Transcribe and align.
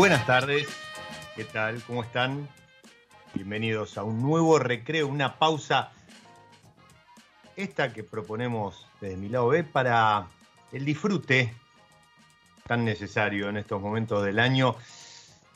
Buenas 0.00 0.24
tardes, 0.24 0.66
¿qué 1.36 1.44
tal? 1.44 1.82
¿Cómo 1.82 2.02
están? 2.02 2.48
Bienvenidos 3.34 3.98
a 3.98 4.02
un 4.02 4.22
nuevo 4.22 4.58
recreo, 4.58 5.06
una 5.06 5.38
pausa, 5.38 5.92
esta 7.54 7.92
que 7.92 8.02
proponemos 8.02 8.86
desde 9.02 9.18
mi 9.18 9.28
lado 9.28 9.48
B 9.48 9.62
para 9.62 10.26
el 10.72 10.86
disfrute 10.86 11.52
tan 12.66 12.86
necesario 12.86 13.50
en 13.50 13.58
estos 13.58 13.78
momentos 13.78 14.24
del 14.24 14.38
año, 14.38 14.74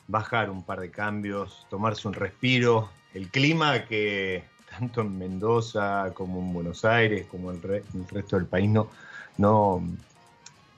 bajar 0.07 0.51
un 0.51 0.61
par 0.61 0.79
de 0.79 0.91
cambios, 0.91 1.65
tomarse 1.71 2.07
un 2.07 2.13
respiro, 2.13 2.91
el 3.15 3.29
clima 3.29 3.85
que 3.85 4.43
tanto 4.69 5.01
en 5.01 5.17
Mendoza 5.17 6.11
como 6.13 6.39
en 6.41 6.53
Buenos 6.53 6.85
Aires, 6.85 7.25
como 7.31 7.51
en 7.51 7.59
el 7.63 8.07
resto 8.11 8.35
del 8.35 8.45
país 8.45 8.69
no, 8.69 8.91
no, 9.39 9.81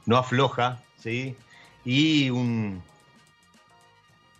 no 0.05 0.17
afloja, 0.17 0.81
¿sí? 0.97 1.35
Y 1.83 2.29
un, 2.29 2.81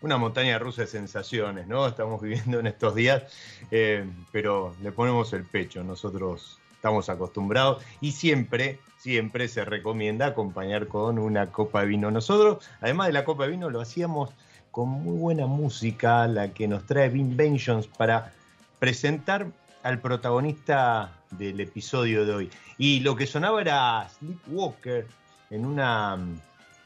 una 0.02 0.18
montaña 0.18 0.60
rusa 0.60 0.82
de 0.82 0.88
sensaciones, 0.88 1.68
¿no? 1.68 1.88
Estamos 1.88 2.22
viviendo 2.22 2.60
en 2.60 2.68
estos 2.68 2.96
días, 2.96 3.24
eh, 3.72 4.06
pero 4.32 4.76
le 4.82 4.92
ponemos 4.92 5.34
el 5.34 5.44
pecho, 5.44 5.84
nosotros 5.84 6.60
estamos 6.74 7.10
acostumbrados 7.10 7.84
y 8.02 8.12
siempre, 8.12 8.80
siempre 8.98 9.48
se 9.48 9.66
recomienda 9.66 10.28
acompañar 10.28 10.88
con 10.88 11.18
una 11.18 11.52
copa 11.52 11.82
de 11.82 11.88
vino. 11.88 12.12
Nosotros, 12.12 12.64
además 12.82 13.08
de 13.08 13.14
la 13.14 13.26
copa 13.26 13.46
de 13.46 13.52
vino, 13.52 13.70
lo 13.70 13.82
hacíamos 13.82 14.30
con 14.72 14.90
muy 14.90 15.18
buena 15.18 15.48
música, 15.48 16.28
la 16.28 16.54
que 16.54 16.68
nos 16.68 16.86
trae 16.86 17.10
Vengeance 17.10 17.90
para 17.98 18.34
presentar 18.78 19.48
al 19.82 20.00
protagonista 20.00 21.12
del 21.32 21.60
episodio 21.60 22.26
de 22.26 22.34
hoy. 22.34 22.50
Y 22.78 23.00
lo 23.00 23.16
que 23.16 23.26
sonaba 23.26 23.60
era 23.60 24.08
Sleepwalker 24.10 25.08
en 25.50 25.66
una, 25.66 26.18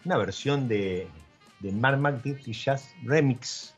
una 0.06 0.18
versión 0.18 0.68
de 0.68 1.08
de 1.62 1.72
Mark 1.72 2.00
McDiff 2.00 2.46
Jazz 2.48 2.94
Remix 3.04 3.74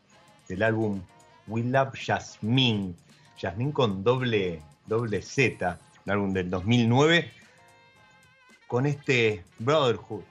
del 0.48 0.64
álbum 0.64 1.02
We 1.48 1.64
Love 1.64 1.94
Jasmine. 1.96 2.94
Jasmine 3.38 3.74
con 3.74 4.04
doble, 4.04 4.62
doble 4.86 5.22
Z, 5.22 5.80
un 6.06 6.12
álbum 6.12 6.34
del 6.34 6.50
2009, 6.50 7.32
con 8.68 8.86
este 8.86 9.44
Brotherhood, 9.60 10.24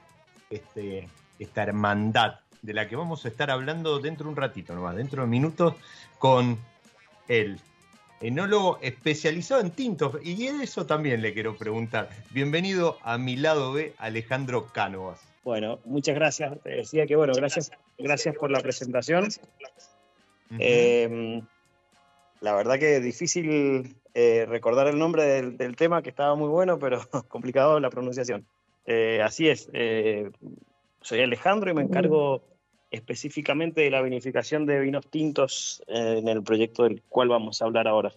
este, 0.49 1.07
esta 1.37 1.63
hermandad 1.63 2.39
de 2.61 2.73
la 2.73 2.87
que 2.87 2.95
vamos 2.95 3.25
a 3.25 3.27
estar 3.27 3.51
hablando 3.51 3.99
dentro 3.99 4.25
de 4.25 4.29
un 4.31 4.35
ratito 4.37 4.73
nomás, 4.73 4.95
dentro 4.95 5.21
de 5.21 5.27
minutos, 5.27 5.75
con 6.17 6.57
el 7.27 7.59
enólogo 8.21 8.79
especializado 8.81 9.61
en 9.61 9.71
tintos. 9.71 10.15
Y 10.23 10.47
eso 10.47 10.85
también 10.85 11.21
le 11.21 11.33
quiero 11.33 11.55
preguntar. 11.57 12.09
Bienvenido 12.31 12.97
a 13.03 13.17
mi 13.17 13.35
lado 13.35 13.73
B, 13.73 13.93
Alejandro 13.97 14.67
Cánovas. 14.67 15.32
Bueno, 15.43 15.79
muchas 15.85 16.15
gracias. 16.15 16.61
Te 16.61 16.69
decía 16.69 17.05
que, 17.05 17.15
bueno, 17.15 17.33
gracias, 17.35 17.71
gracias 17.97 18.35
por 18.35 18.49
la 18.49 18.61
presentación. 18.61 19.27
Eh, 20.59 21.41
la 22.39 22.55
verdad 22.55 22.79
que 22.79 22.97
es 22.97 23.03
difícil 23.03 23.95
eh, 24.13 24.45
recordar 24.47 24.87
el 24.87 24.97
nombre 24.97 25.23
del, 25.41 25.75
tema, 25.75 26.01
que 26.01 26.09
estaba 26.09 26.35
muy 26.35 26.47
bueno, 26.47 26.79
pero 26.79 27.01
complicado 27.27 27.79
la 27.79 27.89
pronunciación. 27.89 28.45
Eh, 28.85 29.21
así 29.23 29.49
es, 29.49 29.69
soy 31.01 31.21
Alejandro 31.21 31.71
y 31.71 31.73
me 31.73 31.81
encargo 31.81 32.43
específicamente 32.91 33.81
de 33.81 33.89
la 33.89 34.01
vinificación 34.01 34.65
de 34.65 34.79
vinos 34.79 35.07
tintos 35.07 35.83
en 35.87 36.27
el 36.27 36.43
proyecto 36.43 36.83
del 36.83 37.01
cual 37.09 37.29
vamos 37.29 37.61
a 37.61 37.65
hablar 37.65 37.87
ahora. 37.87 38.13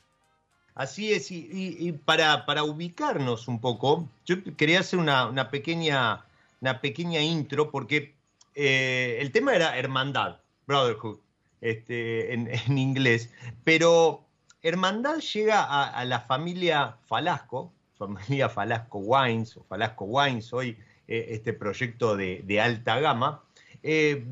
Así 0.74 1.10
es, 1.10 1.30
y, 1.30 1.92
para, 2.04 2.44
para, 2.44 2.62
ubicarnos 2.62 3.48
un 3.48 3.60
poco, 3.60 4.10
yo 4.26 4.36
quería 4.58 4.80
hacer 4.80 4.98
una, 4.98 5.26
una 5.26 5.50
pequeña 5.50 6.25
una 6.60 6.80
pequeña 6.80 7.20
intro 7.20 7.70
porque 7.70 8.16
eh, 8.54 9.18
el 9.20 9.32
tema 9.32 9.54
era 9.54 9.76
hermandad, 9.76 10.40
brotherhood, 10.66 11.18
este, 11.60 12.32
en, 12.32 12.48
inglés, 12.78 13.30
pero 13.64 14.26
hermandad 14.62 15.18
llega 15.18 15.62
a, 15.90 16.04
la 16.04 16.20
familia 16.20 16.96
Falasco, 17.06 17.72
familia 17.96 18.48
Falasco 18.48 18.98
Wines 18.98 19.56
o 19.56 19.64
Falasco 19.64 20.04
Wines 20.06 20.52
hoy 20.52 20.76
eh, 21.06 21.26
este 21.30 21.52
proyecto 21.52 22.16
de, 22.16 22.60
alta 22.60 22.98
gama. 23.00 23.44
Eh, 23.82 24.24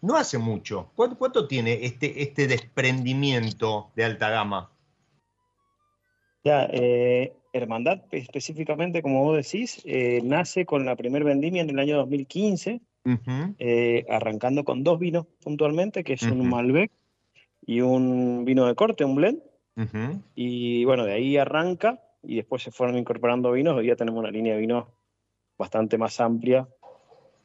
no 0.00 0.16
hace 0.16 0.38
mucho. 0.38 0.90
¿Cuánto, 0.94 1.46
tiene 1.46 1.84
este, 1.84 2.22
este 2.22 2.46
desprendimiento 2.46 3.90
de 3.94 4.04
alta 4.04 4.30
gama? 4.30 4.70
Ya, 6.44 6.68
Hermandad 7.52 8.02
específicamente, 8.10 9.02
como 9.02 9.24
vos 9.24 9.36
decís, 9.36 9.84
nace 10.24 10.64
con 10.64 10.84
la 10.84 10.96
primer 10.96 11.24
vendimia 11.24 11.62
en 11.62 11.70
el 11.70 11.78
año 11.78 11.96
2015, 11.98 12.80
arrancando 14.08 14.64
con 14.64 14.84
dos 14.84 14.98
vinos 14.98 15.26
puntualmente, 15.42 16.02
que 16.02 16.14
es 16.14 16.22
un 16.22 16.48
Malbec 16.48 16.90
y 17.66 17.80
un 17.80 18.44
vino 18.44 18.66
de 18.66 18.74
corte, 18.74 19.04
un 19.04 19.16
blend. 19.16 19.42
Y 20.34 20.84
bueno, 20.84 21.04
de 21.04 21.12
ahí 21.12 21.36
arranca 21.36 22.00
y 22.22 22.36
después 22.36 22.62
se 22.62 22.70
fueron 22.70 22.96
incorporando 22.96 23.52
vinos. 23.52 23.76
Hoy 23.76 23.88
ya 23.88 23.96
tenemos 23.96 24.20
una 24.20 24.30
línea 24.30 24.54
de 24.54 24.60
vinos 24.60 24.86
bastante 25.58 25.98
más 25.98 26.20
amplia, 26.20 26.68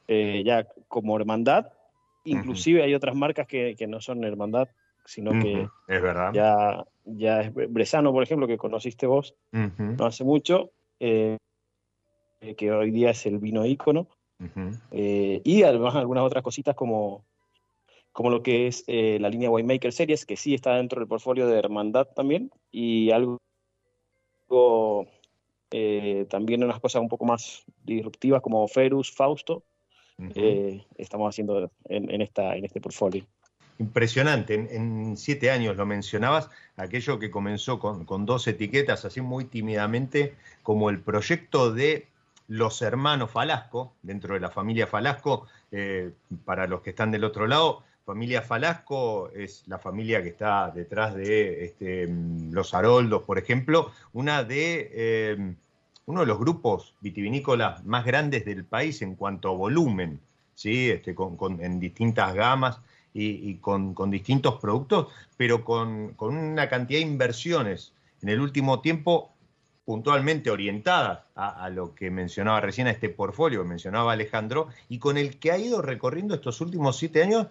eh, 0.06 0.42
ya 0.44 0.66
como 0.88 1.16
hermandad. 1.16 1.72
Inclusive 2.24 2.82
hay 2.82 2.94
otras 2.94 3.14
marcas 3.14 3.46
que, 3.46 3.76
no 3.88 4.00
son 4.00 4.24
hermandad, 4.24 4.68
sino 5.04 5.32
que 5.32 5.68
es 5.88 6.02
verdad. 6.02 6.32
Ya, 6.34 6.84
ya 7.16 7.40
es 7.40 7.54
Bresano, 7.54 8.12
por 8.12 8.22
ejemplo, 8.22 8.46
que 8.46 8.58
conociste 8.58 9.06
vos 9.06 9.34
no 9.52 10.06
hace 10.06 10.24
mucho, 10.24 10.70
eh, 11.00 11.36
que 12.56 12.72
hoy 12.72 12.90
día 12.90 13.10
es 13.10 13.26
el 13.26 13.38
vino 13.38 13.64
ícono. 13.66 14.08
Eh, 14.92 15.40
y 15.42 15.62
además 15.64 15.96
algunas 15.96 16.22
otras 16.22 16.44
cositas 16.44 16.76
como 16.76 17.24
como 18.18 18.30
lo 18.30 18.42
que 18.42 18.66
es 18.66 18.82
eh, 18.88 19.18
la 19.20 19.28
línea 19.28 19.48
Winemaker 19.48 19.92
Series, 19.92 20.26
que 20.26 20.36
sí 20.36 20.52
está 20.52 20.74
dentro 20.74 20.98
del 20.98 21.06
portfolio 21.06 21.46
de 21.46 21.56
Hermandad 21.56 22.08
también, 22.16 22.50
y 22.72 23.12
algo 23.12 23.38
eh, 25.70 26.26
también 26.28 26.64
unas 26.64 26.80
cosas 26.80 27.00
un 27.00 27.08
poco 27.08 27.26
más 27.26 27.62
disruptivas 27.84 28.42
como 28.42 28.66
Ferus, 28.66 29.12
Fausto, 29.12 29.62
eh, 30.34 30.84
estamos 30.96 31.28
haciendo 31.28 31.70
en, 31.84 32.20
esta, 32.20 32.56
en 32.56 32.64
este 32.64 32.80
portfolio. 32.80 33.24
Impresionante, 33.78 34.54
en, 34.54 35.16
siete 35.16 35.50
años 35.50 35.76
lo 35.76 35.86
mencionabas, 35.86 36.50
aquello 36.76 37.18
que 37.18 37.30
comenzó 37.30 37.78
con, 37.78 38.26
dos 38.26 38.46
etiquetas, 38.48 39.04
así 39.04 39.20
muy 39.20 39.44
tímidamente, 39.44 40.34
como 40.62 40.90
el 40.90 41.00
proyecto 41.00 41.72
de 41.72 42.08
los 42.48 42.82
hermanos 42.82 43.30
Falasco, 43.30 43.92
dentro 44.02 44.34
de 44.34 44.40
la 44.40 44.50
familia 44.50 44.86
Falasco, 44.88 45.46
para 46.44 46.66
los 46.66 46.80
que 46.80 46.90
están 46.90 47.12
del 47.12 47.22
otro 47.22 47.46
lado, 47.46 47.84
familia 48.08 48.40
Falasco 48.40 49.30
es 49.34 49.64
la 49.66 49.78
familia 49.78 50.22
que 50.22 50.30
está 50.30 50.70
detrás 50.70 51.14
de 51.14 51.66
este, 51.66 52.08
los 52.50 52.72
Haroldos, 52.72 53.24
por 53.24 53.36
ejemplo, 53.36 53.92
una 54.14 54.44
de, 54.44 55.32
em, 55.32 55.56
uno 56.06 56.20
de 56.20 56.26
los 56.26 56.38
grupos 56.38 56.94
vitivinícolas 57.02 57.84
más 57.84 58.06
grandes 58.06 58.46
del 58.46 58.64
país 58.64 59.02
en 59.02 59.14
cuanto 59.14 59.50
a 59.50 59.52
volumen, 59.52 60.20
¿sí? 60.54 60.90
Este, 60.90 61.14
en 61.60 61.80
distintas 61.80 62.32
gamas 62.34 62.80
y, 63.14 63.54
con, 63.56 63.94
distintos 64.10 64.60
productos, 64.60 65.08
pero 65.36 65.64
con, 65.64 66.14
una 66.18 66.68
cantidad 66.68 67.00
de 67.00 67.06
inversiones 67.06 67.92
en 68.22 68.28
el 68.28 68.40
último 68.40 68.80
tiempo 68.80 69.32
puntualmente 69.84 70.50
orientadas 70.50 71.20
a, 71.34 71.70
lo 71.70 71.94
que 71.94 72.10
mencionaba 72.10 72.60
recién, 72.60 72.86
a 72.86 72.90
este 72.90 73.08
portfolio 73.08 73.62
que 73.62 73.68
mencionaba 73.68 74.12
Alejandro, 74.12 74.68
y 74.88 74.98
con 74.98 75.16
el 75.16 75.38
que 75.38 75.50
ha 75.50 75.58
ido 75.58 75.80
recorriendo 75.80 76.34
estos 76.34 76.60
últimos 76.60 76.98
siete 76.98 77.22
años 77.22 77.46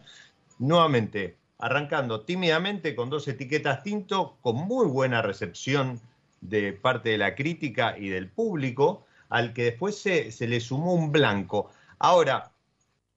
nuevamente 0.60 1.36
arrancando 1.60 2.22
tímidamente 2.22 2.96
con 2.96 3.10
dos 3.10 3.28
etiquetas 3.28 3.84
tinto, 3.84 4.38
con 4.42 4.56
muy 4.56 4.86
buena 4.86 5.22
recepción 5.22 6.00
de 6.42 6.74
parte 6.74 7.10
de 7.10 7.18
la 7.18 7.36
crítica 7.36 7.98
y 7.98 8.10
del 8.10 8.30
público, 8.30 9.06
al 9.30 9.54
que 9.54 9.64
después 9.64 9.98
se, 9.98 10.32
le 10.48 10.60
sumó 10.60 10.94
un 10.94 11.12
blanco. 11.12 11.72
Ahora, 12.00 12.52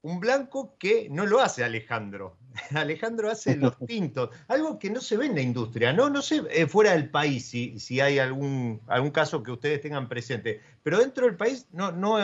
un 0.03 0.21
blanco 0.21 0.75
que 0.79 1.09
no 1.11 1.27
lo 1.27 1.41
hace 1.41 1.65
Alejandro. 1.65 2.37
Alejandro 2.75 3.31
hace 3.31 3.57
los 3.57 3.77
tintos, 3.87 4.31
algo 4.49 4.79
que 4.79 4.91
no 4.91 5.01
se 5.01 5.17
ve 5.17 5.27
en 5.27 5.35
la 5.35 5.43
industria, 5.43 5.93
no, 5.93 6.11
no 6.11 6.23
sé 6.23 6.43
eh, 6.51 6.67
fuera 6.67 6.93
del 6.93 7.11
país 7.11 7.47
si, 7.47 7.79
si 7.79 8.01
hay 8.01 8.19
algún, 8.19 8.81
algún 8.87 9.11
caso 9.11 9.43
que 9.43 9.53
ustedes 9.53 9.81
tengan 9.81 10.09
presente, 10.09 10.61
pero 10.83 10.99
dentro 10.99 11.27
del 11.27 11.37
país 11.37 11.67
no, 11.73 11.93
no, 11.93 12.19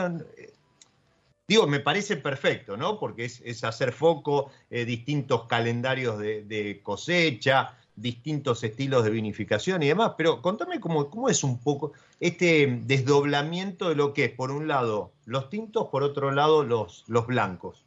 Digo, 1.48 1.68
me 1.68 1.78
parece 1.78 2.16
perfecto, 2.16 2.76
¿no? 2.76 2.98
Porque 2.98 3.24
es, 3.24 3.62
hacer 3.62 3.92
foco, 3.92 4.50
eh, 4.68 4.84
distintos 4.84 5.46
calendarios 5.46 6.18
de, 6.18 6.80
cosecha, 6.82 7.76
distintos 7.96 8.62
estilos 8.62 9.04
de 9.04 9.10
vinificación 9.10 9.82
y 9.82 9.88
demás, 9.88 10.12
pero 10.16 10.42
contame 10.42 10.80
cómo, 10.80 11.10
cómo, 11.10 11.28
es 11.28 11.42
un 11.42 11.58
poco 11.58 11.92
este 12.20 12.80
desdoblamiento 12.84 13.88
de 13.88 13.96
lo 13.96 14.12
que 14.12 14.26
es, 14.26 14.32
por 14.32 14.50
un 14.50 14.68
lado, 14.68 15.12
los 15.24 15.48
tintos, 15.48 15.88
por 15.88 16.02
otro 16.02 16.30
lado, 16.30 16.62
los, 16.62 17.04
los 17.08 17.26
blancos. 17.26 17.84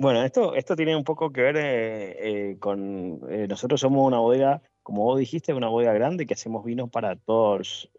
Bueno, 0.00 0.22
esto, 0.22 0.54
esto 0.54 0.76
tiene 0.76 0.94
un 0.94 1.02
poco 1.02 1.32
que 1.32 1.40
ver 1.40 1.56
eh, 1.56 2.50
eh, 2.50 2.56
con, 2.60 3.20
nosotros 3.48 3.80
somos 3.80 4.06
una 4.06 4.18
bodega, 4.18 4.62
como 4.84 5.02
vos 5.02 5.18
dijiste, 5.18 5.52
una 5.54 5.68
bodega 5.68 5.92
grande 5.92 6.26
que 6.26 6.34
hacemos 6.34 6.64
vinos 6.64 6.88
para 6.88 7.16
todos, 7.16 7.90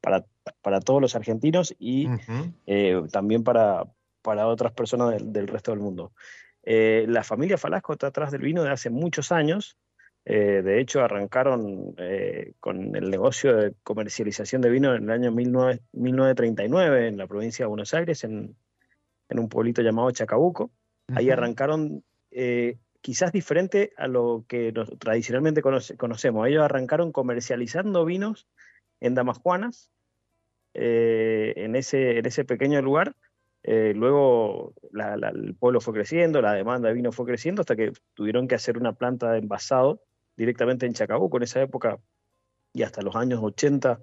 para, 0.00 0.24
para 0.60 0.80
todos 0.80 1.00
los 1.00 1.14
argentinos 1.14 1.74
y 1.78 2.08
eh, 2.66 3.02
también 3.10 3.44
para, 3.44 3.86
para 4.22 4.48
otras 4.48 4.72
personas 4.72 5.16
del, 5.22 5.48
resto 5.48 5.70
del 5.70 5.80
mundo. 5.80 6.12
Eh, 6.62 7.06
la 7.08 7.24
familia 7.24 7.58
Falasco 7.58 7.92
está 7.92 8.08
atrás 8.08 8.30
del 8.32 8.42
vino 8.42 8.62
de 8.62 8.70
hace 8.70 8.90
muchos 8.90 9.32
años. 9.32 9.76
Eh, 10.24 10.62
de 10.62 10.80
hecho, 10.80 11.00
arrancaron 11.00 11.96
con 12.60 12.94
el 12.94 13.10
negocio 13.10 13.56
de 13.56 13.74
comercialización 13.82 14.62
de 14.62 14.70
vino 14.70 14.94
en 14.94 15.04
el 15.04 15.10
año 15.10 15.32
1939 15.32 17.08
en 17.08 17.16
la 17.16 17.26
provincia 17.26 17.64
de 17.64 17.68
Buenos 17.68 17.92
Aires, 17.94 18.22
en, 18.24 18.54
en 19.28 19.38
un 19.38 19.48
pueblito 19.48 19.82
llamado 19.82 20.10
Chacabuco. 20.12 20.70
Ahí 21.14 21.30
arrancaron 21.30 22.04
quizás 23.02 23.32
diferente 23.32 23.92
a 23.98 24.06
lo 24.06 24.44
que 24.48 24.72
tradicionalmente 24.98 25.60
conocemos. 25.60 26.46
Ellos 26.46 26.62
arrancaron 26.62 27.12
comercializando 27.12 28.04
vinos 28.04 28.46
en 29.00 29.14
Damascuanas, 29.14 29.90
eh, 30.74 31.52
en, 31.56 31.76
ese, 31.76 32.18
en 32.18 32.26
ese 32.26 32.44
pequeño 32.44 32.80
lugar. 32.80 33.14
Eh, 33.64 33.92
luego 33.94 34.74
el 34.92 35.54
pueblo 35.54 35.80
fue 35.80 35.94
creciendo, 35.94 36.42
la 36.42 36.52
demanda 36.52 36.88
de 36.88 36.94
vino 36.94 37.12
fue 37.12 37.26
creciendo 37.26 37.60
hasta 37.60 37.76
que 37.76 37.92
tuvieron 38.14 38.48
que 38.48 38.56
hacer 38.56 38.76
una 38.76 38.92
planta 38.92 39.30
de 39.32 39.38
envasado 39.38 40.02
directamente 40.36 40.86
en 40.86 40.94
Chacabuco 40.94 41.36
en 41.36 41.44
esa 41.44 41.62
época 41.62 41.98
y 42.72 42.82
hasta 42.82 43.02
los 43.02 43.14
años 43.14 43.40
80 43.42 44.00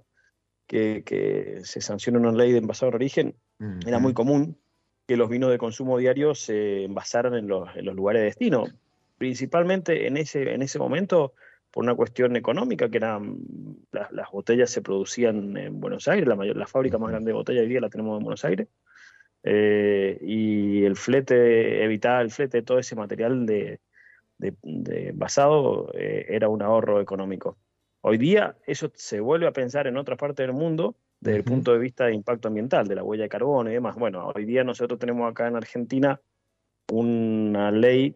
que, 0.66 1.62
se 1.64 1.82
sancionó 1.82 2.20
una 2.20 2.32
ley 2.32 2.52
de 2.52 2.60
envasado 2.60 2.92
de 2.92 2.96
origen, 2.96 3.36
era 3.86 4.00
muy 4.00 4.14
común 4.14 4.58
que 5.08 5.18
los 5.18 5.28
vinos 5.28 5.50
de 5.50 5.58
consumo 5.58 5.98
diario 5.98 6.36
se 6.36 6.84
envasaran 6.84 7.34
en 7.34 7.48
los, 7.48 7.68
en 7.76 7.84
los 7.84 7.96
lugares 7.96 8.22
de 8.22 8.26
destino. 8.26 8.66
Principalmente 9.18 10.06
en 10.06 10.18
ese, 10.18 10.54
en 10.54 10.62
ese 10.62 10.78
momento 10.78 11.34
por 11.72 11.84
una 11.84 11.96
cuestión 11.96 12.36
económica, 12.36 12.90
que 12.90 12.98
eran 12.98 13.38
las, 13.92 14.32
botellas 14.32 14.70
se 14.70 14.82
producían 14.82 15.58
en 15.58 15.80
Buenos 15.80 16.08
Aires, 16.08 16.28
la, 16.28 16.36
mayor, 16.36 16.58
la 16.58 16.68
fábrica 16.68 16.98
más 16.98 17.10
grande 17.10 17.30
de 17.30 17.34
botellas 17.34 17.64
hoy 17.64 17.70
día 17.70 17.82
la 17.82 17.90
tenemos 17.90 18.18
en 18.18 18.24
Buenos 18.24 18.46
Aires, 18.46 18.68
eh, 19.44 20.18
y 20.22 20.84
el 20.84 20.96
flete, 20.96 21.84
evitar 21.84 22.22
el 22.22 22.32
flete 22.32 22.58
de 22.58 22.64
todo 22.64 22.80
ese 22.80 22.96
material 22.96 23.46
de, 23.46 23.80
de, 24.38 25.12
basado 25.14 25.92
eh, 25.94 26.26
era 26.30 26.50
un 26.50 26.62
ahorro 26.62 27.02
económico. 27.02 27.58
Hoy 28.02 28.18
día 28.18 28.56
eso 28.66 28.92
se 28.96 29.20
vuelve 29.20 29.48
a 29.48 29.52
pensar 29.52 29.88
en 29.88 29.98
otras 29.98 30.18
partes 30.18 30.46
del 30.46 30.56
mundo 30.56 30.96
desde 31.20 31.38
el 31.38 31.44
punto 31.44 31.74
de 31.74 31.80
vista 31.80 32.06
de 32.06 32.14
impacto 32.14 32.48
ambiental, 32.48 32.88
de 32.88 32.96
la 32.96 33.04
huella 33.04 33.24
de 33.24 33.30
carbono 33.30 33.70
y 33.70 33.74
demás. 33.74 33.96
Bueno, 33.96 34.32
hoy 34.34 34.46
día 34.46 34.64
nosotros 34.64 35.00
tenemos 35.00 35.30
acá 35.30 35.48
en 35.48 35.58
Argentina 35.58 36.22
una 36.92 37.72
ley 37.72 38.16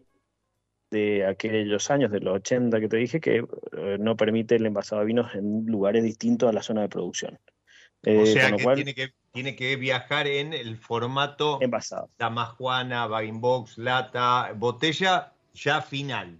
de 0.90 1.26
aquellos 1.26 1.90
años, 1.90 2.10
de 2.10 2.20
los 2.20 2.36
80 2.36 2.80
que 2.80 2.88
te 2.88 2.96
dije, 2.96 3.20
que 3.20 3.44
eh, 3.76 3.96
no 3.98 4.16
permite 4.16 4.56
el 4.56 4.64
envasado 4.64 5.00
de 5.00 5.06
vinos 5.06 5.34
en 5.34 5.66
lugares 5.66 6.02
distintos 6.02 6.48
a 6.48 6.52
la 6.52 6.62
zona 6.62 6.82
de 6.82 6.88
producción. 6.88 7.38
o 8.06 8.26
sea 8.26 8.50
que, 8.56 8.74
tiene 8.74 8.94
que 8.94 9.12
tiene 9.34 9.56
que 9.56 9.74
viajar 9.74 10.28
en 10.28 10.54
el 10.54 10.78
formato 10.78 11.58
envasado. 11.60 12.08
Damascuana, 12.16 13.08
bag 13.08 13.32
box, 13.32 13.76
lata, 13.78 14.52
botella 14.54 15.32
ya 15.52 15.82
final. 15.82 16.38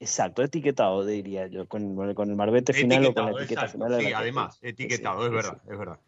Exacto, 0.00 0.42
etiquetado 0.42 1.04
diría 1.04 1.48
yo, 1.48 1.66
con, 1.66 2.14
con 2.14 2.30
el 2.30 2.36
marbete 2.36 2.72
final 2.72 3.06
o 3.06 3.14
con 3.14 3.32
la 3.32 3.42
etiqueta 3.42 3.68
final. 3.68 4.00
Sí, 4.00 4.12
además, 4.12 4.58
etiquetado, 4.62 5.26
es 5.26 5.32
verdad, 5.32 5.60
es 5.68 5.78
verdad. 5.78 5.98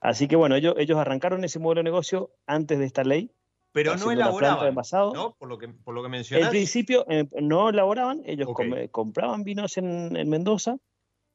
Así 0.00 0.28
que 0.28 0.36
bueno, 0.36 0.54
ellos, 0.54 0.74
ellos 0.76 0.98
arrancaron 0.98 1.42
ese 1.42 1.58
modelo 1.58 1.80
de 1.80 1.84
negocio 1.84 2.30
antes 2.46 2.78
de 2.78 2.84
esta 2.84 3.02
ley 3.02 3.32
pero 3.76 3.94
no 3.96 4.10
elaboraban, 4.10 4.74
¿no? 5.12 5.36
Por 5.38 5.50
lo 5.50 5.58
que, 5.58 5.68
por 5.68 5.94
lo 5.94 6.02
que 6.02 6.08
mencionas. 6.08 6.46
En 6.46 6.50
principio 6.50 7.04
eh, 7.10 7.28
no 7.42 7.68
elaboraban, 7.68 8.22
ellos 8.24 8.48
compraban 8.90 9.44
vinos 9.44 9.76
en, 9.76 10.30
Mendoza, 10.30 10.78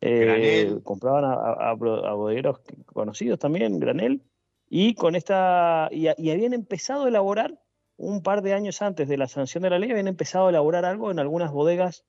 eh, 0.01 0.79
compraban 0.83 1.23
a, 1.25 1.73
bodegueros 1.73 2.59
conocidos 2.85 3.39
también, 3.39 3.79
granel, 3.79 4.23
y 4.69 4.95
con 4.95 5.15
esta 5.15 5.89
y, 5.91 6.07
habían 6.07 6.53
empezado 6.53 7.05
a 7.05 7.09
elaborar 7.09 7.59
un 7.97 8.23
par 8.23 8.41
de 8.41 8.53
años 8.53 8.81
antes 8.81 9.07
de 9.07 9.17
la 9.17 9.27
sanción 9.27 9.63
de 9.63 9.69
la 9.69 9.79
ley, 9.79 9.91
habían 9.91 10.07
empezado 10.07 10.47
a 10.47 10.49
elaborar 10.49 10.85
algo 10.85 11.11
en 11.11 11.19
algunas 11.19 11.51
bodegas 11.51 12.03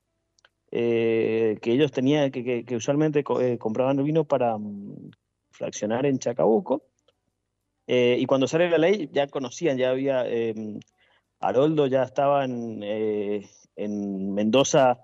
eh, 0.70 1.58
que 1.60 1.72
ellos 1.72 1.92
tenían, 1.92 2.30
que, 2.30 2.64
usualmente 2.74 3.22
compraban 3.22 3.98
el 3.98 4.04
vino 4.04 4.24
para 4.24 4.56
mm, 4.56 5.10
fraccionar 5.50 6.06
en 6.06 6.18
Chacabuco. 6.18 6.82
Eh, 7.86 8.16
y 8.18 8.26
cuando 8.26 8.48
sale 8.48 8.70
la 8.70 8.78
ley 8.78 9.10
ya 9.12 9.26
conocían, 9.26 9.76
ya 9.76 9.90
había, 9.90 10.24
eh, 10.26 10.54
Haroldo 11.40 11.86
ya 11.86 12.04
estaba 12.04 12.46
eh, 12.46 13.46
en 13.76 14.32
Mendoza 14.34 15.00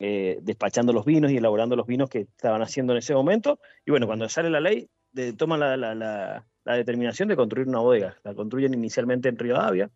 despachando 0.00 0.94
los 0.94 1.04
vinos 1.04 1.30
y 1.30 1.36
elaborando 1.36 1.76
los 1.76 1.86
vinos 1.86 2.08
que 2.08 2.20
estaban 2.20 2.62
haciendo 2.62 2.94
en 2.94 2.98
ese 2.98 3.14
momento. 3.14 3.60
Y 3.84 3.90
bueno, 3.90 4.06
cuando 4.06 4.28
sale 4.28 4.48
la 4.48 4.60
ley, 4.60 4.88
de, 5.12 5.34
toman 5.34 5.60
la, 5.60 5.76
la, 5.76 5.94
la, 5.94 6.74
determinación 6.74 7.28
de 7.28 7.36
construir 7.36 7.68
una 7.68 7.80
bodega. 7.80 8.16
La 8.24 8.34
construyen 8.34 8.74
inicialmente 8.74 9.28
en 9.28 9.38
Rivadavia. 9.38 9.90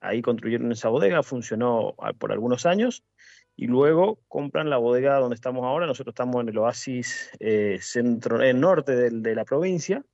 ahí 0.00 0.22
construyeron 0.22 0.72
esa 0.72 0.88
bodega, 0.88 1.22
funcionó 1.22 1.94
ah, 1.98 2.12
por 2.12 2.32
algunos 2.32 2.66
años 2.66 3.02
y 3.56 3.66
luego 3.66 4.18
compran 4.28 4.70
la 4.70 4.78
bodega 4.78 5.18
donde 5.18 5.34
estamos 5.34 5.64
ahora. 5.64 5.86
Nosotros 5.86 6.12
estamos 6.12 6.42
en 6.42 6.48
el 6.48 6.58
oasis 6.58 7.30
eh, 7.40 7.78
centro, 7.80 8.42
el 8.42 8.60
norte 8.60 9.10
de, 9.10 9.34
la 9.34 9.44
provincia, 9.44 10.04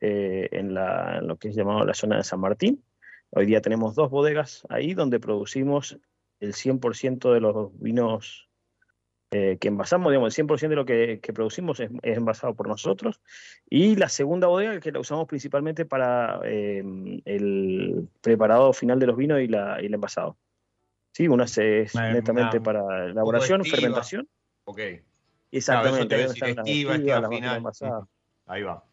eh, 0.00 0.48
en, 0.52 0.74
lo 0.74 1.36
que 1.36 1.48
es 1.48 1.56
llamado 1.56 1.84
la 1.84 1.94
zona 1.94 2.16
de 2.16 2.24
San 2.24 2.40
Martín. 2.40 2.82
Hoy 3.30 3.46
día 3.46 3.60
tenemos 3.60 3.94
dos 3.94 4.10
bodegas 4.10 4.62
ahí 4.68 4.94
donde 4.94 5.18
producimos 5.18 5.98
el 6.40 6.54
100% 6.54 7.32
de 7.32 7.40
los 7.40 7.78
vinos 7.80 8.48
eh, 9.32 9.58
que 9.60 9.68
envasamos, 9.68 10.10
digamos, 10.12 10.38
el 10.38 10.46
100% 10.46 10.68
de 10.68 10.76
lo 10.76 10.86
que, 10.86 11.20
producimos 11.34 11.80
es, 11.80 11.90
envasado 12.02 12.54
por 12.54 12.68
nosotros. 12.68 13.20
Y 13.68 13.96
la 13.96 14.08
segunda 14.08 14.46
bodega 14.46 14.78
que 14.80 14.92
la 14.92 15.00
usamos 15.00 15.26
principalmente 15.26 15.84
para 15.84 16.40
el 16.44 18.08
preparado 18.20 18.72
final 18.72 18.98
de 18.98 19.06
los 19.06 19.16
vinos 19.16 19.40
y, 19.40 19.48
la, 19.48 19.82
y 19.82 19.86
el 19.86 19.94
envasado. 19.94 20.36
Sí, 21.12 21.28
una 21.28 21.44
es 21.44 21.94
netamente 21.94 22.60
para 22.60 23.06
elaboración, 23.06 23.64
fermentación. 23.64 24.28
Ok. 24.64 24.80
Exactamente. 25.50 26.26
Ahí 28.46 28.62
va. 28.62 28.84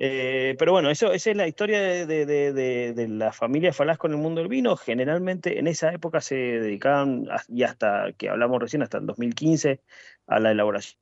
Eh, 0.00 0.54
pero 0.56 0.70
bueno, 0.70 0.90
eso, 0.90 1.12
esa 1.12 1.30
es 1.30 1.36
la 1.36 1.48
historia 1.48 2.06
de, 2.06 3.06
la 3.08 3.32
familia 3.32 3.72
Falasco 3.72 4.06
en 4.06 4.14
el 4.14 4.18
mundo 4.20 4.40
del 4.40 4.48
vino. 4.48 4.76
Generalmente 4.76 5.58
en 5.58 5.66
esa 5.66 5.92
época 5.92 6.20
se 6.20 6.36
dedicaban, 6.36 7.26
y 7.48 7.64
hasta 7.64 8.12
que 8.16 8.28
hablamos 8.28 8.60
recién, 8.60 8.82
hasta 8.82 8.98
el 8.98 9.06
2015, 9.06 9.80
a 10.28 10.38
la 10.38 10.52
elaboración 10.52 10.98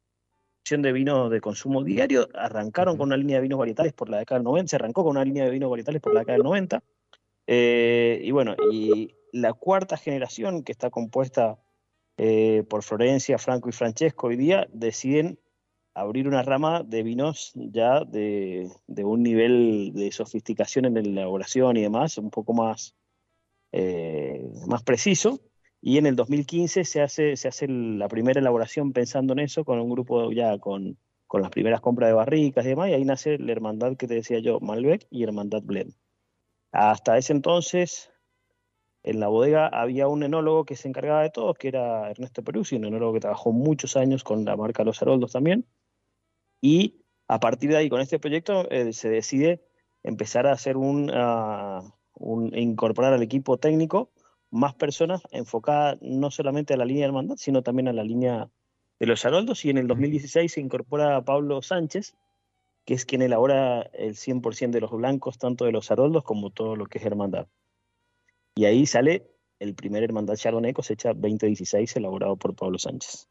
de 0.70 0.92
vinos 0.92 1.30
de 1.30 1.42
consumo 1.42 1.84
diario. 1.84 2.28
Arrancaron 2.34 2.96
con 2.96 3.08
una 3.08 3.18
línea 3.18 3.36
de 3.36 3.42
vinos 3.42 3.58
varietales 3.58 3.92
por 3.92 4.08
la 4.08 4.18
década 4.18 4.38
del 4.38 4.44
90, 4.44 4.70
se 4.70 4.76
arrancó 4.76 5.04
con 5.04 5.10
una 5.10 5.24
línea 5.24 5.44
de 5.44 5.50
vinos 5.50 5.68
varietales 5.68 6.00
por 6.00 6.14
la 6.14 6.20
década 6.20 6.38
del 6.38 6.44
90. 6.44 6.82
Eh, 7.48 8.20
y 8.24 8.30
bueno, 8.30 8.56
y 8.72 9.14
la 9.30 9.52
cuarta 9.52 9.98
generación, 9.98 10.64
que 10.64 10.72
está 10.72 10.88
compuesta 10.88 11.58
eh, 12.16 12.64
por 12.68 12.82
Florencia, 12.82 13.36
Franco 13.36 13.68
y 13.68 13.72
Francesco, 13.72 14.28
hoy 14.28 14.36
día 14.36 14.66
deciden 14.72 15.38
abrir 15.96 16.28
una 16.28 16.42
rama 16.42 16.82
de 16.82 17.02
vinos 17.02 17.52
ya 17.54 18.04
de, 18.04 18.70
un 18.86 19.22
nivel 19.22 19.92
de 19.94 20.12
sofisticación 20.12 20.84
en 20.84 20.94
la 20.94 21.00
elaboración 21.00 21.78
y 21.78 21.82
demás, 21.82 22.18
un 22.18 22.30
poco 22.30 22.52
más, 22.52 22.94
eh, 23.72 24.46
más 24.66 24.82
preciso. 24.82 25.40
Y 25.80 25.96
en 25.96 26.04
el 26.04 26.14
2015 26.14 26.84
se 26.84 27.00
hace, 27.00 27.36
se 27.36 27.48
hace 27.48 27.66
la 27.68 28.08
primera 28.08 28.40
elaboración 28.40 28.92
pensando 28.92 29.32
en 29.32 29.38
eso, 29.38 29.64
con 29.64 29.80
un 29.80 29.88
grupo 29.88 30.32
ya 30.32 30.58
con, 30.58 30.98
con 31.26 31.40
las 31.40 31.50
primeras 31.50 31.80
compras 31.80 32.10
de 32.10 32.14
barricas 32.14 32.66
y 32.66 32.68
demás, 32.68 32.90
y 32.90 32.92
ahí 32.92 33.04
nace 33.04 33.38
la 33.38 33.52
hermandad 33.52 33.96
que 33.96 34.06
te 34.06 34.14
decía 34.14 34.38
yo, 34.40 34.60
Malbec 34.60 35.06
y 35.10 35.22
Hermandad 35.22 35.62
Blend. 35.62 35.94
Hasta 36.72 37.16
ese 37.16 37.32
entonces 37.32 38.10
en 39.02 39.18
la 39.20 39.28
bodega 39.28 39.68
había 39.68 40.08
un 40.08 40.22
enólogo 40.24 40.66
que 40.66 40.76
se 40.76 40.88
encargaba 40.88 41.22
de 41.22 41.30
todo, 41.30 41.54
que 41.54 41.68
era 41.68 42.10
Ernesto 42.10 42.42
Peruzzi, 42.42 42.76
un 42.76 42.84
enólogo 42.84 43.14
que 43.14 43.20
trabajó 43.20 43.52
muchos 43.52 43.96
años 43.96 44.24
con 44.24 44.44
la 44.44 44.56
marca 44.56 44.84
Los 44.84 45.00
Haroldos 45.00 45.32
también. 45.32 45.64
Y 46.60 47.02
a 47.28 47.40
partir 47.40 47.70
de 47.70 47.76
ahí, 47.76 47.88
con 47.88 48.00
este 48.00 48.18
proyecto, 48.18 48.70
eh, 48.70 48.92
se 48.92 49.08
decide 49.08 49.62
empezar 50.02 50.46
a 50.46 50.52
hacer 50.52 50.76
un, 50.76 51.10
un, 52.14 52.56
incorporar 52.56 53.12
al 53.12 53.22
equipo 53.22 53.58
técnico 53.58 54.10
más 54.50 54.74
personas 54.74 55.22
enfocadas 55.32 55.98
no 56.00 56.30
solamente 56.30 56.74
a 56.74 56.76
la 56.76 56.84
línea 56.84 57.04
del 57.04 57.12
mandato, 57.12 57.38
sino 57.38 57.62
también 57.62 57.88
a 57.88 57.92
la 57.92 58.04
línea 58.04 58.48
de 59.00 59.06
los 59.06 59.24
Haroldos. 59.24 59.64
Y 59.64 59.70
en 59.70 59.78
el 59.78 59.86
2016 59.88 60.52
se 60.52 60.60
incorpora 60.60 61.16
a 61.16 61.24
Pablo 61.24 61.60
Sánchez, 61.62 62.14
que 62.84 62.94
es 62.94 63.04
quien 63.04 63.22
elabora 63.22 63.82
el 63.92 64.14
100% 64.14 64.70
de 64.70 64.80
los 64.80 64.92
blancos, 64.92 65.38
tanto 65.38 65.64
de 65.64 65.72
los 65.72 65.90
Haroldos 65.90 66.22
como 66.22 66.50
todo 66.50 66.76
lo 66.76 66.86
que 66.86 66.98
es 66.98 67.04
hermandad. 67.04 67.48
Y 68.54 68.64
ahí 68.64 68.86
sale 68.86 69.26
el 69.58 69.74
primer 69.74 70.02
Hermandad 70.02 70.36
Chardonnay 70.36 70.72
cosecha 70.72 71.12
2016 71.12 71.96
elaborado 71.96 72.36
por 72.36 72.54
Pablo 72.54 72.78
Sánchez. 72.78 73.28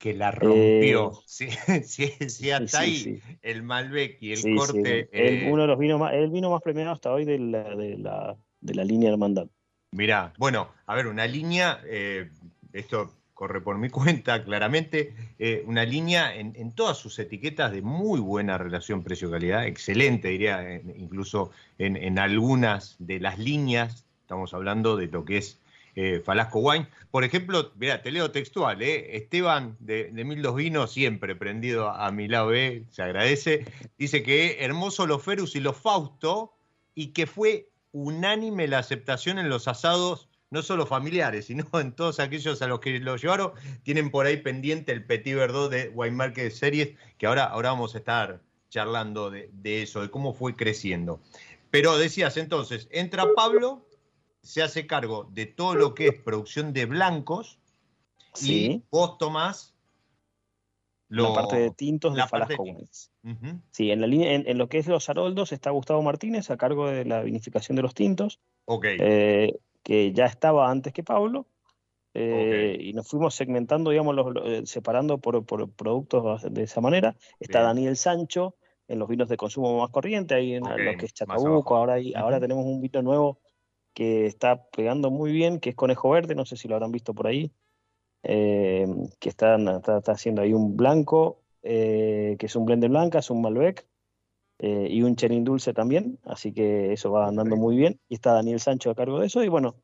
Que 0.00 0.14
la 0.14 0.32
rompió. 0.32 1.12
Eh, 1.68 1.82
sí, 1.84 2.10
sí, 2.28 2.50
hasta 2.50 2.80
ahí 2.80 3.22
el 3.40 3.62
Malbec 3.62 4.18
y 4.20 4.32
el 4.32 4.56
corte. 4.56 5.08
Eh, 5.12 5.48
uno 5.50 5.62
de 5.62 5.68
los 5.68 5.78
vinos 5.78 6.00
más, 6.00 6.12
el 6.12 6.28
vino 6.30 6.50
más 6.50 6.60
premiado 6.60 6.92
hasta 6.92 7.12
hoy 7.12 7.24
de 7.24 7.38
la, 7.38 7.76
de 7.76 7.96
la, 7.96 8.36
de 8.60 8.74
la 8.74 8.84
línea 8.84 9.10
Hermandad. 9.10 9.46
Mirá, 9.92 10.32
bueno, 10.36 10.68
a 10.86 10.94
ver, 10.94 11.06
una 11.06 11.26
línea, 11.26 11.80
eh, 11.86 12.30
esto 12.72 13.14
corre 13.32 13.60
por 13.60 13.78
mi 13.78 13.88
cuenta 13.90 14.42
claramente, 14.42 15.14
una 15.64 15.84
línea 15.84 16.34
en, 16.34 16.52
en, 16.56 16.72
todas 16.72 16.98
sus 16.98 17.18
etiquetas 17.18 17.72
de 17.72 17.80
muy 17.80 18.20
buena 18.20 18.58
relación 18.58 19.02
precio-calidad, 19.02 19.66
excelente 19.66 20.28
diría, 20.28 20.80
incluso 20.96 21.52
en, 21.78 21.96
en, 21.96 22.18
algunas 22.18 22.96
de 22.98 23.20
las 23.20 23.38
líneas 23.38 24.04
Estamos 24.30 24.54
hablando 24.54 24.96
de 24.96 25.08
lo 25.08 25.24
que 25.24 25.38
es 25.38 25.58
eh, 25.96 26.20
Falasco 26.24 26.60
Wine. 26.60 26.88
Por 27.10 27.24
ejemplo, 27.24 27.72
mira, 27.76 28.02
te 28.02 28.10
leo 28.10 28.30
textual, 28.30 28.80
¿eh? 28.82 29.16
Esteban 29.16 29.76
de, 29.80 30.10
de 30.12 30.24
Mil 30.24 30.42
Dos 30.42 30.54
Vinos, 30.54 30.92
siempre 30.92 31.34
prendido 31.34 31.90
a 31.90 32.10
mi 32.10 32.28
lado 32.28 32.48
B, 32.48 32.84
se 32.90 33.02
agradece. 33.02 33.64
Dice 33.98 34.22
que 34.22 34.58
hermoso 34.60 35.06
los 35.06 35.22
Ferus 35.22 35.56
y 35.56 35.60
los 35.60 35.76
Fausto 35.76 36.52
y 36.94 37.08
que 37.08 37.26
fue 37.26 37.68
unánime 37.92 38.68
la 38.68 38.78
aceptación 38.78 39.38
en 39.38 39.48
los 39.48 39.66
asados, 39.66 40.28
no 40.50 40.62
solo 40.62 40.86
familiares, 40.86 41.46
sino 41.46 41.66
en 41.74 41.92
todos 41.92 42.20
aquellos 42.20 42.62
a 42.62 42.66
los 42.66 42.80
que 42.80 42.98
lo 43.00 43.16
llevaron. 43.16 43.52
Tienen 43.82 44.10
por 44.10 44.26
ahí 44.26 44.36
pendiente 44.36 44.92
el 44.92 45.04
Petit 45.04 45.34
Verdot 45.34 45.70
de 45.70 45.90
Wine 45.94 46.16
Market 46.16 46.52
Series, 46.52 46.90
que 47.18 47.26
ahora, 47.26 47.44
ahora 47.44 47.70
vamos 47.70 47.94
a 47.94 47.98
estar 47.98 48.40
charlando 48.68 49.30
de, 49.30 49.50
de 49.52 49.82
eso, 49.82 50.02
de 50.02 50.10
cómo 50.10 50.32
fue 50.32 50.54
creciendo. 50.54 51.20
Pero 51.70 51.98
decías 51.98 52.36
entonces, 52.36 52.88
entra 52.90 53.26
Pablo 53.34 53.86
se 54.42 54.62
hace 54.62 54.86
cargo 54.86 55.28
de 55.32 55.46
todo 55.46 55.74
lo 55.74 55.94
que 55.94 56.08
es 56.08 56.14
producción 56.22 56.72
de 56.72 56.86
blancos 56.86 57.58
y 58.40 58.82
vos 58.90 59.18
tomás 59.18 59.74
la 61.10 61.32
parte 61.32 61.56
de 61.56 61.70
tintos 61.72 62.14
de 62.14 62.26
Falasco 62.26 62.64
Sí, 63.70 63.90
en, 63.90 64.00
la 64.00 64.06
línea, 64.06 64.32
en, 64.32 64.58
lo 64.58 64.68
que 64.68 64.78
es 64.78 64.86
los 64.86 65.08
Haroldos 65.08 65.52
está 65.52 65.70
Gustavo 65.70 66.02
Martínez 66.02 66.50
a 66.50 66.56
cargo 66.56 66.88
de 66.88 67.04
la 67.04 67.22
vinificación 67.22 67.74
de 67.76 67.82
los 67.82 67.94
tintos, 67.94 68.38
eh, 68.84 69.58
que 69.82 70.12
ya 70.12 70.26
estaba 70.26 70.70
antes 70.70 70.92
que 70.92 71.02
Pablo. 71.02 71.46
Eh, 72.14 72.76
y 72.80 72.92
nos 72.92 73.08
fuimos 73.08 73.34
segmentando, 73.34 73.90
digamos, 73.90 74.16
eh, 74.44 74.62
separando 74.64 75.18
por, 75.18 75.44
productos 75.44 76.42
de 76.42 76.62
esa 76.62 76.80
manera. 76.80 77.16
Está 77.40 77.62
Daniel 77.62 77.96
Sancho 77.96 78.54
en 78.88 78.98
los 78.98 79.08
vinos 79.08 79.28
de 79.28 79.36
consumo 79.36 79.80
más 79.80 79.90
corriente, 79.90 80.34
ahí 80.34 80.54
en 80.54 80.62
lo 80.62 80.96
que 80.96 81.06
es 81.06 81.14
Chatabuco. 81.14 81.76
Ahora, 81.76 81.96
ahora 82.16 82.40
tenemos 82.40 82.64
un 82.64 82.80
vino 82.80 83.02
nuevo 83.02 83.38
que 83.94 84.26
está 84.26 84.64
pegando 84.70 85.10
muy 85.10 85.32
bien, 85.32 85.60
que 85.60 85.70
es 85.70 85.76
Conejo 85.76 86.10
Verde, 86.10 86.34
no 86.34 86.44
sé 86.44 86.56
si 86.56 86.68
lo 86.68 86.74
habrán 86.74 86.92
visto 86.92 87.14
por 87.14 87.26
ahí, 87.26 87.52
eh, 88.22 88.86
que 89.18 89.28
está, 89.28 89.56
está, 89.56 90.12
haciendo 90.12 90.42
ahí 90.42 90.52
un 90.52 90.76
blanco, 90.76 91.42
eh, 91.62 92.36
que 92.38 92.46
es 92.46 92.56
un 92.56 92.66
blend 92.66 92.82
de 92.82 92.88
blanca, 92.88 93.18
es 93.18 93.30
un 93.30 93.42
Malbec, 93.42 93.86
eh, 94.58 94.88
y 94.90 95.02
un 95.02 95.16
Chenin 95.16 95.44
Dulce 95.44 95.72
también, 95.72 96.18
así 96.24 96.52
que 96.52 96.92
eso 96.92 97.10
va 97.10 97.28
andando 97.28 97.56
muy 97.56 97.76
bien, 97.76 97.98
y 98.08 98.14
está 98.14 98.32
Daniel 98.34 98.60
Sancho 98.60 98.90
a 98.90 98.94
cargo 98.94 99.20
de 99.20 99.26
eso, 99.26 99.42
y 99.42 99.48
bueno, 99.48 99.76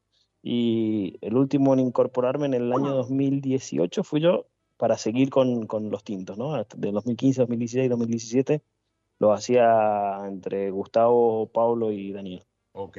y 0.43 1.19
el 1.23 1.37
último 1.37 1.75
en 1.75 1.81
incorporarme 1.81 2.47
en 2.47 2.55
el 2.55 2.73
año 2.73 2.95
2018 2.95 4.05
fui 4.05 4.21
yo 4.21 4.47
para 4.77 4.99
seguir 4.99 5.31
con, 5.31 5.67
con 5.67 5.91
los 5.91 6.05
tintos, 6.05 6.39
¿no? 6.39 6.53
De 6.77 6.93
2015, 6.93 7.41
2016, 7.41 7.91
2017 7.91 8.63
lo 9.19 9.33
hacía 9.33 10.21
entre 10.27 10.71
Gustavo, 10.71 11.47
Pablo 11.47 11.91
y 11.91 12.13
Daniel. 12.13 12.45
Ok. 12.73 12.99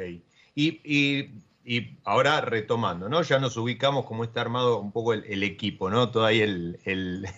Y, 0.60 1.94
ahora 2.04 2.42
retomando, 2.42 3.10
¿no? 3.10 3.22
Ya 3.22 3.40
nos 3.40 3.58
ubicamos 3.58 4.06
como 4.06 4.24
está 4.24 4.42
armado 4.42 4.80
un 4.80 4.92
poco 4.92 5.14
el, 5.14 5.44
equipo, 5.44 5.90
¿no? 5.92 6.10
Todo 6.10 6.26
ahí 6.26 6.42
el, 6.42 7.30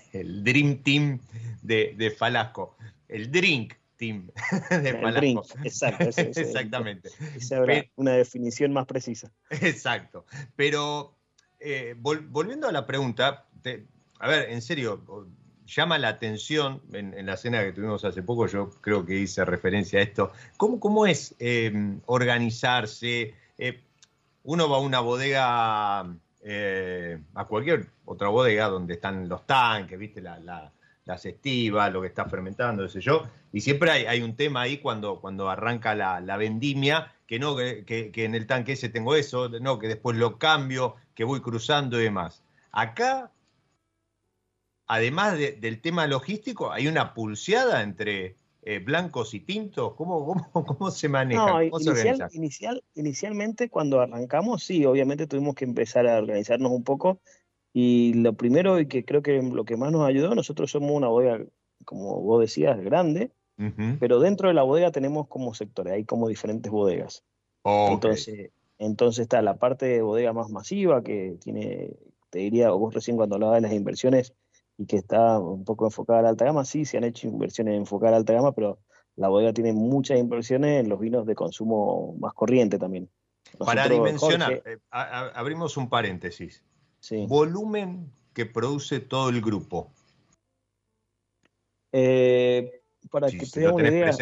Dream 0.43 0.83
Team 0.83 1.19
de, 1.61 2.15
Falasco. 2.17 2.77
El 3.09 3.29
Drink 3.29 3.73
Team 3.97 4.29
de 4.69 4.89
el 4.91 5.13
Drink, 5.15 5.41
exacto. 5.65 6.05
Exactamente. 6.17 7.09
Esa 7.35 7.65
es 7.65 7.89
una 7.95 8.13
definición 8.13 8.71
más 8.71 8.85
precisa. 8.85 9.31
Exacto. 9.49 10.25
Pero 10.55 11.17
eh, 11.59 11.95
volviendo 11.97 12.69
a 12.69 12.71
la 12.71 12.88
pregunta, 12.88 13.47
a 14.19 14.27
ver, 14.27 14.49
en 14.49 14.61
serio, 14.61 15.03
llama 15.69 15.97
la 15.97 16.09
atención, 16.09 16.81
en, 16.93 17.25
la 17.25 17.38
cena 17.38 17.63
que 17.63 17.71
tuvimos 17.71 18.03
hace 18.05 18.23
poco, 18.23 18.47
yo 18.47 18.69
creo 18.81 19.05
que 19.05 19.17
hice 19.17 19.45
referencia 19.45 19.99
a 19.99 20.03
esto, 20.03 20.31
¿cómo, 20.57 20.79
cómo 20.79 21.05
es 21.05 21.35
em, 21.39 22.01
organizarse? 22.05 23.33
Eh, 23.57 23.81
uno 24.43 24.69
va 24.69 24.77
a 24.77 24.79
una 24.79 24.99
bodega, 24.99 26.07
eh, 26.41 27.19
a 27.35 27.45
cualquier 27.45 27.88
otra 28.05 28.29
bodega 28.29 28.67
donde 28.67 28.95
están 28.95 29.29
los 29.29 29.45
tanques, 29.45 29.97
¿viste? 29.99 30.21
La, 30.21 30.71
las 31.05 31.25
estivas, 31.25 31.91
lo 31.91 32.01
que 32.01 32.07
está 32.07 32.25
fermentando, 32.25 32.83
qué 32.83 32.89
sé 32.89 33.01
yo. 33.01 33.27
Y 33.51 33.61
siempre 33.61 33.89
hay, 33.89 34.05
hay 34.05 34.21
un 34.21 34.35
tema 34.35 34.61
ahí 34.61 34.77
cuando, 34.77 35.19
cuando 35.19 35.49
arranca 35.49 35.95
la, 35.95 36.21
la 36.21 36.38
vendimia, 36.38 37.13
que 37.25 37.39
no, 37.39 37.55
que, 37.55 37.83
que, 37.85 38.25
en 38.25 38.35
el 38.35 38.47
tanque 38.47 38.73
ese 38.73 38.89
tengo 38.89 39.15
eso, 39.15 39.49
no, 39.49 39.79
que 39.79 39.88
después 39.88 40.17
lo 40.17 40.38
cambio, 40.38 40.95
que 41.15 41.23
voy 41.23 41.41
cruzando 41.41 41.99
y 41.99 42.03
demás. 42.03 42.43
Acá, 42.71 43.31
además 44.89 45.38
de, 45.38 45.53
del 45.53 45.79
tema 45.79 46.08
logístico, 46.08 46.72
hay 46.72 46.88
una 46.88 47.13
pulseada 47.13 47.84
entre 47.84 48.36
eh, 48.63 48.79
blancos 48.79 49.34
y 49.34 49.39
tintos? 49.39 49.93
¿Cómo, 49.93 50.25
cómo, 50.25 50.65
cómo 50.65 50.91
se 50.91 51.08
maneja? 51.08 51.46
No, 51.46 51.69
¿Cómo 51.69 51.79
se 51.79 51.91
inicial, 51.91 52.29
inicial, 52.34 52.84
inicialmente 52.96 53.69
cuando 53.69 54.01
arrancamos, 54.01 54.63
sí, 54.63 54.84
obviamente 54.86 55.27
tuvimos 55.27 55.55
que 55.55 55.63
empezar 55.63 56.08
a 56.08 56.17
organizarnos 56.17 56.72
un 56.72 56.84
poco 56.84 57.22
y 57.72 58.13
lo 58.15 58.34
primero 58.34 58.79
y 58.79 58.88
que 58.88 59.05
creo 59.05 59.22
que 59.22 59.41
lo 59.41 59.63
que 59.63 59.77
más 59.77 59.91
nos 59.91 60.08
ayudó, 60.08 60.34
nosotros 60.34 60.72
somos 60.72 60.91
una 60.91 61.08
bodega, 61.08 61.46
como 61.86 62.19
vos 62.22 62.41
decías, 62.41 62.79
grande, 62.81 63.31
pero 64.00 64.22
dentro 64.22 64.48
de 64.48 64.53
la 64.53 64.63
bodega 64.63 64.89
tenemos 64.89 65.27
como 65.27 65.53
sectores, 65.53 65.93
hay 65.93 66.05
como 66.05 66.29
diferentes 66.29 66.72
bodegas. 66.72 67.25
Entonces, 67.65 68.51
entonces 68.77 69.24
está 69.24 69.41
la 69.41 69.58
parte 69.58 69.86
de 69.86 70.01
bodega 70.01 70.31
más 70.31 70.50
masiva 70.50 71.03
que 71.03 71.38
tiene, 71.41 71.91
te 72.29 72.39
diría, 72.39 72.72
vos 72.72 72.93
recién 72.93 73.17
cuando 73.17 73.36
hablabas 73.36 73.58
de 73.58 73.67
las 73.67 73.74
inversiones 73.74 74.34
y 74.79 74.86
que 74.86 74.95
está 74.95 75.38
un 75.39 75.65
poco 75.65 75.86
enfocada 75.86 76.19
a 76.19 76.21
la 76.21 76.29
alta 76.29 76.45
gama, 76.45 76.63
sí, 76.63 76.86
se 76.86 76.98
han 76.98 77.03
hecho 77.03 77.27
inversiones 77.27 77.75
enfocadas 77.75 78.07
a 78.07 78.12
la 78.12 78.17
alta 78.17 78.33
gama, 78.33 78.53
pero 78.53 78.79
la 79.17 79.27
bodega 79.27 79.51
tiene 79.51 79.74
muchas 79.74 80.17
inversiones 80.17 80.79
en 80.79 80.88
los 80.88 81.01
vinos 81.01 81.25
de 81.25 81.36
consumo 81.36 82.15
más 82.17 82.33
corriente 82.33 82.79
también. 82.79 83.09
Para 83.57 83.89
dimensionar, 83.89 84.53
Jorge, 84.53 84.71
eh, 84.74 84.79
a- 84.89 85.03
a- 85.03 85.29
abrimos 85.31 85.75
un 85.75 85.89
paréntesis. 85.89 86.63
sí. 87.01 87.25
Volumen 87.27 88.09
que 88.33 88.45
produce 88.45 89.01
todo 89.01 89.29
el 89.29 89.41
grupo. 89.41 89.91
Eh, 91.91 92.81
para 93.12 93.29
que 93.29 93.45
te 93.45 93.59
dé 93.59 93.67
una 93.69 93.89
idea, 93.89 94.13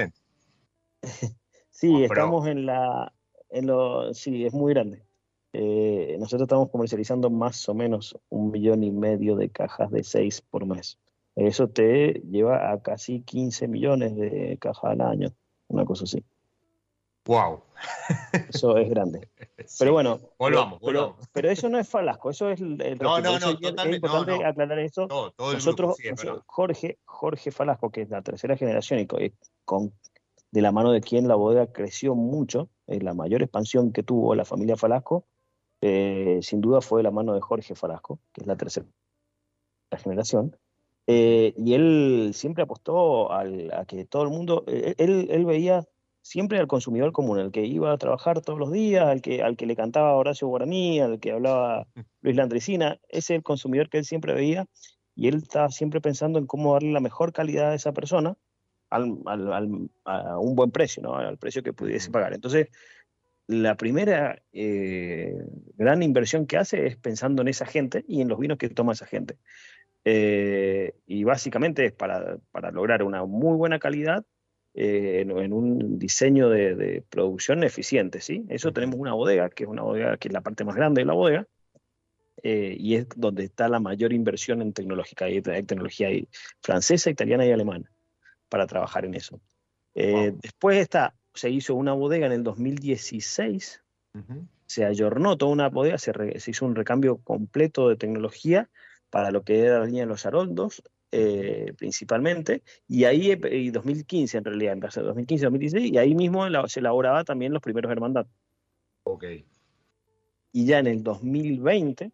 sí, 1.69 2.03
estamos 2.03 2.47
en 2.47 2.65
la, 2.65 3.13
en 3.49 3.67
lo, 3.67 4.11
sí, 4.15 4.43
es 4.43 4.53
muy 4.53 4.73
grande. 4.73 5.03
Eh, 5.59 6.17
nosotros 6.19 6.43
estamos 6.43 6.69
comercializando 6.69 7.31
más 7.31 7.67
o 7.67 7.73
menos 7.73 8.15
un 8.29 8.51
millón 8.51 8.83
y 8.83 8.91
medio 8.91 9.35
de 9.35 9.49
cajas 9.49 9.89
de 9.89 10.03
seis 10.03 10.39
por 10.39 10.67
mes. 10.67 10.99
Eso 11.35 11.67
te 11.67 12.21
lleva 12.29 12.71
a 12.71 12.79
casi 12.81 13.21
15 13.21 13.67
millones 13.67 14.15
de 14.15 14.57
cajas 14.61 14.91
al 14.91 15.01
año, 15.01 15.29
una 15.67 15.83
cosa 15.83 16.03
así. 16.03 16.23
Wow. 17.25 17.61
Eso 18.49 18.77
es 18.77 18.89
grande. 18.89 19.27
Sí. 19.67 19.77
Pero 19.79 19.91
bueno, 19.93 20.19
Volvamos, 20.39 20.79
pero, 20.79 20.99
volvamos. 21.07 21.27
pero 21.33 21.49
eso 21.49 21.67
no 21.67 21.77
es 21.77 21.89
Falasco, 21.89 22.29
eso 22.29 22.49
es 22.51 22.61
el, 22.61 22.81
el 22.81 22.97
No, 22.99 23.19
no, 23.19 23.31
no, 23.31 23.49
es- 23.49 23.59
totalmente, 23.59 23.83
no, 23.89 23.95
importante 23.95 24.31
no. 24.43 24.47
aclarar 24.47 24.79
eso. 24.79 25.07
todo, 25.07 25.31
todo 25.31 25.49
el 25.49 25.55
Nosotros, 25.55 25.97
grupo, 25.97 26.21
sí, 26.21 26.27
es. 26.29 26.41
Jorge, 26.45 26.99
Jorge 27.03 27.51
Falasco, 27.51 27.89
que 27.89 28.03
es 28.03 28.09
la 28.09 28.21
tercera 28.21 28.55
generación 28.55 28.99
y 29.01 29.25
y 29.25 29.33
con, 29.65 29.91
de 30.51 30.61
la 30.61 30.71
mano 30.71 30.93
de 30.93 31.01
quien 31.01 31.27
la 31.27 31.35
bodega 31.35 31.73
creció 31.73 32.15
mucho, 32.15 32.69
es 32.85 33.03
la 33.03 33.13
mayor 33.13 33.41
expansión 33.41 33.91
que 33.91 34.03
tuvo 34.03 34.35
la 34.35 34.45
familia 34.45 34.77
Falasco, 34.77 35.25
eh, 35.81 36.39
sin 36.41 36.61
duda 36.61 36.81
fue 36.81 36.99
de 36.99 37.03
la 37.03 37.11
mano 37.11 37.33
de 37.33 37.41
Jorge 37.41 37.75
Falasco, 37.75 38.19
que 38.33 38.41
es 38.41 38.47
la 38.47 38.55
tercera 38.57 38.87
generación. 39.97 40.55
Eh, 41.07 41.53
y 41.57 41.73
él 41.73 42.31
siempre 42.33 42.63
apostó 42.63 43.31
al- 43.31 43.71
a 43.73 43.85
que 43.85 44.05
todo 44.05 44.23
el 44.23 44.29
mundo, 44.29 44.63
eh, 44.67 44.95
él, 44.97 45.27
él 45.31 45.45
veía 45.45 45.85
siempre 46.21 46.59
al 46.59 46.67
consumidor 46.67 47.13
común, 47.13 47.39
al 47.39 47.51
que 47.51 47.65
iba 47.65 47.93
a 47.93 47.97
trabajar 47.97 48.41
todos 48.41 48.59
los 48.59 48.71
días, 48.71 49.05
al 49.07 49.21
que, 49.21 49.41
al 49.41 49.55
que 49.55 49.65
le 49.65 49.77
cantaba 49.77 50.13
Horacio 50.15 50.47
Guaraní, 50.49 50.99
al 50.99 51.19
que 51.21 51.31
hablaba 51.31 51.87
Luis 52.21 52.35
Landricina, 52.35 52.99
ese 53.07 53.33
es 53.35 53.37
el 53.37 53.43
consumidor 53.43 53.89
que 53.89 53.99
él 53.99 54.05
siempre 54.05 54.33
veía 54.33 54.65
y 55.15 55.29
él 55.29 55.35
estaba 55.37 55.69
siempre 55.69 56.01
pensando 56.01 56.37
en 56.39 56.45
cómo 56.45 56.73
darle 56.73 56.91
la 56.91 56.99
mejor 56.99 57.31
calidad 57.31 57.71
a 57.71 57.75
esa 57.75 57.93
persona 57.93 58.35
al, 58.89 59.19
al- 59.25 59.89
a 60.03 60.37
un 60.39 60.55
buen 60.55 60.71
precio, 60.71 61.01
¿no? 61.01 61.15
al 61.15 61.37
precio 61.37 61.63
que 61.63 61.71
pudiese 61.73 62.11
pagar. 62.11 62.33
Entonces, 62.33 62.67
la 63.47 63.75
primera 63.75 64.41
eh, 64.51 65.33
gran 65.75 66.03
inversión 66.03 66.45
que 66.45 66.57
hace 66.57 66.85
es 66.85 66.97
pensando 66.97 67.41
en 67.41 67.47
esa 67.47 67.65
gente 67.65 68.03
y 68.07 68.21
en 68.21 68.27
los 68.27 68.39
vinos 68.39 68.57
que 68.57 68.69
toma 68.69 68.93
esa 68.93 69.05
gente. 69.05 69.37
Eh, 70.05 70.93
y 71.05 71.23
básicamente 71.23 71.85
es 71.85 71.93
para, 71.93 72.37
para 72.51 72.71
lograr 72.71 73.03
una 73.03 73.25
muy 73.25 73.57
buena 73.57 73.79
calidad 73.79 74.25
eh, 74.73 75.21
en, 75.21 75.31
en 75.31 75.53
un 75.53 75.97
diseño 75.97 76.49
de, 76.49 76.75
de 76.75 77.03
producción 77.09 77.63
eficiente, 77.63 78.21
¿sí? 78.21 78.45
Eso 78.49 78.71
tenemos 78.71 78.99
una 78.99 79.13
bodega, 79.13 79.49
que 79.49 79.63
es 79.63 79.69
una 79.69 79.81
bodega 79.81 80.17
que 80.17 80.27
es 80.27 80.33
la 80.33 80.41
parte 80.41 80.63
más 80.63 80.75
grande 80.75 81.01
de 81.01 81.05
la 81.05 81.13
bodega, 81.13 81.47
y 82.43 82.95
es 82.95 83.07
donde 83.15 83.43
está 83.43 83.67
la 83.67 83.79
mayor 83.79 84.13
inversión 84.13 84.61
en 84.61 84.71
tecnológica. 84.71 85.25
Hay, 85.25 85.41
hay 85.45 85.63
tecnología 85.63 86.07
ahí 86.07 86.29
francesa, 86.61 87.09
italiana 87.09 87.45
y 87.45 87.51
alemana 87.51 87.91
para 88.47 88.67
trabajar 88.67 89.03
en 89.03 89.15
eso. 89.15 89.41
Wow. 89.95 90.39
Después 90.41 90.77
está, 90.77 91.13
se 91.37 91.49
hizo 91.49 91.75
una 91.75 91.93
bodega 91.93 92.25
en 92.25 92.33
el 92.33 92.43
2016, 92.43 93.83
Ujú. 94.13 94.47
se 94.65 94.85
ayornó 94.85 95.37
toda 95.37 95.51
una 95.51 95.69
bodega, 95.69 95.97
se, 95.97 96.11
re- 96.11 96.39
se 96.39 96.51
hizo 96.51 96.65
un 96.65 96.75
recambio 96.75 97.17
completo 97.17 97.89
de 97.89 97.95
tecnología 97.95 98.69
para 99.09 99.31
lo 99.31 99.43
que 99.43 99.59
era 99.61 99.79
la 99.79 99.85
línea 99.85 100.03
de 100.03 100.07
los 100.09 100.25
Haroldos, 100.25 100.83
eh, 101.11 101.73
principalmente, 101.77 102.63
y 102.87 103.05
ahí, 103.05 103.31
eh, 103.31 103.39
y 103.57 103.69
2015 103.69 104.39
en 104.39 104.43
realidad, 104.43 104.73
empezó 104.73 105.01
2015, 105.01 105.45
2016, 105.45 105.93
y 105.93 105.97
ahí 105.97 106.13
mismo 106.15 106.45
se 106.67 106.81
elaboraba 106.81 107.23
también 107.23 107.53
los 107.53 107.61
primeros 107.61 107.91
hermandad. 107.91 108.27
Ok. 109.03 109.23
Y 110.51 110.65
ya 110.65 110.79
en 110.79 110.87
el 110.87 111.03
2020 111.03 112.11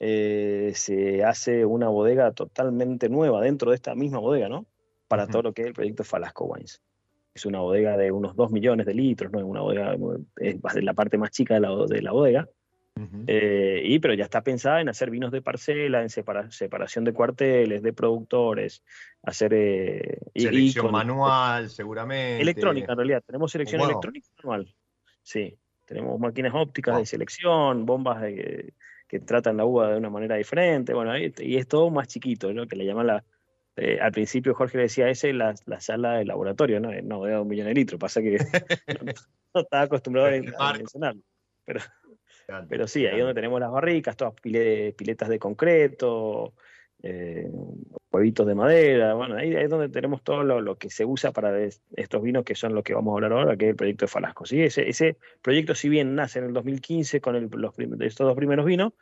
eh, 0.00 0.72
se 0.74 1.24
hace 1.24 1.66
una 1.66 1.88
bodega 1.88 2.32
totalmente 2.32 3.08
nueva 3.08 3.42
dentro 3.42 3.70
de 3.70 3.76
esta 3.76 3.94
misma 3.94 4.20
bodega, 4.20 4.48
¿no? 4.48 4.64
Para 5.08 5.26
todo 5.26 5.42
lo 5.42 5.52
que 5.52 5.62
es 5.62 5.68
el 5.68 5.74
proyecto 5.74 6.04
Falasco 6.04 6.44
Wines. 6.44 6.80
Es 7.38 7.46
una 7.46 7.60
bodega 7.60 7.96
de 7.96 8.10
unos 8.10 8.34
2 8.34 8.50
millones 8.50 8.84
de 8.84 8.94
litros, 8.94 9.30
¿no? 9.30 9.38
Es 9.38 9.44
una 9.44 9.60
bodega, 9.60 9.96
es 10.38 10.58
la 10.82 10.92
parte 10.94 11.18
más 11.18 11.30
chica 11.30 11.54
de 11.54 11.60
la, 11.60 11.70
de 11.86 12.02
la 12.02 12.10
bodega. 12.12 12.48
Eh, 13.28 13.80
y 13.84 14.00
pero 14.00 14.12
ya 14.14 14.24
está 14.24 14.42
pensada 14.42 14.80
en 14.80 14.88
hacer 14.88 15.08
vinos 15.08 15.30
de 15.30 15.40
parcela, 15.40 16.02
en 16.02 16.08
separa- 16.08 16.50
separación 16.50 17.04
de 17.04 17.12
cuarteles, 17.12 17.80
de 17.80 17.92
productores, 17.92 18.82
hacer 19.22 19.52
eh, 19.54 20.18
y 20.34 20.40
Selección 20.42 20.86
con- 20.86 20.92
manual, 20.92 21.70
seguramente. 21.70 22.42
electrónica 22.42 22.90
en 22.92 22.98
realidad. 22.98 23.22
Tenemos 23.24 23.52
selección 23.52 23.80
Wow. 23.82 23.90
electrónica 23.90 24.26
manual. 24.42 24.74
Sí, 25.22 25.54
tenemos 25.86 26.18
máquinas 26.18 26.52
ópticas 26.56 26.94
Wow. 26.94 27.02
de 27.02 27.06
selección, 27.06 27.86
bombas 27.86 28.20
de- 28.20 28.74
que 29.06 29.20
tratan 29.20 29.56
la 29.58 29.64
uva 29.64 29.92
de 29.92 29.96
una 29.98 30.10
manera 30.10 30.34
diferente. 30.34 30.92
Bueno, 30.92 31.16
y, 31.16 31.32
y 31.38 31.56
es 31.56 31.68
todo 31.68 31.90
más 31.90 32.08
chiquito, 32.08 32.52
¿no? 32.52 32.66
Que 32.66 32.74
le 32.74 32.84
llaman 32.84 33.06
la. 33.06 33.24
Eh, 33.78 33.98
al 34.00 34.12
principio 34.12 34.54
Jorge 34.54 34.76
le 34.78 34.82
decía 34.84 35.08
ese 35.08 35.32
la, 35.32 35.54
la 35.66 35.80
sala 35.80 36.14
de 36.14 36.24
laboratorio, 36.24 36.80
¿no? 36.80 36.90
No, 37.02 37.24
de 37.24 37.38
un 37.38 37.48
millón 37.48 37.66
de 37.68 37.74
litros. 37.74 37.98
Pasa 37.98 38.20
que 38.20 38.36
no, 39.04 39.12
no 39.54 39.60
estaba 39.60 39.82
acostumbrado 39.84 40.28
a, 40.28 40.72
mencionarlo. 40.78 41.22
Pero 42.68 42.86
sí, 42.88 43.06
ahí 43.06 43.18
donde 43.18 43.34
tenemos 43.34 43.60
las 43.60 43.70
barricas, 43.70 44.16
todas 44.16 44.34
pile- 44.34 44.94
piletas 44.96 45.28
de 45.28 45.38
concreto, 45.38 46.54
eh, 47.02 47.48
huevitos 48.10 48.46
de 48.46 48.54
madera, 48.54 49.14
bueno, 49.14 49.36
ahí, 49.36 49.54
ahí 49.54 49.64
es 49.64 49.70
donde 49.70 49.88
tenemos 49.90 50.22
todo 50.22 50.42
lo, 50.42 50.60
lo 50.60 50.76
que 50.76 50.88
se 50.88 51.04
usa 51.04 51.30
para 51.30 51.52
des- 51.52 51.82
estos 51.94 52.22
vinos 52.22 52.44
que 52.44 52.54
son 52.54 52.74
los 52.74 52.82
que 52.82 52.94
vamos 52.94 53.12
a 53.12 53.14
hablar 53.16 53.32
ahora, 53.32 53.56
que 53.56 53.66
es 53.66 53.70
el 53.70 53.76
proyecto 53.76 54.06
de 54.06 54.10
Falasco. 54.10 54.46
¿sí? 54.46 54.62
Ese, 54.62 54.88
ese 54.88 55.18
proyecto, 55.42 55.74
si 55.74 55.88
bien 55.88 56.14
nace 56.14 56.38
en 56.38 56.46
el 56.46 56.52
2015 56.54 57.20
con 57.20 57.36
el- 57.36 57.50
los 57.52 57.78
estos 57.78 58.26
dos 58.26 58.36
primeros 58.36 58.64
vinos, 58.64 58.94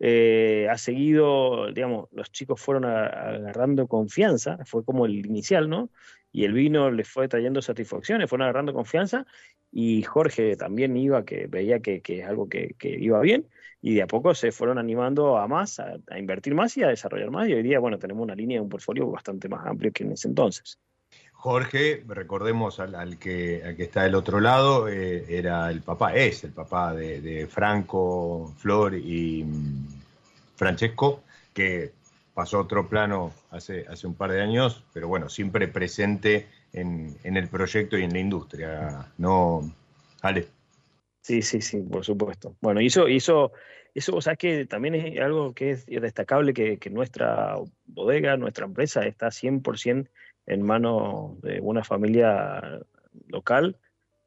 eh, 0.00 0.68
ha 0.70 0.78
seguido, 0.78 1.72
digamos, 1.72 2.08
los 2.12 2.30
chicos 2.30 2.60
fueron 2.60 2.84
a- 2.84 3.06
agarrando 3.06 3.86
confianza, 3.88 4.58
fue 4.64 4.84
como 4.84 5.06
el 5.06 5.24
inicial, 5.26 5.68
¿no? 5.68 5.90
Y 6.32 6.44
el 6.44 6.52
vino 6.52 6.90
les 6.90 7.08
fue 7.08 7.28
trayendo 7.28 7.62
satisfacciones, 7.62 8.28
fueron 8.28 8.44
agarrando 8.44 8.72
confianza 8.74 9.26
y 9.70 10.02
Jorge 10.02 10.56
también 10.56 10.96
iba, 10.96 11.24
que 11.24 11.46
veía 11.46 11.80
que, 11.80 12.02
es 12.04 12.26
algo 12.26 12.48
que, 12.48 12.74
iba 12.82 13.20
bien, 13.20 13.48
y 13.80 13.94
de 13.94 14.02
a 14.02 14.06
poco 14.06 14.34
se 14.34 14.52
fueron 14.52 14.78
animando 14.78 15.38
a 15.38 15.46
más, 15.48 15.78
a, 15.80 15.96
a 16.08 16.18
invertir 16.18 16.54
más 16.54 16.76
y 16.76 16.82
a 16.82 16.88
desarrollar 16.88 17.30
más, 17.30 17.48
y 17.48 17.54
hoy 17.54 17.62
día, 17.62 17.78
bueno, 17.78 17.98
tenemos 17.98 18.22
una 18.22 18.34
línea, 18.34 18.62
un 18.62 18.68
portfolio 18.68 19.10
bastante 19.10 19.48
más 19.48 19.66
amplio 19.66 19.92
que 19.92 20.04
en 20.04 20.12
ese 20.12 20.28
entonces. 20.28 20.78
Jorge, 21.40 22.02
recordemos 22.08 22.80
al, 22.80 22.96
al 22.96 23.16
que, 23.16 23.62
al 23.64 23.76
que 23.76 23.84
está 23.84 24.02
del 24.02 24.16
otro 24.16 24.40
lado, 24.40 24.88
eh, 24.88 25.24
era 25.28 25.70
el 25.70 25.82
papá, 25.82 26.12
es 26.12 26.42
el 26.42 26.50
papá 26.50 26.92
de, 26.92 27.46
Franco, 27.48 28.52
Flor 28.58 28.94
y 28.96 29.44
mm, 29.44 29.86
Francesco, 30.56 31.22
que 31.54 31.92
pasó 32.34 32.58
a 32.58 32.62
otro 32.62 32.88
plano 32.88 33.32
hace, 33.52 33.86
un 34.02 34.14
par 34.14 34.32
de 34.32 34.42
años, 34.42 34.82
pero 34.92 35.06
bueno, 35.06 35.28
siempre 35.28 35.68
presente 35.68 36.48
en, 36.72 37.16
el 37.22 37.46
proyecto 37.46 37.96
y 37.96 38.02
en 38.02 38.14
la 38.14 38.18
industria, 38.18 39.06
¿no? 39.16 39.72
Ale. 40.22 40.48
Sí, 41.22 41.40
sí, 41.42 41.60
sí, 41.60 41.78
por 41.82 42.04
supuesto. 42.04 42.56
Bueno, 42.60 42.80
y 42.80 42.86
eso, 42.86 43.06
eso, 43.06 43.52
o 44.12 44.20
sea, 44.20 44.34
que 44.34 44.66
también 44.66 44.96
es 44.96 45.20
algo 45.20 45.54
que 45.54 45.70
es 45.70 45.86
destacable 45.86 46.52
que, 46.52 46.78
que 46.78 46.90
nuestra 46.90 47.54
bodega, 47.86 48.36
nuestra 48.36 48.66
empresa 48.66 49.02
está 49.06 49.28
100% 49.28 50.08
en 50.48 50.62
manos 50.62 51.40
de 51.42 51.60
una 51.60 51.84
familia 51.84 52.80
local, 53.28 53.76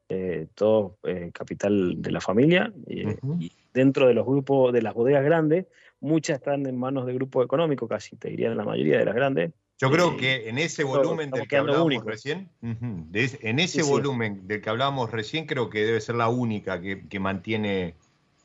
eh, 0.08 0.46
todo 0.54 0.98
eh, 1.02 1.30
capital 1.32 2.00
de 2.00 2.10
la 2.10 2.20
familia, 2.20 2.72
y, 2.86 3.02
y 3.38 3.52
dentro 3.74 4.06
de 4.06 4.14
los 4.14 4.24
grupos 4.24 4.72
de 4.72 4.82
las 4.82 4.94
bodegas 4.94 5.24
grandes, 5.24 5.66
muchas 6.00 6.38
están 6.38 6.66
en 6.66 6.78
manos 6.78 7.06
de 7.06 7.14
grupos 7.14 7.44
económicos, 7.44 7.88
casi 7.88 8.16
te 8.16 8.28
diría 8.28 8.54
la 8.54 8.64
mayoría 8.64 8.98
de 8.98 9.04
las 9.04 9.14
grandes, 9.14 9.52
Yo 9.80 9.90
creo 9.90 10.16
que 10.16 10.48
en 10.48 10.58
ese 10.58 10.84
volumen 10.84 11.30
del 11.30 11.48
que 11.48 11.56
hablábamos 11.56 12.04
recién, 12.04 12.50
en 12.60 13.58
ese 13.58 13.82
volumen 13.82 14.46
del 14.46 14.60
que 14.60 14.70
hablábamos 14.70 15.10
recién, 15.10 15.46
creo 15.46 15.70
que 15.70 15.84
debe 15.84 16.00
ser 16.00 16.16
la 16.16 16.28
única 16.28 16.80
que, 16.80 17.20
mantiene, 17.20 17.94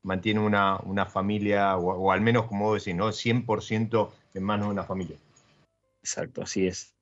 mantiene 0.03 0.39
una, 0.39 0.77
una 0.77 1.05
familia, 1.05 1.77
o, 1.77 2.11
al 2.11 2.21
menos 2.21 2.45
como 2.45 2.65
vos 2.65 2.83
decís, 2.83 2.97
¿no? 2.97 3.09
100% 3.09 4.09
en 4.33 4.43
manos 4.43 4.67
de 4.67 4.71
una 4.71 4.83
familia. 4.83 5.17
Exacto, 6.01 6.41
así 6.41 6.67
es. 6.67 6.96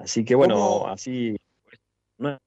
Así 0.00 0.24
que 0.24 0.34
bueno, 0.34 0.86
así 0.88 1.36
no 2.18 2.38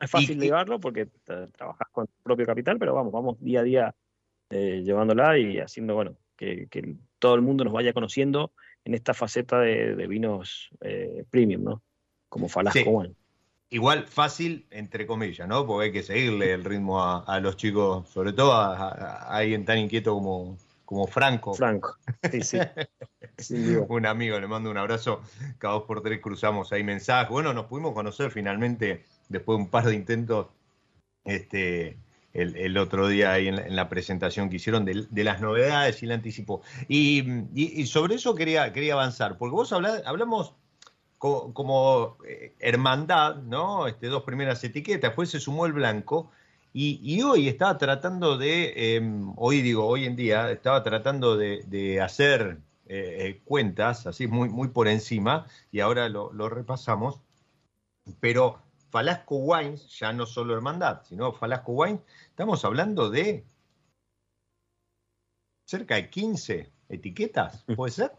es 0.00 0.10
fácil 0.10 0.40
llevarlo 0.40 0.78
porque 0.78 1.08
trabajas 1.56 1.88
con 1.90 2.06
tu 2.06 2.22
propio 2.22 2.46
capital, 2.46 2.78
pero 2.78 2.94
vamos, 2.94 3.12
vamos 3.12 3.40
día 3.40 3.60
a 3.60 3.64
día 3.64 3.94
eh, 4.50 4.82
llevándola 4.84 5.36
y 5.38 5.58
haciendo, 5.58 5.94
bueno, 5.94 6.16
que, 6.36 6.68
todo 7.18 7.34
el 7.34 7.42
mundo 7.42 7.64
nos 7.64 7.72
vaya 7.72 7.92
conociendo 7.92 8.52
en 8.84 8.94
esta 8.94 9.12
faceta 9.12 9.58
de, 9.58 10.06
vinos 10.06 10.70
eh, 10.80 11.24
premium, 11.30 11.64
¿no? 11.64 11.82
Como 12.28 12.48
Falasco 12.48 13.06
Igual 13.70 14.04
fácil, 14.04 14.66
entre 14.70 15.06
comillas, 15.06 15.46
¿no? 15.46 15.66
Porque 15.66 15.86
hay 15.86 15.92
que 15.92 16.02
seguirle 16.02 16.52
el 16.52 16.64
ritmo 16.64 17.02
a, 17.02 17.40
los 17.40 17.56
chicos, 17.56 18.08
sobre 18.08 18.32
todo 18.32 18.52
a, 18.52 19.36
alguien 19.36 19.64
tan 19.64 19.78
inquieto 19.78 20.14
como, 20.14 20.56
como 20.88 21.06
Franco. 21.06 21.52
Franco, 21.52 21.98
sí, 22.32 22.40
sí. 22.40 22.58
un 23.88 24.06
amigo, 24.06 24.40
le 24.40 24.46
mando 24.46 24.70
un 24.70 24.78
abrazo. 24.78 25.20
Cada 25.58 25.74
dos 25.74 25.82
por 25.82 26.02
tres 26.02 26.18
cruzamos 26.22 26.72
ahí 26.72 26.82
mensajes. 26.82 27.28
Bueno, 27.28 27.52
nos 27.52 27.66
pudimos 27.66 27.92
conocer 27.92 28.30
finalmente 28.30 29.04
después 29.28 29.58
de 29.58 29.64
un 29.64 29.68
par 29.68 29.84
de 29.84 29.94
intentos 29.94 30.46
este, 31.26 31.98
el, 32.32 32.78
otro 32.78 33.06
día 33.06 33.32
ahí 33.32 33.48
en 33.48 33.76
la, 33.76 33.90
presentación 33.90 34.48
que 34.48 34.56
hicieron 34.56 34.86
de, 34.86 35.24
las 35.24 35.42
novedades 35.42 36.02
y 36.02 36.06
el 36.06 36.12
anticipo. 36.12 36.62
Y, 36.88 37.84
sobre 37.84 38.14
eso 38.14 38.34
quería, 38.34 38.72
quería 38.72 38.94
avanzar, 38.94 39.36
porque 39.36 39.56
vos 39.56 39.70
hablamos 39.74 40.54
como, 41.18 42.16
eh, 42.26 42.54
hermandad, 42.60 43.36
¿no? 43.42 43.88
Este, 43.88 44.06
dos 44.06 44.22
primeras 44.22 44.64
etiquetas, 44.64 45.10
después 45.10 45.28
se 45.28 45.38
sumó 45.38 45.66
el 45.66 45.74
blanco. 45.74 46.30
Y, 46.80 47.20
hoy 47.22 47.48
estaba 47.48 47.76
tratando 47.76 48.38
de, 48.38 48.94
em, 48.94 49.32
hoy 49.36 49.62
digo, 49.62 49.84
hoy 49.84 50.04
en 50.04 50.14
día, 50.14 50.48
estaba 50.52 50.84
tratando 50.84 51.36
de, 51.36 52.00
hacer 52.00 52.60
eh, 52.86 53.16
eh, 53.18 53.42
cuentas, 53.44 54.06
así 54.06 54.28
muy, 54.28 54.48
muy 54.48 54.68
por 54.68 54.86
encima, 54.86 55.48
y 55.72 55.80
ahora 55.80 56.08
lo, 56.08 56.32
lo 56.32 56.48
repasamos, 56.48 57.18
pero 58.20 58.62
Falasco 58.90 59.38
Wines, 59.38 59.88
ya 59.98 60.12
no 60.12 60.24
solo 60.24 60.54
Hermandad, 60.54 61.02
sino 61.02 61.32
Falasco 61.32 61.72
Wines, 61.72 62.00
estamos 62.28 62.64
hablando 62.64 63.10
de 63.10 63.44
cerca 65.64 65.96
de 65.96 66.10
15 66.10 66.70
etiquetas, 66.90 67.64
mm. 67.66 67.74
¿puede 67.74 67.90
ser? 67.90 68.12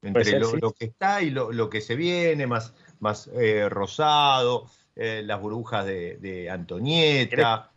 Entre 0.00 0.40
lo, 0.40 0.72
que 0.72 0.86
está 0.86 1.20
y 1.20 1.28
lo, 1.28 1.68
que 1.68 1.82
se 1.82 1.96
viene, 1.96 2.46
más, 2.46 2.72
más 3.00 3.26
eh, 3.34 3.68
rosado, 3.68 4.70
eh, 4.96 5.22
las 5.22 5.38
burbujas 5.38 5.84
de, 5.84 6.48
Antonieta. 6.50 7.73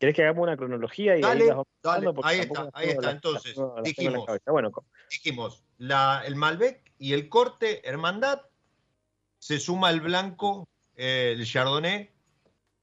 ¿Querés 0.00 0.16
que 0.16 0.22
hagamos 0.22 0.42
una 0.42 0.56
cronología? 0.56 1.16
Y 1.16 1.20
dale, 1.20 1.52
ahí, 1.84 2.06
ahí 2.24 2.40
está, 2.40 2.70
ahí 2.72 2.88
está. 2.88 3.10
Entonces, 3.12 3.54
dijimos, 3.84 4.26
dijimos 5.10 5.62
el 5.78 6.34
Malbec 6.36 6.82
y 6.98 7.12
el 7.12 7.28
corte 7.28 7.86
Hermandad, 7.88 8.40
se 9.38 9.60
suma 9.60 9.90
el 9.90 10.00
blanco 10.00 10.66
el 10.96 11.44
Chardonnay 11.44 12.10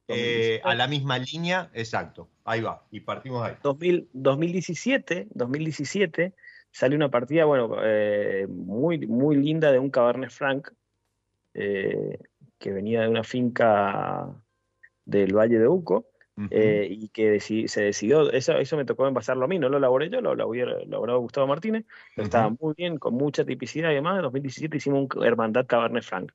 eh, 0.07 0.61
a 0.63 0.73
la 0.75 0.87
misma 0.87 1.17
línea, 1.19 1.69
exacto. 1.73 2.29
Ahí 2.45 2.61
va, 2.61 2.85
y 2.91 3.01
partimos 3.01 3.43
ahí. 3.43 3.55
2017, 3.61 5.27
2017 5.31 6.33
sale 6.71 6.95
una 6.95 7.09
partida, 7.09 7.45
bueno, 7.45 7.77
eh, 7.83 8.47
muy, 8.47 9.05
muy 9.07 9.35
linda 9.35 9.71
de 9.71 9.79
un 9.79 9.89
Cabernet 9.89 10.29
Franc 10.29 10.71
eh, 11.53 12.19
que 12.57 12.71
venía 12.71 13.01
de 13.01 13.09
una 13.09 13.23
finca 13.23 14.33
del 15.03 15.35
Valle 15.35 15.59
de 15.59 15.67
Uco. 15.67 16.05
Y 16.37 17.09
que 17.09 17.39
se 17.39 17.81
decidió, 17.81 18.31
eso, 18.31 18.53
eso 18.53 18.77
me 18.77 18.85
tocó 18.85 19.07
envasarlo 19.07 19.45
a 19.45 19.47
mí, 19.47 19.57
no 19.57 19.69
lo 19.69 19.77
elaboré 19.77 20.09
yo, 20.09 20.21
lo, 20.21 20.35
lo 20.35 20.53
elaborado 20.53 21.19
Gustavo 21.19 21.47
Martínez, 21.47 21.85
pero 22.15 22.25
estaba 22.25 22.49
muy 22.59 22.73
bien, 22.77 22.97
con 22.97 23.15
mucha 23.15 23.43
tipicidad 23.43 23.91
y 23.91 23.95
demás. 23.95 24.17
En 24.17 24.23
2017 24.23 24.77
hicimos 24.77 25.07
un 25.15 25.23
Hermandad 25.23 25.65
Cabernet 25.65 26.03
Franc 26.03 26.31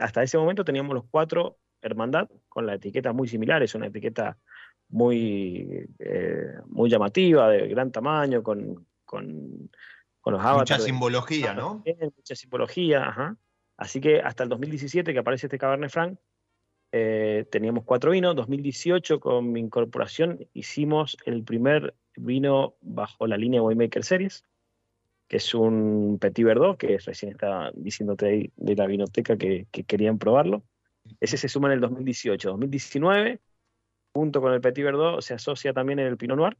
hasta 0.00 0.22
ese 0.22 0.38
momento 0.38 0.64
teníamos 0.64 0.94
los 0.94 1.04
cuatro 1.10 1.58
Hermandad 1.82 2.28
con 2.48 2.66
la 2.66 2.74
etiqueta 2.74 3.12
muy 3.12 3.28
similar, 3.28 3.62
es 3.62 3.74
una 3.74 3.86
etiqueta 3.86 4.38
muy, 4.88 5.86
eh, 5.98 6.54
muy 6.66 6.88
llamativa, 6.88 7.48
de 7.50 7.68
gran 7.68 7.90
tamaño, 7.90 8.42
con, 8.42 8.86
con, 9.04 9.70
los 10.24 10.40
avatars. 10.40 10.70
Mucha 10.70 10.78
simbología, 10.80 11.54
¿no? 11.54 11.84
Mucha 12.16 12.34
simbología, 12.34 13.08
ajá. 13.08 13.36
Así 13.76 14.00
que 14.00 14.20
hasta 14.20 14.42
el 14.42 14.48
2017 14.48 15.12
que 15.12 15.18
aparece 15.18 15.46
este 15.46 15.58
Cabernet 15.58 15.90
Franc, 15.90 16.18
eh, 16.92 17.46
teníamos 17.50 17.84
cuatro 17.84 18.10
vinos. 18.10 18.36
2018 18.36 19.20
con 19.20 19.52
mi 19.52 19.60
incorporación 19.60 20.46
hicimos 20.52 21.16
el 21.24 21.44
primer 21.44 21.94
vino 22.16 22.76
bajo 22.80 23.26
la 23.26 23.36
línea 23.36 23.62
Waymaker 23.62 24.04
Series, 24.04 24.44
que 25.28 25.38
es 25.38 25.54
un 25.54 26.18
Petit 26.20 26.44
Verdot, 26.44 26.78
que 26.78 26.98
recién 26.98 27.32
estaba 27.32 27.72
diciéndote 27.74 28.26
ahí 28.26 28.52
de 28.56 28.76
la 28.76 28.86
vinoteca 28.86 29.36
que, 29.36 29.66
querían 29.86 30.18
probarlo. 30.18 30.62
Ese 31.20 31.36
se 31.36 31.48
suma 31.48 31.68
en 31.68 31.74
el 31.74 31.80
2018. 31.80 32.50
2019, 32.50 33.40
junto 34.14 34.40
con 34.40 34.52
el 34.52 34.60
Petit 34.60 34.84
Verdot, 34.84 35.20
se 35.22 35.34
asocia 35.34 35.72
también 35.72 35.98
en 35.98 36.06
el 36.06 36.16
Pinot 36.16 36.36
Noir. 36.36 36.56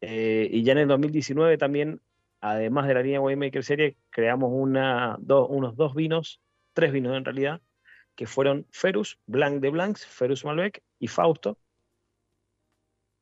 Eh, 0.00 0.48
y 0.50 0.62
ya 0.62 0.72
en 0.72 0.78
el 0.78 0.88
2019 0.88 1.58
también, 1.58 2.00
además 2.40 2.86
de 2.86 2.94
la 2.94 3.02
línea 3.02 3.20
Winemaker 3.20 3.64
Serie, 3.64 3.96
creamos 4.10 4.50
unos 4.52 5.76
dos 5.76 5.94
vinos, 5.94 6.40
tres 6.74 6.92
vinos 6.92 7.16
en 7.16 7.24
realidad, 7.24 7.62
que 8.14 8.26
fueron 8.26 8.66
Ferus, 8.70 9.18
Blanc 9.26 9.60
de 9.60 9.70
Blancs, 9.70 10.06
Ferus 10.06 10.44
Malbec 10.44 10.82
y 10.98 11.08
Fausto. 11.08 11.58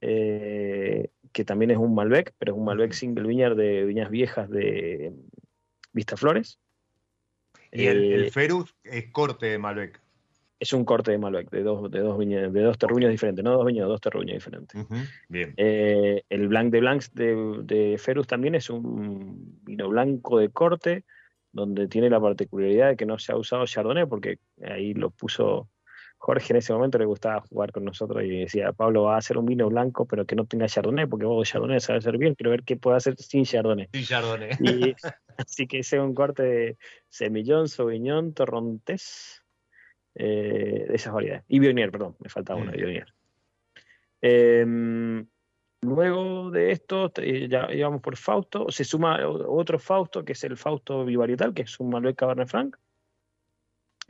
Eh, 0.00 1.11
que 1.33 1.44
también 1.44 1.70
es 1.70 1.78
un 1.78 1.94
Malbec, 1.94 2.35
pero 2.38 2.52
es 2.52 2.59
un 2.59 2.64
Malbec 2.64 2.92
single 2.92 3.26
vineyard 3.26 3.57
de 3.57 3.85
viñas 3.85 4.11
viejas 4.11 4.50
de 4.50 5.12
Vista 5.92 6.16
Flores. 6.16 6.59
¿Y 7.70 7.87
el, 7.87 8.24
eh, 8.24 8.31
Ferus 8.31 8.74
es 8.85 9.11
corte 9.12 9.46
de 9.46 9.59
Malbec? 9.59 10.00
Es 10.59 10.72
un 10.72 10.85
corte 10.85 11.11
de 11.11 11.18
Malbec, 11.18 11.50
de 11.50 11.62
dos, 11.62 11.90
de 11.90 12.00
dos, 12.00 12.18
de 12.18 12.61
dos 12.61 12.78
terruños 12.78 13.11
diferentes, 13.11 13.44
no 13.44 13.52
dos 13.52 13.66
viñas, 13.66 13.88
dos 13.88 14.00
terruños 14.00 14.35
diferentes. 14.35 14.81
bien. 15.28 15.55
Eh, 15.57 16.22
el 16.28 16.48
Blanc 16.48 16.70
de 16.70 16.81
Blancs 16.81 17.14
de, 17.14 17.62
de, 17.64 17.98
Ferus 17.98 18.26
también 18.26 18.55
es 18.55 18.70
un 18.70 19.59
vino 19.62 19.88
blanco 19.88 20.38
de 20.38 20.50
corte, 20.50 21.05
donde 21.52 21.88
tiene 21.88 22.10
la 22.10 22.20
particularidad 22.20 22.88
de 22.88 22.96
que 22.96 23.06
no 23.06 23.18
se 23.18 23.32
ha 23.32 23.36
usado 23.36 23.66
Chardonnay, 23.66 24.06
porque 24.06 24.38
ahí 24.62 24.94
lo 24.94 25.10
puso 25.10 25.68
Jorge 26.22 26.52
en 26.52 26.58
ese 26.58 26.72
momento 26.72 26.98
le 26.98 27.04
gustaba 27.04 27.40
jugar 27.40 27.72
con 27.72 27.84
nosotros 27.84 28.22
y 28.22 28.28
decía, 28.28 28.72
Pablo 28.72 29.02
va 29.02 29.16
a 29.16 29.18
hacer 29.18 29.36
un 29.38 29.44
vino 29.44 29.68
blanco, 29.68 30.06
pero 30.06 30.24
que 30.24 30.36
no 30.36 30.46
tenga 30.46 30.68
chardonnay, 30.68 31.06
porque 31.06 31.26
vos 31.26 31.48
chardonnay 31.48 31.80
sabe 31.80 31.98
hacer 31.98 32.16
bien, 32.16 32.36
quiero 32.36 32.52
ver 32.52 32.62
qué 32.62 32.76
puede 32.76 32.96
hacer 32.96 33.16
sin 33.16 33.44
chardonnay. 33.44 33.88
Sin 33.92 34.04
chardonnay. 34.04 34.50
así 35.36 35.66
que 35.66 35.80
es 35.80 35.92
un 35.94 36.14
corte 36.14 36.42
de 36.44 36.76
semillón, 37.08 37.66
sauvignon, 37.66 38.34
torrontés, 38.34 39.42
eh, 40.14 40.86
de 40.88 40.94
esas 40.94 41.12
variedades. 41.12 41.44
Y 41.48 41.58
Bionier, 41.58 41.90
perdón, 41.90 42.14
me 42.20 42.28
faltaba 42.28 42.60
uno, 42.60 42.70
Bionier. 42.70 43.12
Em, 44.20 45.26
luego 45.82 46.50
de 46.50 46.72
esto, 46.72 47.12
ya 47.14 47.68
íbamos 47.72 48.00
por 48.00 48.16
Fausto, 48.16 48.70
se 48.70 48.84
suma 48.84 49.18
otro 49.26 49.78
Fausto, 49.78 50.24
que 50.24 50.32
es 50.32 50.44
el 50.44 50.56
Fausto 50.56 51.04
Vivarietal, 51.04 51.52
que 51.52 51.62
es 51.62 51.78
un 51.80 51.90
Malbec 51.90 52.16
Cabernet 52.16 52.48
Franc, 52.48 52.76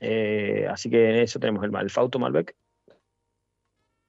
eh, 0.04 0.66
así 0.68 0.90
que 0.90 1.10
en 1.10 1.16
eso 1.16 1.38
tenemos 1.38 1.64
el, 1.64 1.74
el 1.74 1.90
Fauto 1.90 2.18
Malbec, 2.18 2.56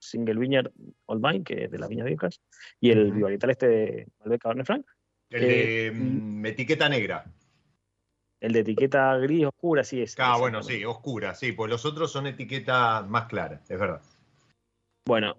Single 0.02 0.39
Vineyard 0.39 0.71
Old 1.06 1.26
Vine, 1.26 1.43
que 1.43 1.65
es 1.65 1.71
de 1.71 1.78
las 1.78 1.88
viñas 1.88 2.08
viejas, 2.08 2.41
y 2.80 2.91
el 2.91 3.23
uh 3.23 3.28
este 3.28 3.67
de 3.67 4.08
Malbec 4.19 4.41
Cabernet 4.41 4.65
Franc. 4.65 4.86
El 5.30 5.41
de 5.41 5.91
mm, 5.93 6.45
etiqueta 6.47 6.89
negra. 6.89 7.26
El 8.41 8.54
de 8.54 8.60
etiqueta 8.60 9.15
gris 9.17 9.45
oscura, 9.45 9.84
sí 9.84 10.02
es. 10.02 10.15
Ah, 10.19 10.38
bueno, 10.38 10.63
sí, 10.63 10.84
oscura, 10.84 11.34
sí, 11.34 11.54
pues 11.54 11.69
los 11.69 11.86
otros 11.86 12.12
son 12.12 12.28
etiqueta 12.28 13.04
más 13.08 13.28
clara, 13.28 13.62
es 13.69 13.80
verdad. 13.80 14.02
Bueno, 15.08 15.38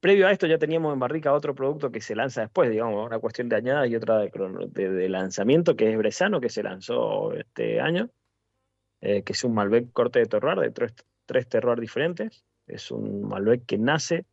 previo 0.00 0.26
a 0.26 0.32
esto 0.32 0.46
ya 0.46 0.58
teníamos 0.58 0.92
en 0.92 0.98
barrica 0.98 1.32
otro 1.32 1.54
producto 1.54 1.90
que 1.90 2.00
se 2.00 2.14
lanza 2.14 2.42
después, 2.42 2.70
digamos, 2.70 3.04
una 3.06 3.18
cuestión 3.18 3.48
de 3.48 3.56
añada 3.56 3.86
y 3.86 3.96
otra 3.96 4.18
de, 4.18 5.08
lanzamiento, 5.08 5.76
que 5.76 5.90
es 5.90 5.98
Bresano, 5.98 6.40
que 6.40 6.48
se 6.48 6.62
lanzó 6.62 7.32
este 7.32 7.80
año, 7.80 8.10
eh, 9.00 9.22
que 9.22 9.32
es 9.32 9.44
un 9.44 9.54
Malbec 9.54 9.92
corte 9.92 10.20
de 10.20 10.26
terroir, 10.26 10.58
de 10.58 10.70
tres, 10.70 10.94
tres 11.26 11.48
terroir 11.48 11.80
diferentes. 11.80 12.44
Es 12.66 12.90
un 12.90 13.22
Malbec 13.28 13.64
que 13.66 13.78
nace 13.78 14.26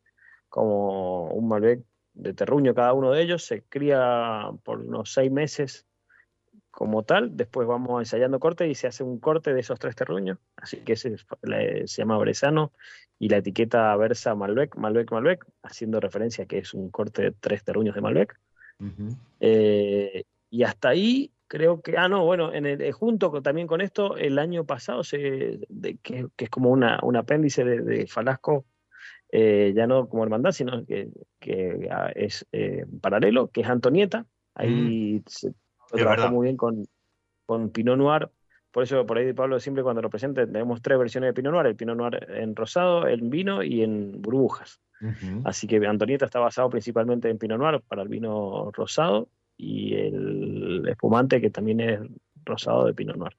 como 0.50 1.30
un 1.30 1.48
Malbec 1.48 1.82
de 2.14 2.34
terruño 2.34 2.74
cada 2.74 2.94
uno 2.94 3.12
de 3.12 3.22
ellos, 3.22 3.46
se 3.46 3.64
cría 3.64 4.50
por 4.64 4.80
unos 4.80 5.12
seis 5.12 5.32
meses 5.32 5.86
como 6.76 7.04
tal, 7.04 7.38
después 7.38 7.66
vamos 7.66 8.02
ensayando 8.02 8.38
corte 8.38 8.68
y 8.68 8.76
se 8.76 8.88
hace 8.88 9.02
un 9.02 9.18
corte 9.18 9.54
de 9.54 9.62
esos 9.62 9.80
tres 9.80 9.96
terruños, 9.96 10.40
así 10.58 10.78
que 10.80 10.94
ese 10.94 11.16
se 11.18 12.02
llama 12.02 12.18
Bresano 12.18 12.74
y 13.18 13.30
la 13.30 13.38
etiqueta 13.38 13.96
versa 13.96 14.36
Malbec, 14.36 14.76
Malbec, 14.76 15.10
Malbec, 15.10 15.46
haciendo 15.64 16.02
referencia 16.02 16.44
a 16.44 16.48
que 16.48 16.58
es 16.58 16.74
un 16.74 16.90
corte 16.90 17.22
de 17.22 17.32
tres 17.32 17.64
terruños 17.64 17.96
de 17.96 18.02
Malbec. 18.02 18.38
Eh, 19.40 20.26
y 20.50 20.64
hasta 20.64 20.90
ahí 20.90 21.32
creo 21.48 21.82
que, 21.82 21.98
ah, 21.98 22.10
no, 22.10 22.26
bueno, 22.26 22.54
en 22.54 22.66
el, 22.66 22.82
eh, 22.82 22.92
junto 22.92 23.42
también 23.42 23.68
con 23.68 23.80
esto, 23.80 24.18
el 24.18 24.38
año 24.38 24.66
pasado, 24.66 25.06
se, 25.06 25.62
que, 26.04 26.28
es 26.38 26.50
como 26.50 26.72
una, 26.72 27.00
un 27.04 27.16
apéndice 27.16 27.64
de, 27.64 28.06
Falasco, 28.06 28.66
eh, 29.32 29.72
ya 29.74 29.88
no 29.88 30.10
como 30.10 30.24
hermandad, 30.24 30.52
sino 30.52 30.86
que, 30.86 31.08
que 31.40 31.88
ah, 31.90 32.12
es 32.14 32.46
eh, 32.52 32.86
paralelo, 33.00 33.48
que 33.48 33.62
es 33.62 33.68
Antonieta. 33.70 34.26
Ahí 34.56 35.22
mm. 35.22 35.24
se 35.28 35.54
trabajó 35.92 36.32
muy 36.32 36.46
bien 36.46 36.58
con, 36.58 36.86
con 37.46 37.70
Pinot 37.70 37.98
Noir. 37.98 38.30
Por 38.72 38.84
eso, 38.84 39.06
por 39.06 39.18
ahí 39.18 39.32
Pablo 39.32 39.60
siempre 39.60 39.84
cuando 39.84 40.02
lo 40.02 40.10
presente, 40.10 40.46
tenemos 40.46 40.82
tres 40.82 41.00
versiones 41.00 41.30
de 41.30 41.34
Pinot 41.34 41.54
Noir, 41.54 41.68
el 41.68 41.76
Pinot 41.76 41.96
Noir 41.96 42.28
en 42.30 42.56
rosado, 42.56 43.08
en 43.08 43.30
vino 43.30 43.64
y 43.64 43.84
en 43.84 44.22
burbujas. 44.22 44.82
Así 45.44 45.68
que 45.68 45.78
Antonieta 45.86 46.26
está 46.26 46.40
basado 46.40 46.70
principalmente 46.70 47.30
en 47.30 47.38
Pinot 47.38 47.60
Noir 47.60 47.82
para 47.88 48.02
el 48.02 48.08
vino 48.08 48.72
rosado 48.74 49.30
y 49.58 49.94
el 49.96 50.88
espumante 50.90 51.40
que 51.40 51.50
también 51.50 51.80
es 51.80 52.00
rosado 52.44 52.86
de 52.86 52.94
Pinot 52.94 53.16
Noir. 53.16 53.38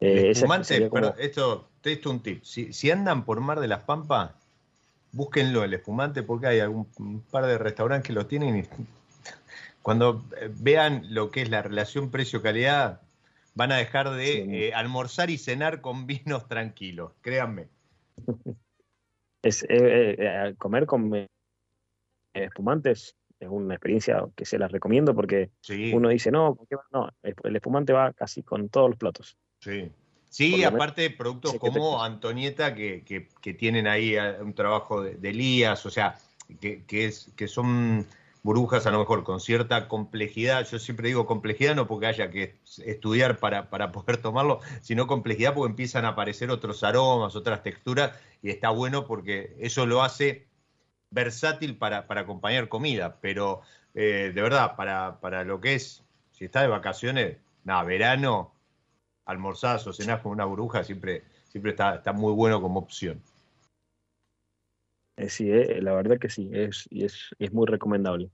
Eh, 0.00 0.30
espumante, 0.30 0.90
pero 0.92 1.16
esto, 1.16 1.70
te 1.80 1.92
esto 1.92 2.10
un 2.10 2.20
tip. 2.20 2.42
Si, 2.42 2.90
andan 2.90 3.24
por 3.24 3.40
Mar 3.40 3.60
de 3.60 3.68
las 3.68 3.84
Pampas, 3.84 4.32
búsquenlo, 5.12 5.64
el 5.64 5.72
espumante, 5.72 6.22
porque 6.22 6.48
hay 6.48 6.60
algún 6.60 6.88
un 6.98 7.22
par 7.22 7.46
de 7.46 7.58
restaurantes 7.58 8.06
que 8.06 8.12
lo 8.12 8.26
tienen 8.26 8.56
y 8.58 8.62
cuando 9.86 10.24
eh, 10.40 10.50
vean 10.52 11.14
lo 11.14 11.30
que 11.30 11.42
es 11.42 11.48
la 11.48 11.62
relación 11.62 12.10
precio-calidad, 12.10 13.02
van 13.54 13.70
a 13.70 13.76
dejar 13.76 14.10
de 14.10 14.66
eh, 14.66 14.74
almorzar 14.74 15.30
y 15.30 15.38
cenar 15.38 15.80
con 15.80 16.08
vinos 16.08 16.48
tranquilos, 16.48 17.12
créanme. 17.20 17.68
Es, 19.44 19.64
comer 20.58 20.86
con 20.86 21.28
espumantes 22.34 23.14
es 23.38 23.48
una 23.48 23.74
experiencia 23.74 24.24
que 24.34 24.44
se 24.44 24.58
las 24.58 24.72
recomiendo 24.72 25.14
porque 25.14 25.50
uno 25.92 26.08
dice, 26.08 26.32
no, 26.32 26.58
no, 26.90 27.08
el 27.22 27.54
espumante 27.54 27.92
va 27.92 28.12
casi 28.12 28.42
con 28.42 28.68
todos 28.68 28.90
los 28.90 28.98
platos. 28.98 29.36
Sí, 29.60 29.92
sí 30.28 30.64
aparte 30.64 31.10
productos 31.10 31.54
como 31.58 32.02
Antonieta 32.02 32.74
que, 32.74 33.04
que, 33.04 33.54
tienen 33.54 33.86
ahí 33.86 34.16
eh, 34.16 34.42
un 34.42 34.52
trabajo 34.52 35.00
de, 35.00 35.30
Elías, 35.30 35.86
o 35.86 35.90
sea, 35.90 36.18
que, 36.60 36.82
que, 36.86 37.04
es, 37.04 37.30
que 37.36 37.46
son 37.46 38.04
burbujas 38.46 38.86
a 38.86 38.92
lo 38.92 39.00
mejor 39.00 39.24
con 39.24 39.40
cierta 39.40 39.88
complejidad. 39.88 40.64
Yo 40.68 40.78
siempre 40.78 41.08
digo 41.08 41.26
complejidad 41.26 41.74
no 41.74 41.88
porque 41.88 42.06
haya 42.06 42.30
que 42.30 42.54
estudiar 42.84 43.38
para, 43.38 43.70
para 43.70 43.90
poder 43.90 44.18
tomarlo, 44.18 44.60
sino 44.80 45.08
complejidad 45.08 45.52
porque 45.52 45.72
empiezan 45.72 46.04
a 46.04 46.10
aparecer 46.10 46.50
otros 46.52 46.84
aromas, 46.84 47.34
otras 47.34 47.64
texturas, 47.64 48.16
y 48.42 48.50
está 48.50 48.70
bueno 48.70 49.04
porque 49.04 49.56
eso 49.58 49.84
lo 49.84 50.00
hace 50.02 50.46
versátil 51.10 51.76
para, 51.76 52.06
para 52.06 52.20
acompañar 52.20 52.68
comida, 52.68 53.18
pero 53.20 53.62
eh, 53.94 54.30
de 54.32 54.42
verdad, 54.42 54.76
para, 54.76 55.18
para 55.20 55.42
lo 55.42 55.60
que 55.60 55.74
es, 55.74 56.04
si 56.30 56.44
estás 56.44 56.62
de 56.62 56.68
vacaciones, 56.68 57.38
nada, 57.64 57.82
verano, 57.82 58.52
almorzás 59.24 59.84
o 59.88 59.92
cenás 59.92 60.20
con 60.20 60.30
una 60.30 60.44
burbuja, 60.44 60.84
siempre, 60.84 61.24
siempre 61.48 61.72
está, 61.72 61.96
está 61.96 62.12
muy 62.12 62.32
bueno 62.32 62.62
como 62.62 62.78
opción. 62.78 63.20
Eh, 65.16 65.30
sí, 65.30 65.50
eh, 65.50 65.82
la 65.82 65.94
verdad 65.94 66.18
que 66.18 66.28
sí, 66.28 66.48
es, 66.52 66.88
es, 66.92 67.34
es 67.40 67.52
muy 67.52 67.66
recomendable. 67.66 68.30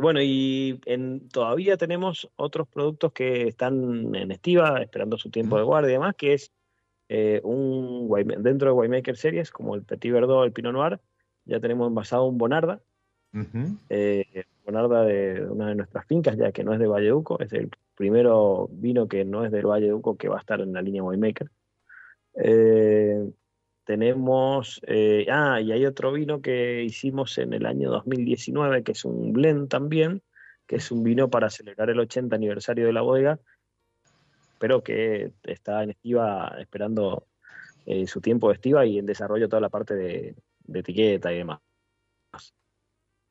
Bueno, 0.00 0.20
y 0.22 0.80
en, 0.86 1.28
todavía 1.28 1.76
tenemos 1.76 2.30
otros 2.36 2.68
productos 2.68 3.12
que 3.12 3.48
están 3.48 4.14
en 4.14 4.30
estiva, 4.30 4.82
esperando 4.82 5.16
su 5.16 5.30
tiempo 5.30 5.56
de 5.56 5.64
guardia 5.64 5.90
y 5.90 5.92
demás, 5.92 6.14
que 6.16 6.34
es 6.34 6.52
un 7.42 8.10
dentro 8.38 8.68
de 8.68 8.74
Winemaker 8.74 9.16
Series, 9.16 9.50
como 9.50 9.74
el 9.74 9.82
Petit 9.82 10.12
Verdot, 10.12 10.44
el 10.44 10.52
Pinot 10.52 10.72
Noir, 10.72 11.00
ya 11.44 11.60
tenemos 11.60 11.88
envasado 11.88 12.24
un 12.24 12.38
Bonarda, 12.38 12.80
eh, 13.88 14.44
Bonarda 14.64 15.04
de 15.04 15.44
una 15.44 15.68
de 15.68 15.74
nuestras 15.74 16.06
fincas, 16.06 16.36
ya 16.36 16.52
que 16.52 16.64
no 16.64 16.72
es 16.72 16.78
de 16.78 16.86
Valleduco, 16.86 17.40
es 17.40 17.52
el 17.52 17.70
primero 17.96 18.68
vino 18.72 19.08
que 19.08 19.24
no 19.24 19.44
es 19.44 19.50
del 19.50 19.66
Valleduco 19.66 20.16
que 20.16 20.28
va 20.28 20.36
a 20.36 20.40
estar 20.40 20.60
en 20.60 20.72
la 20.72 20.82
línea 20.82 21.02
Winemaker. 21.02 21.50
Eh, 22.34 23.30
tenemos, 23.84 24.80
eh, 24.86 25.26
ah, 25.30 25.60
y 25.60 25.72
hay 25.72 25.86
otro 25.86 26.12
vino 26.12 26.40
que 26.40 26.82
hicimos 26.82 27.38
en 27.38 27.52
el 27.52 27.66
año 27.66 27.90
2019, 27.90 28.82
que 28.82 28.92
es 28.92 29.04
un 29.04 29.32
blend 29.32 29.68
también, 29.68 30.22
que 30.66 30.76
es 30.76 30.90
un 30.90 31.02
vino 31.02 31.28
para 31.28 31.50
celebrar 31.50 31.90
el 31.90 32.00
80 32.00 32.34
aniversario 32.36 32.86
de 32.86 32.92
la 32.92 33.02
bodega, 33.02 33.38
pero 34.58 34.82
que 34.82 35.32
está 35.42 35.82
en 35.82 35.90
estiva 35.90 36.56
esperando 36.60 37.26
su 38.06 38.20
tiempo 38.20 38.48
de 38.48 38.54
estiva 38.54 38.86
y 38.86 38.98
en 38.98 39.06
desarrollo 39.06 39.48
toda 39.48 39.60
la 39.60 39.68
parte 39.68 39.94
de, 39.96 40.36
de 40.64 40.80
etiqueta 40.80 41.32
y 41.32 41.38
demás. 41.38 41.60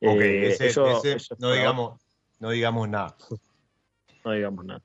Ok, 0.04 0.22
eh, 0.22 0.58
eso, 0.60 1.02
no, 1.38 1.52
digamos, 1.54 2.02
no 2.40 2.50
digamos 2.50 2.90
nada. 2.90 3.16
No 4.26 4.32
digamos 4.32 4.66
nada. 4.66 4.82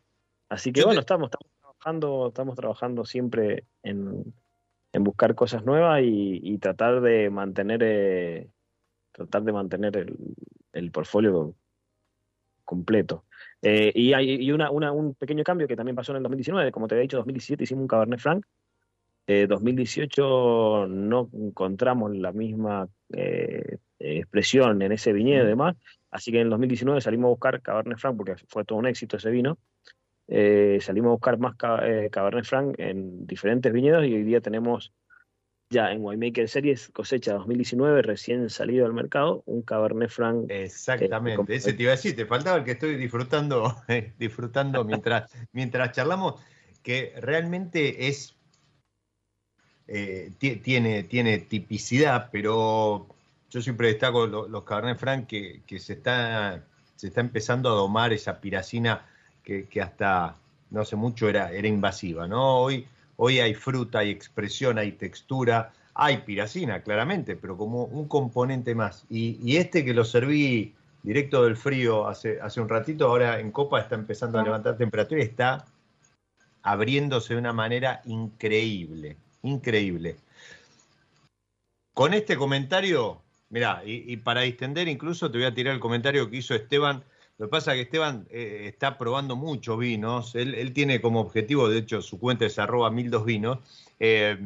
Así 0.49 0.73
que 0.73 0.85
bueno, 0.85 1.01
estamos, 1.01 1.31
estamos 1.31 1.51
trabajando, 1.59 2.29
estamos 2.29 2.55
trabajando 2.55 3.05
siempre 3.05 3.65
en, 3.83 4.35
en 4.93 5.05
buscar 5.05 5.35
cosas 5.35 5.65
nuevas 5.65 6.01
y, 6.03 6.59
tratar 6.59 7.01
de 7.01 7.31
mantener 7.31 7.81
eh, 7.83 8.49
tratar 9.13 9.43
de 9.43 9.53
mantener 9.53 9.97
el, 9.97 10.17
el 10.73 10.91
portfolio 10.91 11.55
completo. 12.67 13.25
Eh, 13.63 13.91
y 13.95 14.13
hay 14.13 14.35
y 14.35 14.53
una, 14.53 14.71
una, 14.71 14.93
un 14.93 15.15
pequeño 15.15 15.43
cambio 15.43 15.67
que 15.67 15.77
también 15.77 15.97
pasó 15.97 16.13
en 16.13 16.17
el 16.17 16.23
2019, 16.25 16.71
como 16.73 16.87
te 16.87 16.95
había 16.95 17.03
dicho, 17.03 17.17
2017 17.17 17.65
hicimos 17.65 17.83
un 17.83 17.89
Cabernet 17.89 18.21
Franc. 18.21 18.45
2018 19.27 20.85
eh, 20.85 20.89
no 20.89 21.29
encontramos 21.33 22.15
la 22.15 22.31
misma 22.31 22.89
eh, 23.13 23.79
expresión 23.99 24.83
en 24.83 24.93
ese 24.93 25.13
viñedo 25.13 25.45
y 25.45 25.49
demás, 25.49 25.75
así 26.13 26.31
que 26.31 26.39
en 26.39 26.45
el 26.45 26.51
2019 26.51 27.01
salimos 27.01 27.27
a 27.27 27.31
buscar 27.31 27.61
Cabernet 27.61 27.99
Franc, 27.99 28.17
porque 28.17 28.37
fue 28.47 28.65
todo 28.65 28.79
un 28.79 28.87
éxito 28.87 29.17
ese 29.17 29.31
vino, 29.31 29.59
eh, 30.29 30.79
salimos 30.81 31.09
a 31.09 31.13
buscar 31.13 31.39
más 31.39 31.57
Cabernet 31.57 32.45
Franc 32.45 32.75
en 32.79 33.27
diferentes 33.27 33.73
viñedos 33.73 34.05
y 34.07 34.15
hoy 34.15 34.23
día 34.23 34.41
tenemos 34.41 34.93
ya 35.71 35.91
en 35.91 36.05
Winemaker 36.05 36.49
Series 36.49 36.91
cosecha 36.93 37.35
2019 37.35 38.03
recién 38.03 38.49
salido 38.51 38.87
al 38.87 38.93
mercado 38.93 39.43
un 39.47 39.63
Cabernet 39.63 40.11
Franc. 40.11 40.47
Exactamente, 40.49 41.55
ese 41.55 41.73
te 41.73 41.83
iba 41.83 41.93
a 41.93 41.97
decir, 41.97 42.15
te 42.15 42.27
faltaba 42.27 42.59
el 42.59 42.65
que 42.65 42.73
estoy 42.73 42.97
disfrutando, 42.97 43.75
disfrutando 44.19 44.85
mientras, 44.85 45.31
mientras 45.53 45.93
charlamos, 45.93 46.41
que 46.83 47.15
realmente 47.21 48.09
es 48.09 48.37
eh, 49.89 50.33
tiene, 50.39 51.05
tiene 51.05 51.39
tipicidad, 51.39 52.29
pero 52.33 53.07
yo 53.51 53.61
siempre 53.61 53.89
destaco 53.89 54.27
los, 54.27 54.65
Cabernet 54.65 54.99
Franc 54.99 55.27
que, 55.27 55.63
se, 55.79 55.93
está, 55.95 56.65
se 56.97 57.09
está 57.09 57.21
empezando 57.21 57.69
a 57.71 57.75
domar 57.75 58.13
esa 58.13 58.41
piracina 58.41 59.07
que, 59.47 59.81
hasta 59.81 60.37
no 60.71 60.81
hace 60.81 60.97
mucho 60.97 61.29
era, 61.29 61.53
era 61.53 61.69
invasiva, 61.69 62.27
¿no? 62.27 62.59
Hoy, 62.59 62.87
hoy 63.17 63.39
hay 63.39 63.55
fruta, 63.55 64.01
hay 64.01 64.11
expresión, 64.11 64.77
hay 64.77 64.93
textura, 64.93 65.73
hay 65.95 66.19
piracina, 66.19 66.83
claramente, 66.83 67.37
pero 67.37 67.57
como 67.57 67.85
un 67.85 68.09
componente 68.09 68.75
más. 68.75 69.07
Y, 69.09 69.57
este 69.57 69.85
que 69.85 69.95
lo 69.95 70.05
serví 70.05 70.75
directo 71.03 71.45
del 71.45 71.57
frío 71.57 72.09
hace, 72.09 72.41
hace 72.41 72.61
un 72.61 72.69
ratito, 72.69 73.07
ahora 73.07 73.41
en 73.41 73.53
copa 73.53 73.81
está 73.81 73.95
empezando 73.95 74.39
a 74.39 74.43
levantar 74.43 74.77
temperatura 74.77 75.21
y 75.21 75.25
está 75.25 75.65
abriéndose 76.63 77.35
de 77.35 77.41
una 77.41 77.53
manera 77.53 78.03
increíble 78.05 79.17
increíble. 79.47 80.17
Con 81.95 82.13
este 82.13 82.37
comentario, 82.37 83.23
mira, 83.49 83.83
y, 83.85 84.17
para 84.19 84.43
distender 84.43 84.89
incluso 84.89 85.31
te 85.31 85.39
voy 85.39 85.47
a 85.47 85.55
tirar 85.55 85.75
el 85.75 85.81
comentario 85.81 86.29
que 86.29 86.37
hizo 86.37 86.55
Esteban. 86.55 87.03
Lo 87.39 87.47
que 87.47 87.51
pasa 87.51 87.73
es 87.73 87.77
que 87.77 87.83
Esteban 87.83 88.27
eh, 88.31 88.63
está 88.67 88.97
probando 88.97 89.37
muchos 89.37 89.79
vinos. 89.79 90.35
Él, 90.35 90.73
tiene 90.73 91.01
como 91.03 91.21
objetivo, 91.21 91.69
de 91.69 91.79
hecho, 91.79 92.01
su 92.01 92.19
cuenta 92.19 92.47
es 92.47 92.59
arroba 92.59 92.91
mil 92.91 93.11
dos 93.11 93.27
vinos. 93.27 93.59
Eh, 94.01 94.39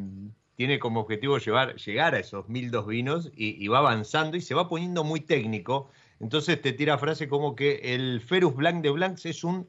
tiene 0.57 0.79
como 0.81 1.01
objetivo 1.01 1.39
llevar, 1.39 1.77
llegar 1.77 2.15
a 2.15 2.19
esos 2.19 2.49
mil 2.49 2.71
dos 2.71 2.87
vinos 2.87 3.31
y, 3.35 3.67
va 3.69 3.79
avanzando 3.79 4.37
y 4.37 4.41
se 4.41 4.55
va 4.55 4.69
poniendo 4.69 5.05
muy 5.05 5.21
técnico. 5.21 5.91
Entonces 6.19 6.61
te 6.61 6.73
tira 6.73 6.99
frase 6.99 7.29
como 7.29 7.55
que 7.55 7.95
el 7.95 8.21
Ferus 8.21 8.55
Blanc 8.57 8.83
de 8.83 8.91
Blancs 8.91 9.25
es 9.25 9.45
un 9.45 9.69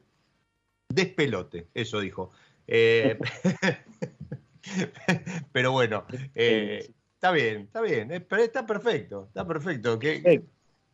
despelote. 0.88 1.68
Eso 1.74 2.00
dijo. 2.00 2.32
Eh, 2.66 3.18
Pero 5.52 5.72
bueno, 5.72 6.04
está 6.34 7.30
bien, 7.30 7.62
está 7.62 7.80
bien, 7.80 8.10
está 8.10 8.66
perfecto, 8.66 9.26
está 9.28 9.46
perfecto. 9.46 9.98
Que, 9.98 10.44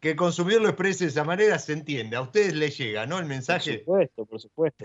que 0.01 0.11
el 0.11 0.17
consumidor 0.17 0.63
lo 0.63 0.69
exprese 0.69 1.05
de 1.05 1.11
esa 1.11 1.25
manera 1.25 1.59
se 1.59 1.73
entiende, 1.73 2.17
a 2.17 2.21
ustedes 2.21 2.55
les 2.55 2.77
llega, 2.79 3.07
¿no? 3.07 3.19
El 3.19 3.27
mensaje. 3.27 3.81
Por 3.81 4.09
supuesto, 4.09 4.27
por 4.27 4.41
supuesto. 4.41 4.85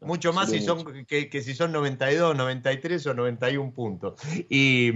Mucho 0.00 0.32
más 0.32 0.50
si 0.50 0.60
son, 0.60 1.04
que, 1.06 1.42
si 1.42 1.54
son 1.54 1.72
92, 1.72 2.36
93 2.36 3.06
o 3.06 3.14
91 3.14 3.72
puntos. 3.72 4.20
Y, 4.48 4.92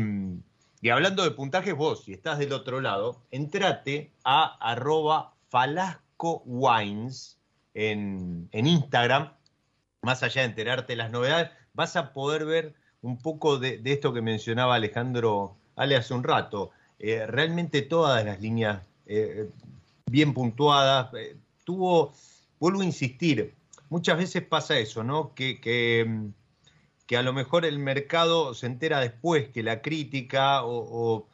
y 0.80 0.90
hablando 0.90 1.24
de 1.24 1.32
puntajes, 1.32 1.74
vos, 1.74 2.04
si 2.04 2.12
estás 2.12 2.38
del 2.38 2.52
otro 2.52 2.80
lado, 2.80 3.22
entrate 3.30 4.12
a 4.24 4.56
arroba 4.60 5.34
Falasco 5.48 6.42
Wines 6.46 7.38
en, 7.74 8.48
en 8.52 8.66
Instagram, 8.66 9.32
más 10.02 10.22
allá 10.22 10.42
de 10.42 10.48
enterarte 10.48 10.92
de 10.92 10.96
las 10.96 11.10
novedades 11.10 11.50
vas 11.74 11.96
a 11.96 12.12
poder 12.12 12.44
ver 12.44 12.74
un 13.00 13.18
poco 13.18 13.58
de, 13.58 13.80
esto 13.84 14.12
que 14.12 14.22
mencionaba 14.22 14.74
Alejandro 14.74 15.56
Ale 15.76 15.96
hace 15.96 16.14
un 16.14 16.22
rato. 16.22 16.70
Eh, 16.98 17.26
realmente 17.26 17.82
todas 17.82 18.24
las 18.24 18.40
líneas 18.40 18.86
eh, 19.06 19.48
bien 20.06 20.34
puntuadas. 20.34 21.12
Eh, 21.14 21.36
tuvo 21.64 22.12
vuelvo 22.62 22.82
a 22.82 22.84
insistir, 22.84 23.56
muchas 23.88 24.16
veces 24.16 24.44
pasa 24.44 24.78
eso, 24.78 25.02
¿no? 25.02 25.34
Que, 25.34 25.60
que, 25.60 27.16
a 27.16 27.22
lo 27.22 27.32
mejor 27.32 27.64
el 27.64 27.80
mercado 27.80 28.54
se 28.54 28.66
entera 28.66 29.00
después 29.00 29.48
que 29.48 29.64
la 29.64 29.82
crítica 29.82 30.60
o, 30.64 31.26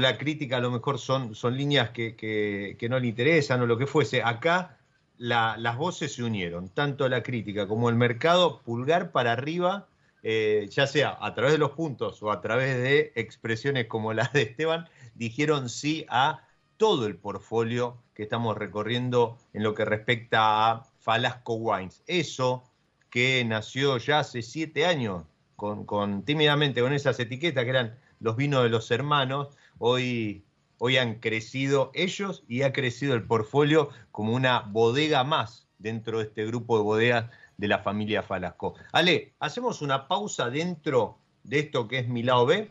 la 0.00 0.18
crítica 0.18 0.56
a 0.56 0.60
lo 0.60 0.72
mejor 0.72 0.98
son, 0.98 1.36
son 1.36 1.56
líneas 1.56 1.90
que, 1.90 2.76
no 2.90 2.98
le 2.98 3.06
interesan 3.06 3.62
o 3.62 3.66
lo 3.66 3.78
que 3.78 3.86
fuese. 3.86 4.24
Acá 4.24 4.76
las 5.18 5.76
voces 5.76 6.14
se 6.14 6.24
unieron, 6.24 6.68
tanto 6.68 7.08
la 7.08 7.22
crítica 7.22 7.68
como 7.68 7.88
el 7.88 7.94
mercado, 7.94 8.60
pulgar 8.62 9.12
para 9.12 9.32
arriba, 9.32 9.86
eh, 10.24 10.68
ya 10.68 10.88
sea 10.88 11.16
a 11.20 11.32
través 11.32 11.52
de 11.52 11.58
los 11.58 11.70
puntos 11.70 12.20
o 12.24 12.32
a 12.32 12.40
través 12.40 12.76
de 12.76 13.12
expresiones 13.14 13.86
como 13.86 14.12
la 14.12 14.28
de 14.34 14.42
Esteban, 14.42 14.88
dijeron 15.14 15.68
sí 15.68 16.04
a 16.08 16.45
todo 16.76 17.06
el 17.06 17.16
portfolio 17.16 17.96
que 18.14 18.22
estamos 18.22 18.56
recorriendo 18.56 19.38
en 19.52 19.62
lo 19.62 19.74
que 19.74 19.84
respecta 19.84 20.70
a 20.70 20.84
Falasco 21.00 21.54
Wines. 21.54 22.02
Eso 22.06 22.64
que 23.10 23.44
nació 23.44 23.98
ya 23.98 24.20
hace 24.20 24.42
siete 24.42 24.86
años, 24.86 25.24
con, 25.54 26.24
tímidamente 26.24 26.80
con 26.80 26.92
esas 26.92 27.18
etiquetas 27.18 27.64
que 27.64 27.70
eran 27.70 27.98
los 28.20 28.36
vinos 28.36 28.62
de 28.62 28.70
los 28.70 28.90
hermanos, 28.90 29.48
hoy, 29.78 30.44
hoy 30.78 30.96
han 30.96 31.16
crecido 31.20 31.90
ellos 31.94 32.44
y 32.48 32.62
ha 32.62 32.72
crecido 32.72 33.14
el 33.14 33.24
portfolio 33.24 33.90
como 34.10 34.34
una 34.34 34.60
bodega 34.60 35.24
más 35.24 35.68
dentro 35.78 36.18
de 36.18 36.24
este 36.24 36.46
grupo 36.46 36.78
de 36.78 36.84
bodegas 36.84 37.30
de 37.56 37.68
la 37.68 37.78
familia 37.78 38.22
Falasco. 38.22 38.74
Ale, 38.92 39.34
hacemos 39.40 39.82
una 39.82 40.08
pausa 40.08 40.50
dentro 40.50 41.18
de 41.42 41.60
esto 41.60 41.88
que 41.88 41.98
es 41.98 42.08
mi 42.08 42.22
B 42.22 42.70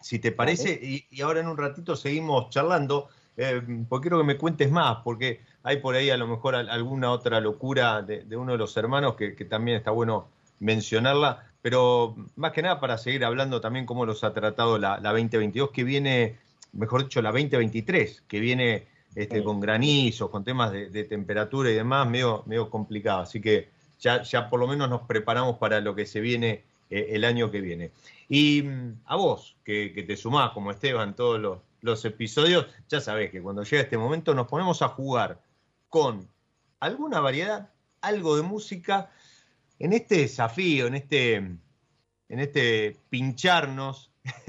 si 0.00 0.18
te 0.18 0.32
parece, 0.32 0.78
y, 0.82 1.20
ahora 1.22 1.40
en 1.40 1.48
un 1.48 1.56
ratito 1.56 1.96
seguimos 1.96 2.50
charlando, 2.50 3.08
eh, 3.36 3.62
porque 3.88 4.08
quiero 4.08 4.18
que 4.18 4.24
me 4.24 4.36
cuentes 4.36 4.70
más, 4.70 4.98
porque 5.04 5.40
hay 5.62 5.78
por 5.78 5.94
ahí 5.94 6.10
a 6.10 6.16
lo 6.16 6.26
mejor 6.26 6.54
alguna 6.54 7.10
otra 7.10 7.40
locura 7.40 8.02
de, 8.02 8.36
uno 8.36 8.52
de 8.52 8.58
los 8.58 8.76
hermanos 8.76 9.16
que, 9.16 9.32
también 9.44 9.78
está 9.78 9.90
bueno 9.90 10.28
mencionarla, 10.60 11.46
pero 11.62 12.16
más 12.36 12.52
que 12.52 12.62
nada 12.62 12.80
para 12.80 12.98
seguir 12.98 13.24
hablando 13.24 13.60
también 13.60 13.86
cómo 13.86 14.06
los 14.06 14.24
ha 14.24 14.32
tratado 14.32 14.78
la, 14.78 14.98
2022, 15.00 15.70
que 15.70 15.84
viene, 15.84 16.36
mejor 16.72 17.04
dicho, 17.04 17.22
la 17.22 17.30
2023, 17.30 18.24
que 18.26 18.40
viene 18.40 18.86
este, 19.14 19.42
con 19.42 19.60
granizos, 19.60 20.30
con 20.30 20.44
temas 20.44 20.72
de, 20.72 21.04
temperatura 21.04 21.70
y 21.70 21.74
demás, 21.74 22.08
medio, 22.08 22.42
medio 22.46 22.70
complicado. 22.70 23.22
Así 23.22 23.40
que 23.40 23.68
ya, 24.00 24.22
ya 24.22 24.48
por 24.48 24.60
lo 24.60 24.66
menos 24.66 24.88
nos 24.88 25.02
preparamos 25.02 25.58
para 25.58 25.80
lo 25.80 25.94
que 25.94 26.06
se 26.06 26.20
viene 26.20 26.62
eh, 26.90 27.08
el 27.10 27.24
año 27.24 27.50
que 27.50 27.60
viene. 27.60 27.90
Y 28.28 28.62
mm, 28.62 29.00
a 29.06 29.16
vos, 29.16 29.56
que, 29.64 30.04
te 30.06 30.16
sumás 30.16 30.50
como 30.50 30.70
Esteban 30.70 31.16
todos 31.16 31.60
los, 31.80 32.04
episodios, 32.04 32.66
ya 32.88 33.00
sabés 33.00 33.30
que 33.30 33.40
cuando 33.40 33.62
llega 33.62 33.82
este 33.82 33.96
momento 33.96 34.34
nos 34.34 34.46
ponemos 34.46 34.82
a 34.82 34.88
jugar 34.88 35.40
con 35.88 36.28
alguna 36.80 37.20
variedad, 37.20 37.70
algo 38.02 38.36
de 38.36 38.42
música, 38.42 39.10
en 39.78 39.92
este 39.92 40.18
desafío, 40.18 40.86
en 40.86 40.94
este, 40.96 41.34
en 41.36 41.60
este 42.28 42.96
pincharnos 43.08 44.10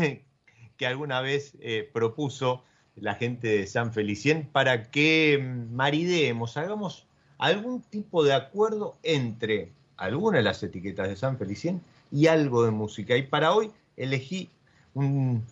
que 0.77 0.87
alguna 0.87 1.21
vez 1.21 1.55
eh, 1.61 1.89
propuso 1.93 2.63
la 2.95 3.15
gente 3.15 3.47
de 3.47 3.67
San 3.67 3.93
Felicien 3.93 4.49
para 4.51 4.91
que 4.91 5.39
mm, 5.41 5.73
maridemos, 5.73 6.57
hagamos 6.57 7.07
algún 7.37 7.81
tipo 7.83 8.23
de 8.23 8.33
acuerdo 8.33 8.97
entre 9.03 9.71
alguna 9.95 10.37
de 10.37 10.43
las 10.43 10.61
etiquetas 10.61 11.07
de 11.07 11.15
San 11.15 11.37
Felicien 11.37 11.81
y 12.11 12.27
algo 12.27 12.63
de 12.63 12.71
música. 12.71 13.15
Y 13.15 13.23
para 13.23 13.53
hoy 13.53 13.71
elegí 13.97 14.49
un 14.93 15.45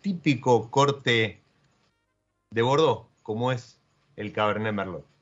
típico 0.00 0.70
corte 0.70 1.40
de 2.50 2.62
Bordeaux, 2.62 3.06
como 3.22 3.52
es 3.52 3.78
el 4.16 4.32
Cabernet 4.32 4.74
Merlot. 4.74 5.13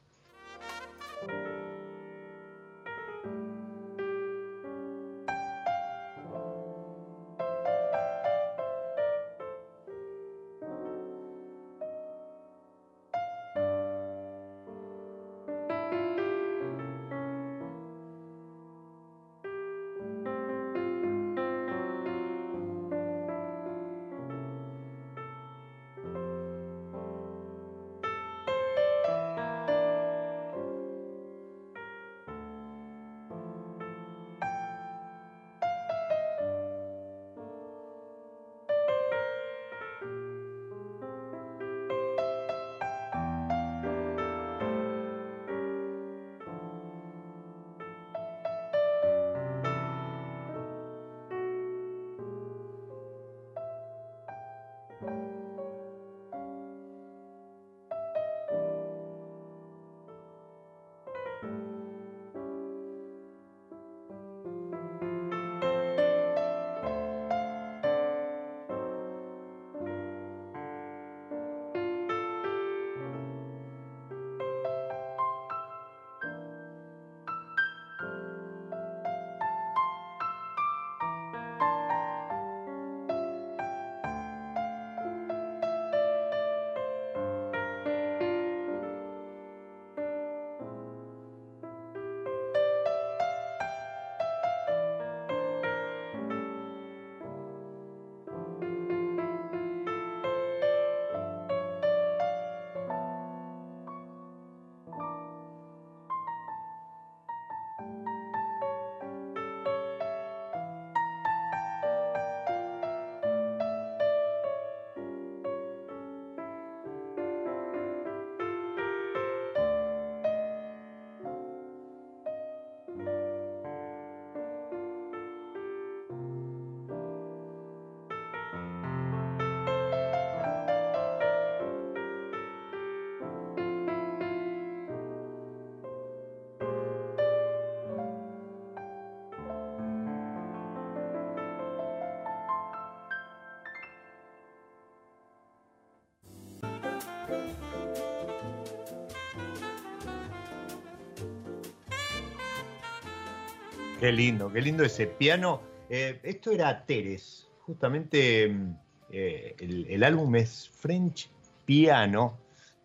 Qué 154.02 154.10
lindo, 154.10 154.52
qué 154.52 154.60
lindo 154.60 154.82
ese 154.82 155.06
piano. 155.06 155.62
Eh, 155.88 156.18
esto 156.24 156.50
era 156.50 156.84
Teres, 156.86 157.48
justamente 157.60 158.48
mm, 158.48 158.76
eh, 159.12 159.54
el, 159.60 160.02
álbum 160.02 160.34
es 160.34 160.68
French 160.74 161.30
Piano 161.64 162.36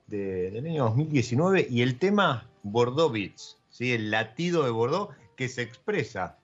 del 0.06 0.64
año 0.64 0.84
2019 0.84 1.66
y 1.72 1.82
el 1.82 1.98
tema 1.98 2.48
Bordeaux 2.62 3.12
Beats, 3.12 3.58
¿sí? 3.70 3.94
el 3.94 4.12
latido 4.12 4.64
de 4.64 4.70
Bordeaux 4.70 5.12
que 5.36 5.50
se 5.50 5.64
expresa, 5.64 6.38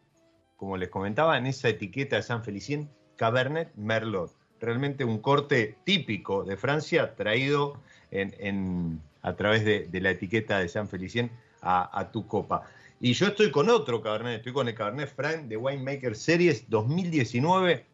como 0.55 0.75
les 0.75 0.89
comentaba, 0.89 1.37
en 1.37 1.45
esa 1.45 1.69
etiqueta 1.69 2.15
de 2.15 2.23
San 2.23 2.43
Felicien, 2.43 2.89
Cabernet 3.15 3.71
Merlot. 3.75 4.31
Realmente 4.59 5.05
un 5.05 5.19
corte 5.19 5.77
típico 5.83 6.45
de 6.45 6.57
Francia 6.57 7.13
traído 7.13 7.79
a 9.21 9.35
través 9.35 9.65
de, 9.65 9.87
de 9.87 10.01
la 10.01 10.11
etiqueta 10.11 10.59
de 10.59 10.67
San 10.67 10.87
Felicien 10.87 11.31
a, 11.61 12.09
tu 12.11 12.27
copa. 12.27 12.63
Y 12.99 13.13
yo 13.13 13.27
estoy 13.27 13.51
con 13.51 13.69
otro 13.69 14.01
Cabernet, 14.01 14.37
estoy 14.37 14.53
con 14.53 14.67
el 14.67 14.75
Cabernet 14.75 15.13
Franc 15.13 15.43
de 15.47 15.57
Winemaker 15.57 16.15
Series 16.15 16.69
2019. 16.69 17.85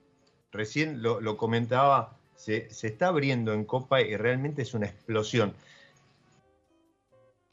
Recién 0.51 1.01
lo, 1.01 1.37
comentaba, 1.37 2.17
se, 2.35 2.69
se, 2.71 2.87
está 2.87 3.07
abriendo 3.07 3.53
en 3.53 3.65
copa 3.65 4.01
y 4.01 4.15
realmente 4.15 4.63
es 4.63 4.73
una 4.73 4.87
explosión. 4.87 5.53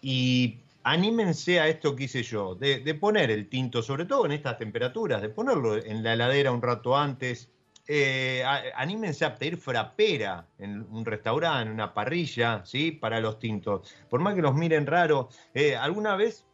Y 0.01 0.59
anímense 0.83 1.59
a 1.59 1.69
esto 1.69 1.97
que 1.97 2.05
hice 2.05 2.23
yo, 2.23 2.55
de, 2.55 2.95
poner 2.95 3.31
el 3.31 3.49
tinto, 3.49 3.83
sobre 3.83 4.05
todo 4.05 4.25
en 4.25 4.33
estas 4.33 4.57
temperaturas, 4.57 5.21
de 5.21 5.29
ponerlo 5.29 5.77
en 5.77 6.03
la 6.03 6.15
heladera 6.15 6.53
un 6.53 6.63
rato 6.63 6.97
antes. 6.97 7.49
Eh, 7.89 8.43
anímense 8.75 9.25
a 9.25 9.37
pedir 9.37 9.59
frapera 9.59 10.49
en 10.59 10.87
un 10.91 11.05
restaurante, 11.05 11.69
en 11.69 11.75
una 11.75 11.95
parrilla, 11.95 12.65
¿sí? 12.65 12.91
Para 12.91 13.21
los 13.21 13.39
tintos. 13.39 13.95
Por 14.11 14.21
más 14.21 14.35
que 14.35 14.43
los 14.43 14.55
miren 14.55 14.87
raro, 14.87 15.29
eh, 15.55 15.77
alguna 15.77 16.17
vez 16.17 16.45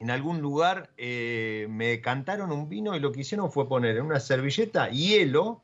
en 0.00 0.10
algún 0.10 0.40
lugar 0.40 0.90
eh, 0.98 1.66
me 1.70 2.00
cantaron 2.00 2.52
un 2.52 2.68
vino 2.68 2.94
y 2.94 3.00
lo 3.00 3.10
que 3.12 3.20
hicieron 3.20 3.50
fue 3.50 3.68
poner 3.68 3.96
en 3.96 4.04
una 4.04 4.20
servilleta 4.20 4.90
hielo 4.90 5.62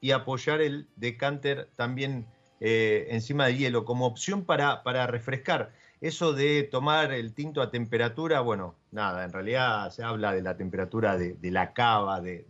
y 0.00 0.12
apoyar 0.12 0.60
el 0.62 0.88
decanter 0.96 1.68
también 1.76 2.26
encima 2.60 3.46
del 3.46 3.56
hielo 3.56 3.84
como 3.84 4.06
opción 4.06 4.44
para, 4.44 4.82
para 4.82 5.06
refrescar. 5.06 5.72
Eso 6.00 6.32
de 6.32 6.62
tomar 6.62 7.12
el 7.12 7.34
tinto 7.34 7.60
a 7.60 7.70
temperatura, 7.70 8.40
bueno, 8.40 8.76
nada, 8.92 9.24
en 9.24 9.32
realidad 9.32 9.90
se 9.90 10.04
habla 10.04 10.32
de 10.32 10.42
la 10.42 10.56
temperatura 10.56 11.16
de, 11.18 11.36
la 11.50 11.72
cava, 11.72 12.20
de, 12.20 12.44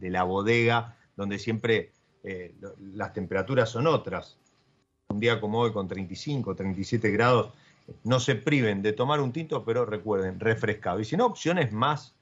la 0.00 0.22
bodega, 0.22 0.96
donde 1.18 1.38
siempre 1.38 1.90
eh, 2.22 2.54
las 2.94 3.12
temperaturas 3.12 3.68
son 3.68 3.88
otras. 3.88 4.38
Un 5.08 5.18
día 5.18 5.40
como 5.40 5.58
hoy 5.58 5.72
con 5.72 5.88
35, 5.88 6.54
37 6.54 7.10
grados, 7.10 7.52
no 8.04 8.20
se 8.20 8.36
priven 8.36 8.82
de 8.82 8.92
tomar 8.92 9.20
un 9.20 9.32
tinto, 9.32 9.64
pero 9.64 9.84
recuerden, 9.84 10.38
refrescado. 10.38 11.00
Y 11.00 11.04
si 11.04 11.16
no, 11.16 11.26
opciones 11.26 11.72
más 11.72 12.14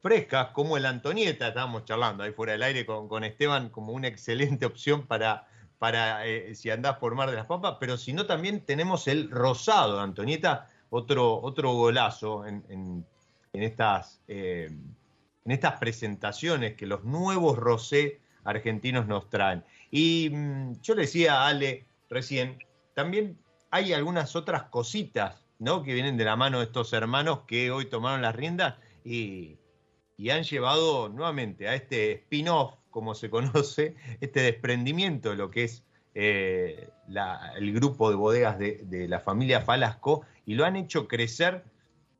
frescas, 0.00 0.48
como 0.48 0.78
el 0.78 0.86
Antonieta, 0.86 1.48
estábamos 1.48 1.84
charlando 1.84 2.24
ahí 2.24 2.32
fuera 2.32 2.52
del 2.52 2.62
aire 2.62 2.86
con, 2.86 3.22
Esteban, 3.22 3.68
como 3.68 3.92
una 3.92 4.08
excelente 4.08 4.64
opción 4.66 5.06
para 5.06 5.46
para 5.78 6.24
eh, 6.28 6.54
si 6.54 6.70
andás 6.70 6.98
por 6.98 7.16
Mar 7.16 7.28
de 7.28 7.34
las 7.34 7.46
Pampas, 7.46 7.78
pero 7.80 7.96
si 7.96 8.12
no 8.12 8.24
también 8.24 8.64
tenemos 8.64 9.08
el 9.08 9.28
rosado, 9.28 9.98
Antonieta, 9.98 10.68
otro, 10.90 11.40
otro 11.42 11.72
golazo 11.72 12.46
en, 12.46 13.04
estas, 13.52 14.20
eh, 14.28 14.70
en 15.44 15.50
estas 15.50 15.80
presentaciones 15.80 16.74
que 16.74 16.86
los 16.86 17.02
nuevos 17.02 17.58
rosé 17.58 18.21
argentinos 18.44 19.06
nos 19.06 19.28
traen. 19.28 19.64
Y 19.90 20.30
mm, 20.30 20.80
yo 20.82 20.94
le 20.94 21.02
decía 21.02 21.42
a 21.42 21.48
Ale 21.48 21.86
recién, 22.08 22.58
también 22.94 23.38
hay 23.70 23.92
algunas 23.92 24.36
otras 24.36 24.64
cositas 24.64 25.44
¿no? 25.58 25.82
que 25.82 25.94
vienen 25.94 26.16
de 26.16 26.24
la 26.24 26.36
mano 26.36 26.58
de 26.58 26.64
estos 26.64 26.92
hermanos 26.92 27.40
que 27.46 27.70
hoy 27.70 27.86
tomaron 27.86 28.22
las 28.22 28.34
riendas 28.34 28.74
y, 29.04 29.58
y 30.16 30.30
han 30.30 30.42
llevado 30.42 31.08
nuevamente 31.08 31.68
a 31.68 31.74
este 31.74 32.12
spin-off 32.12 32.74
como 32.92 33.14
se 33.14 33.28
conoce, 33.30 33.96
este 34.20 34.42
desprendimiento 34.42 35.30
de 35.30 35.36
lo 35.36 35.50
que 35.50 35.64
es 35.64 35.82
eh, 36.14 36.90
el 37.56 37.72
grupo 37.72 38.10
de 38.10 38.16
bodegas 38.16 38.58
de, 38.58 39.06
la 39.08 39.18
familia 39.18 39.62
Falasco 39.62 40.22
y 40.46 40.54
lo 40.54 40.64
han 40.64 40.76
hecho 40.76 41.08
crecer 41.08 41.64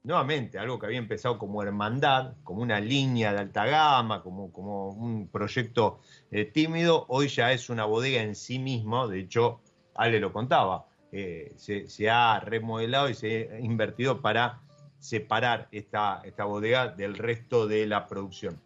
nuevamente, 0.04 0.58
algo 0.58 0.78
que 0.78 0.86
había 0.86 0.98
empezado 0.98 1.38
como 1.38 1.62
hermandad, 1.62 2.34
como 2.44 2.62
una 2.62 2.80
línea 2.80 3.32
de 3.32 3.38
alta 3.40 3.66
gama, 3.66 4.22
como, 4.22 4.52
como 4.52 4.88
un 4.90 5.28
proyecto 5.28 6.00
eh, 6.30 6.44
tímido, 6.44 7.06
hoy 7.08 7.28
ya 7.28 7.52
es 7.52 7.70
una 7.70 7.84
bodega 7.84 8.22
en 8.22 8.34
sí 8.34 8.58
mismo, 8.58 9.08
de 9.08 9.20
hecho, 9.20 9.60
Ale 9.94 10.20
lo 10.20 10.32
contaba, 10.32 10.86
eh, 11.12 11.52
se, 11.56 12.10
ha 12.10 12.40
remodelado 12.40 13.08
y 13.10 13.14
se 13.14 13.50
ha 13.52 13.60
invertido 13.60 14.20
para 14.20 14.60
separar 14.98 15.68
esta, 15.72 16.22
esta 16.24 16.44
bodega 16.44 16.88
del 16.88 17.16
resto 17.16 17.66
de 17.66 17.86
la 17.86 18.06
producción. 18.06 18.60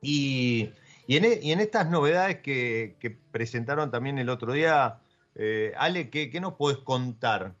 Y 0.00 0.70
y 1.06 1.16
en, 1.16 1.60
estas 1.60 1.90
novedades 1.90 2.38
que, 2.38 3.18
presentaron 3.30 3.90
también 3.90 4.18
el 4.18 4.30
otro 4.30 4.52
día, 4.52 5.00
eh, 5.34 5.72
Ale, 5.76 6.08
¿qué, 6.08 6.30
nos 6.40 6.54
puedes 6.54 6.78
contar? 6.78 7.54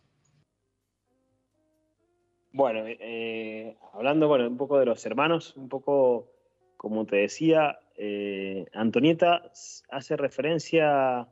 Bueno, 2.54 2.84
eh, 2.86 3.76
hablando 3.94 4.28
bueno, 4.28 4.46
un 4.46 4.56
poco 4.56 4.78
de 4.78 4.86
los 4.86 5.04
hermanos, 5.04 5.56
un 5.56 5.68
poco 5.68 6.30
como 6.76 7.04
te 7.04 7.16
decía, 7.16 7.80
eh, 7.96 8.66
Antonieta 8.72 9.50
hace 9.90 10.16
referencia 10.16 11.26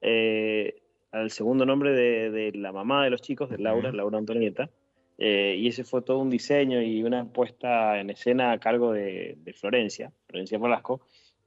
al 0.00 1.30
segundo 1.30 1.66
nombre 1.66 1.92
de, 1.92 2.52
la 2.54 2.72
mamá 2.72 3.04
de 3.04 3.10
los 3.10 3.20
chicos, 3.20 3.50
de 3.50 3.58
Laura, 3.58 3.92
Laura 3.92 4.16
Antonieta, 4.16 4.70
y 5.18 5.68
ese 5.68 5.84
fue 5.84 6.00
todo 6.00 6.20
un 6.20 6.30
diseño 6.30 6.80
y 6.80 7.02
una 7.02 7.26
puesta 7.26 8.00
en 8.00 8.08
escena 8.08 8.52
a 8.52 8.58
cargo 8.58 8.92
de, 8.92 9.36
de 9.38 9.52
Florencia, 9.52 10.12
Florencia 10.28 10.58
Velasco, 10.58 11.02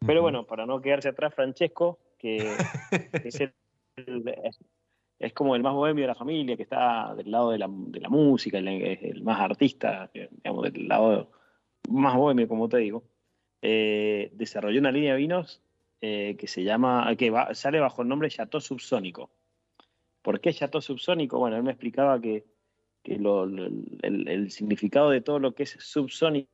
pero 0.06 0.22
bueno, 0.22 0.45
para 0.45 0.68
no 0.68 0.80
quedarse 0.80 1.10
atrás, 1.10 1.34
Francesco, 1.34 1.97
que 2.20 2.38
es, 3.26 4.60
como 5.34 5.55
el 5.55 5.63
más 5.63 5.74
bohemio 5.74 6.03
de 6.03 6.07
la 6.07 6.15
familia, 6.15 6.57
que 6.57 6.63
está 6.63 7.13
del 7.15 7.30
lado 7.30 7.51
de 7.51 7.59
la, 7.59 7.67
música, 7.67 8.57
el, 8.57 9.22
más 9.24 9.39
artista, 9.39 10.09
digamos, 10.13 10.72
del 10.72 10.88
lado 10.88 11.32
más 11.89 12.15
bohemio, 12.15 12.47
como 12.47 12.67
te 12.67 12.78
digo, 12.78 13.03
eh, 13.61 14.32
desarrolló 14.34 14.80
una 14.80 14.91
línea 14.91 15.13
de 15.13 15.19
vinos 15.19 15.61
eh, 16.01 16.36
que 16.39 16.47
se 16.47 16.63
llama, 16.63 17.15
que 17.15 17.32
sale 17.53 17.80
bajo 17.80 18.01
el 18.01 18.07
nombre 18.07 18.30
Chateau 18.30 18.59
Subsónico. 18.59 19.30
¿Por 20.22 20.39
qué 20.39 20.53
Chateau 20.53 20.82
Subsónico? 20.82 21.38
Bueno, 21.38 21.57
él 21.57 21.63
me 21.63 21.72
explicaba 21.72 22.19
que, 22.19 22.45
el, 23.03 24.51
significado 24.51 25.09
de 25.09 25.22
todo 25.22 25.39
lo 25.39 25.53
que 25.53 25.63
es 25.63 25.76
subsónico 25.80 26.49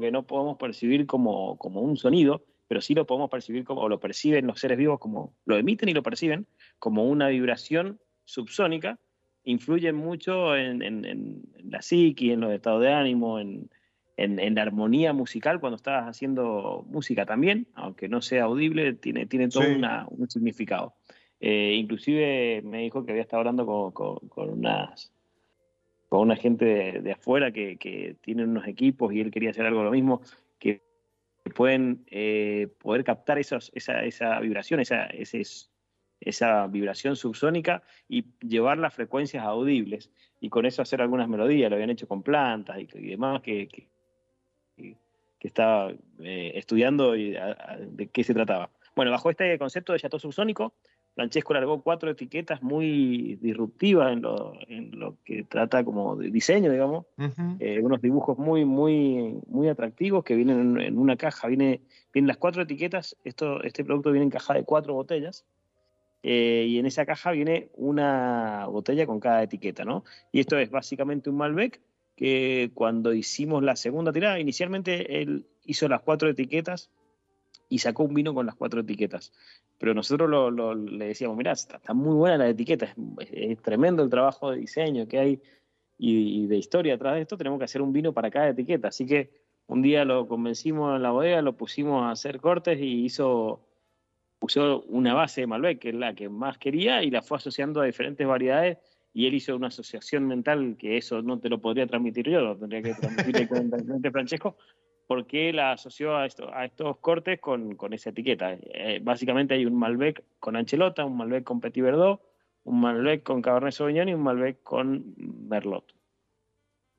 que 0.00 0.10
no 0.10 0.26
podemos 0.26 0.56
percibir 0.56 1.06
como, 1.06 1.58
como 1.58 1.80
un 1.80 1.96
sonido, 1.96 2.44
pero 2.70 2.80
sí 2.80 2.94
lo 2.94 3.04
podemos 3.04 3.28
percibir 3.28 3.64
como, 3.64 3.80
o 3.80 3.88
lo 3.88 3.98
perciben 3.98 4.46
los 4.46 4.60
seres 4.60 4.78
vivos 4.78 5.00
como, 5.00 5.34
lo 5.44 5.56
emiten 5.56 5.88
y 5.88 5.92
lo 5.92 6.04
perciben 6.04 6.46
como 6.78 7.02
una 7.02 7.26
vibración 7.26 7.98
subsónica, 8.24 8.96
influyen 9.42 9.96
mucho 9.96 10.54
en, 10.56 10.80
en, 10.80 11.42
la 11.64 11.82
psiqui, 11.82 12.30
en 12.30 12.38
los 12.38 12.52
estados 12.52 12.80
de 12.82 12.92
ánimo, 12.92 13.40
en, 13.40 13.68
la 14.16 14.62
armonía 14.62 15.12
musical 15.12 15.58
cuando 15.58 15.78
estás 15.78 16.06
haciendo 16.06 16.86
música 16.88 17.26
también, 17.26 17.66
aunque 17.74 18.08
no 18.08 18.22
sea 18.22 18.44
audible, 18.44 18.92
tiene, 18.92 19.26
tiene 19.26 19.48
todo 19.48 19.64
un 20.08 20.30
significado. 20.30 20.94
Eh, 21.40 21.74
inclusive 21.74 22.62
me 22.62 22.82
dijo 22.82 23.04
que 23.04 23.10
había 23.10 23.22
estado 23.22 23.40
hablando 23.40 23.66
con, 23.66 24.28
con 24.28 24.48
unas 24.48 25.12
con 26.08 26.20
una 26.20 26.36
gente 26.36 27.00
de, 27.02 27.12
afuera 27.12 27.50
que, 27.50 27.78
que 27.78 28.14
tienen 28.20 28.50
unos 28.50 28.68
equipos 28.68 29.12
y 29.12 29.20
él 29.20 29.32
quería 29.32 29.50
hacer 29.50 29.66
algo 29.66 29.82
lo 29.82 29.90
mismo, 29.90 30.22
que 30.60 30.88
pueden 31.50 32.04
eh, 32.06 32.68
poder 32.78 33.04
captar 33.04 33.38
esos, 33.38 33.70
esa, 33.74 34.04
esa 34.04 34.40
vibración, 34.40 34.80
esa, 34.80 35.08
esa 36.20 36.66
vibración 36.66 37.16
subsónica 37.16 37.82
y 38.08 38.24
llevar 38.40 38.78
las 38.78 38.94
frecuencias 38.94 39.44
audibles 39.44 40.10
y 40.40 40.48
con 40.48 40.66
eso 40.66 40.82
hacer 40.82 41.02
algunas 41.02 41.28
melodías, 41.28 41.70
lo 41.70 41.76
habían 41.76 41.90
hecho 41.90 42.08
con 42.08 42.22
plantas 42.22 42.78
y, 42.78 42.86
demás 42.86 43.42
que, 43.42 43.68
que, 43.68 43.88
estaba 45.40 45.90
eh, 46.18 46.52
estudiando 46.54 47.16
y 47.16 47.30
de 47.32 48.08
qué 48.08 48.24
se 48.24 48.34
trataba. 48.34 48.70
Bueno, 48.94 49.10
bajo 49.10 49.30
este 49.30 49.58
concepto 49.58 49.92
de 49.92 50.00
chateau 50.00 50.20
subsónico, 50.20 50.74
Francesco 51.14 51.54
largó 51.54 51.82
cuatro 51.82 52.10
etiquetas 52.10 52.62
muy 52.62 53.36
disruptivas 53.40 54.12
en 54.12 54.22
lo, 54.22 54.52
en 54.68 54.98
lo 54.98 55.16
que 55.24 55.42
trata 55.44 55.84
como 55.84 56.16
de 56.16 56.30
diseño, 56.30 56.70
digamos. 56.70 57.06
Eh, 57.58 57.80
unos 57.82 58.00
dibujos 58.00 58.38
muy, 58.38 58.64
muy, 58.64 59.38
muy 59.46 59.68
atractivos 59.68 60.24
que 60.24 60.34
vienen 60.34 60.80
en, 60.80 60.98
una 60.98 61.16
caja. 61.16 61.48
Viene, 61.48 61.82
vienen 62.12 62.28
las 62.28 62.36
cuatro 62.36 62.62
etiquetas. 62.62 63.16
Esto, 63.24 63.62
este 63.62 63.84
producto 63.84 64.12
viene 64.12 64.24
en 64.24 64.30
caja 64.30 64.54
de 64.54 64.64
cuatro 64.64 64.94
botellas. 64.94 65.44
Eh, 66.22 66.66
y 66.68 66.78
en 66.78 66.86
esa 66.86 67.06
caja 67.06 67.32
viene 67.32 67.70
una 67.74 68.66
botella 68.66 69.06
con 69.06 69.20
cada 69.20 69.42
etiqueta, 69.42 69.84
¿no? 69.84 70.04
Y 70.32 70.40
esto 70.40 70.58
es 70.58 70.70
básicamente 70.70 71.30
un 71.30 71.36
Malbec 71.36 71.80
que 72.14 72.70
cuando 72.74 73.14
hicimos 73.14 73.62
la 73.62 73.76
segunda 73.76 74.12
tirada, 74.12 74.38
inicialmente 74.38 75.22
él 75.22 75.46
hizo 75.64 75.88
las 75.88 76.02
cuatro 76.02 76.28
etiquetas 76.28 76.90
y 77.70 77.78
sacó 77.78 78.02
un 78.02 78.12
vino 78.12 78.34
con 78.34 78.44
las 78.44 78.54
cuatro 78.54 78.80
etiquetas. 78.80 79.32
Pero 79.80 79.94
nosotros 79.94 80.30
le 80.78 81.06
decíamos, 81.06 81.38
mirá, 81.38 81.52
está, 81.52 81.80
muy 81.94 82.14
buena 82.14 82.36
la 82.36 82.50
etiqueta, 82.50 82.94
es, 83.18 83.62
tremendo 83.62 84.02
el 84.02 84.10
trabajo 84.10 84.50
de 84.50 84.58
diseño 84.58 85.08
que 85.08 85.18
hay 85.18 85.42
y, 85.96 86.46
de 86.46 86.58
historia 86.58 86.94
atrás 86.94 87.14
de 87.14 87.22
esto, 87.22 87.38
tenemos 87.38 87.58
que 87.58 87.64
hacer 87.64 87.80
un 87.80 87.90
vino 87.90 88.12
para 88.12 88.30
cada 88.30 88.50
etiqueta. 88.50 88.88
Así 88.88 89.06
que 89.06 89.30
un 89.66 89.80
día 89.80 90.04
lo 90.04 90.28
convencimos 90.28 90.94
en 90.94 91.02
la 91.02 91.12
bodega, 91.12 91.40
lo 91.40 91.56
pusimos 91.56 92.02
a 92.02 92.10
hacer 92.10 92.40
cortes 92.40 92.78
y 92.78 93.06
hizo 93.06 93.64
usó 94.40 94.82
una 94.88 95.14
base 95.14 95.42
de 95.42 95.46
Malbec, 95.46 95.78
que 95.78 95.88
es 95.90 95.94
la 95.94 96.14
que 96.14 96.28
más 96.28 96.58
quería, 96.58 97.02
y 97.02 97.10
la 97.10 97.22
fue 97.22 97.38
asociando 97.38 97.80
a 97.80 97.86
diferentes 97.86 98.26
variedades, 98.26 98.78
y 99.14 99.26
él 99.26 99.34
hizo 99.34 99.56
una 99.56 99.68
asociación 99.68 100.26
mental 100.26 100.76
que 100.78 100.98
eso 100.98 101.22
no 101.22 101.38
te 101.38 101.48
lo 101.48 101.58
podría 101.58 101.86
transmitir 101.86 102.28
yo, 102.28 102.40
lo 102.40 102.56
tendría 102.56 102.82
que 102.82 102.94
transmitir 102.94 103.48
el 104.02 104.12
Francesco, 104.12 104.56
por 105.10 105.26
qué 105.26 105.52
la 105.52 105.72
asoció 105.72 106.16
a, 106.16 106.24
esto, 106.24 106.54
a 106.54 106.64
estos 106.64 106.98
cortes 106.98 107.40
con, 107.40 107.76
esa 107.92 108.10
etiqueta. 108.10 108.52
Eh, 108.52 109.00
básicamente 109.02 109.54
hay 109.54 109.66
un 109.66 109.74
Malbec 109.74 110.22
con 110.38 110.54
Anchelota, 110.54 111.04
un 111.04 111.16
Malbec 111.16 111.42
con 111.42 111.60
Petit 111.60 111.82
Verdot, 111.82 112.22
un 112.62 112.80
Malbec 112.80 113.24
con 113.24 113.42
Cabernet 113.42 113.72
Sauvignon 113.72 114.08
y 114.08 114.14
un 114.14 114.22
Malbec 114.22 114.62
con 114.62 115.16
Merlot. 115.48 115.96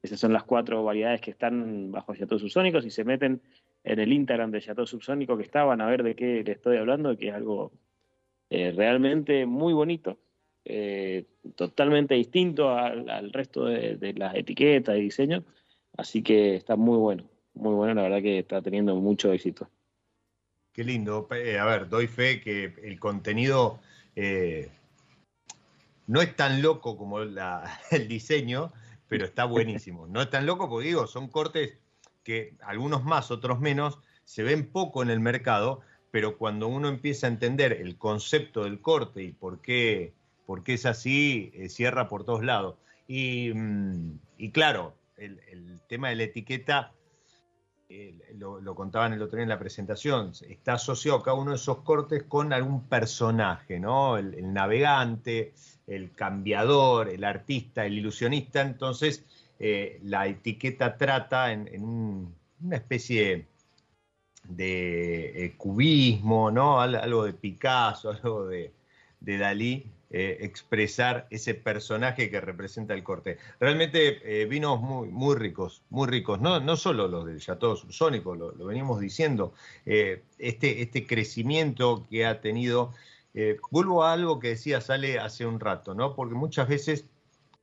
Esas 0.02 0.20
son 0.20 0.34
las 0.34 0.44
cuatro 0.44 0.84
variedades 0.84 1.22
que 1.22 1.32
están 1.32 1.90
bajo 1.94 2.14
Chateau 2.14 2.38
Subsónico. 2.38 2.82
Si 2.82 2.90
se 2.90 3.06
meten 3.06 3.42
en 3.86 4.00
el 4.00 4.12
Instagram 4.12 4.52
de 4.52 4.60
Chateau 4.60 4.86
Subsónico 4.86 5.38
que 5.38 5.44
estaban 5.44 5.80
a 5.80 5.86
ver 5.86 6.04
de 6.04 6.14
qué 6.14 6.44
le 6.44 6.52
estoy 6.52 6.76
hablando, 6.76 7.16
que 7.16 7.30
es 7.30 7.34
algo 7.34 7.72
eh, 8.50 8.74
realmente 8.76 9.46
muy 9.46 9.72
bonito, 9.72 10.18
eh, 10.66 11.28
totalmente 11.56 12.16
distinto 12.16 12.72
al, 12.72 13.32
resto 13.32 13.68
de, 13.68 14.14
las 14.18 14.36
etiquetas 14.36 14.98
y 14.98 15.02
diseños. 15.02 15.46
Así 15.96 16.22
que 16.22 16.56
está 16.56 16.76
muy 16.76 16.98
bueno, 16.98 17.31
muy 17.54 17.74
bueno, 17.74 17.96
la 17.96 18.04
verdad 18.04 18.22
que 18.22 18.40
está 18.40 18.62
teniendo 18.62 18.96
mucho 18.96 19.32
éxito. 19.32 19.70
Qué 20.74 20.84
lindo. 20.84 21.28
Eh, 21.32 21.60
a 21.60 21.66
ver, 21.66 21.90
doy 21.90 22.08
fe 22.08 22.42
que 22.42 22.74
el 22.84 23.00
contenido 23.00 23.80
no 26.08 26.22
es 26.22 26.36
tan 26.36 26.62
loco 26.62 26.98
como 26.98 27.20
el 27.92 28.08
diseño, 28.08 28.72
pero 29.08 29.26
está 29.26 29.46
buenísimo. 29.46 30.08
No 30.08 30.22
es 30.22 30.30
tan 30.30 30.46
loco 30.46 30.70
porque 30.70 30.88
digo, 30.88 31.08
son 31.08 31.28
cortes 31.28 31.78
que 32.24 32.56
algunos 32.62 33.04
más, 33.04 33.32
otros 33.32 33.60
menos, 33.60 34.00
se 34.24 34.44
ven 34.44 34.72
poco 34.72 35.04
en 35.04 35.10
el 35.10 35.20
mercado, 35.20 35.82
pero 36.12 36.38
cuando 36.38 36.68
uno 36.68 36.88
empieza 36.88 37.28
a 37.28 37.30
entender 37.30 37.74
el 37.74 37.98
concepto 37.98 38.64
del 38.64 38.82
corte 38.82 39.24
y 39.24 39.32
por 39.32 39.62
qué, 39.62 40.14
por 40.46 40.64
qué 40.64 40.74
es 40.74 40.86
así, 40.86 41.52
eh, 41.56 41.70
cierra 41.70 42.08
por 42.08 42.24
todos 42.26 42.44
lados. 42.44 42.76
Y, 43.08 43.52
mm, 43.54 44.20
claro, 44.54 44.96
el, 45.18 45.82
tema 45.88 46.10
de 46.10 46.16
la 46.16 46.24
etiqueta, 46.24 46.94
lo, 48.38 48.76
contaban 48.76 49.14
el 49.14 49.22
otro 49.22 49.38
día 49.38 49.44
en 49.44 49.50
la 49.50 49.60
presentación, 49.60 50.32
está 50.48 50.74
asociado 50.74 51.22
cada 51.22 51.38
uno 51.38 51.52
de 51.52 51.58
esos 51.58 51.80
cortes 51.80 52.24
con 52.24 52.54
algún 52.54 52.84
personaje, 52.84 53.80
¿no? 53.80 54.18
el 54.18 54.54
navegante, 54.54 55.54
el 55.88 56.12
cambiador, 56.14 57.10
el 57.10 57.24
artista, 57.24 57.86
el 57.86 57.98
ilusionista, 57.98 58.62
entonces 58.62 59.26
eh, 59.60 60.00
la 60.04 60.28
etiqueta 60.28 60.98
trata 60.98 61.52
en, 61.52 62.34
una 62.64 62.76
especie 62.76 63.46
de 64.44 65.46
eh, 65.46 65.54
cubismo, 65.58 66.50
¿no? 66.50 66.82
algo 66.82 67.26
de 67.26 67.34
Picasso, 67.34 68.10
algo 68.24 68.48
de, 68.48 68.74
Dalí, 69.20 69.86
eh, 70.12 70.38
expresar 70.42 71.28
ese 71.30 71.54
personaje 71.54 72.30
que 72.30 72.42
representa 72.42 72.94
el 72.94 73.04
corte. 73.04 73.38
Realmente 73.60 74.46
vinos 74.46 74.82
muy, 74.82 75.08
muy 75.08 75.36
ricos, 75.36 75.84
muy 75.90 76.08
ricos, 76.08 76.40
no, 76.40 76.60
no 76.60 76.76
solo 76.76 77.08
los 77.08 77.26
del 77.26 77.40
Chateau 77.40 77.76
Subsónico, 77.76 78.36
lo, 78.36 78.52
lo 78.52 78.66
venimos 78.66 79.00
diciendo, 79.00 79.54
este, 79.86 80.82
este 80.82 81.08
crecimiento 81.08 82.06
que 82.10 82.26
ha 82.26 82.42
tenido 82.42 82.94
eh, 83.34 83.58
vuelvo 83.70 84.04
a 84.04 84.14
algo 84.14 84.40
que 84.40 84.50
decía 84.50 84.82
Sale 84.82 85.20
hace 85.20 85.46
un 85.46 85.60
rato, 85.60 85.94
¿no? 85.94 86.16
Porque 86.16 86.36
muchas 86.36 86.68
veces 86.68 87.06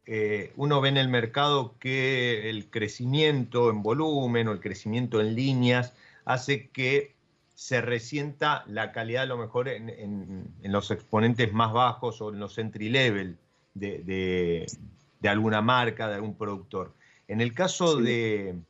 eh, 0.06 0.52
uno 0.56 0.80
ve 0.80 0.88
en 0.88 0.96
el 0.96 1.08
mercado 1.08 1.76
que 1.78 2.48
el 2.48 2.70
crecimiento 2.70 3.70
en 3.70 3.82
volumen 3.82 4.48
o 4.48 4.52
el 4.52 4.60
crecimiento 4.60 5.20
en 5.20 5.34
líneas 5.34 5.94
hace 6.24 6.68
que 6.70 7.14
se 7.58 7.80
resienta 7.80 8.62
la 8.68 8.92
calidad 8.92 9.24
a 9.24 9.26
lo 9.26 9.36
mejor 9.36 9.68
en, 9.68 10.54
los 10.62 10.92
exponentes 10.92 11.52
más 11.52 11.72
bajos 11.72 12.20
o 12.20 12.30
en 12.32 12.38
los 12.38 12.56
entry 12.56 12.88
level 12.88 13.36
de, 13.74 14.64
alguna 15.24 15.60
marca, 15.60 16.06
de 16.06 16.14
algún 16.14 16.36
productor. 16.38 16.94
En 17.26 17.40
el 17.40 17.54
caso 17.54 17.96
de, 17.96 18.60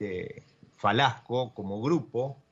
de 0.00 0.42
Falasco 0.76 1.54
como 1.54 1.80
grupo, 1.80 2.42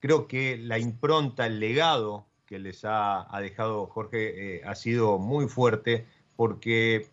creo 0.00 0.26
que 0.26 0.58
la 0.58 0.80
impronta, 0.80 1.46
el 1.46 1.60
legado 1.60 2.26
que 2.44 2.58
les 2.58 2.80
ha, 2.84 3.28
dejado 3.40 3.86
Jorge 3.86 4.56
eh, 4.56 4.62
ha 4.64 4.74
sido 4.74 5.20
muy 5.20 5.46
fuerte 5.46 6.04
porque 6.34 7.06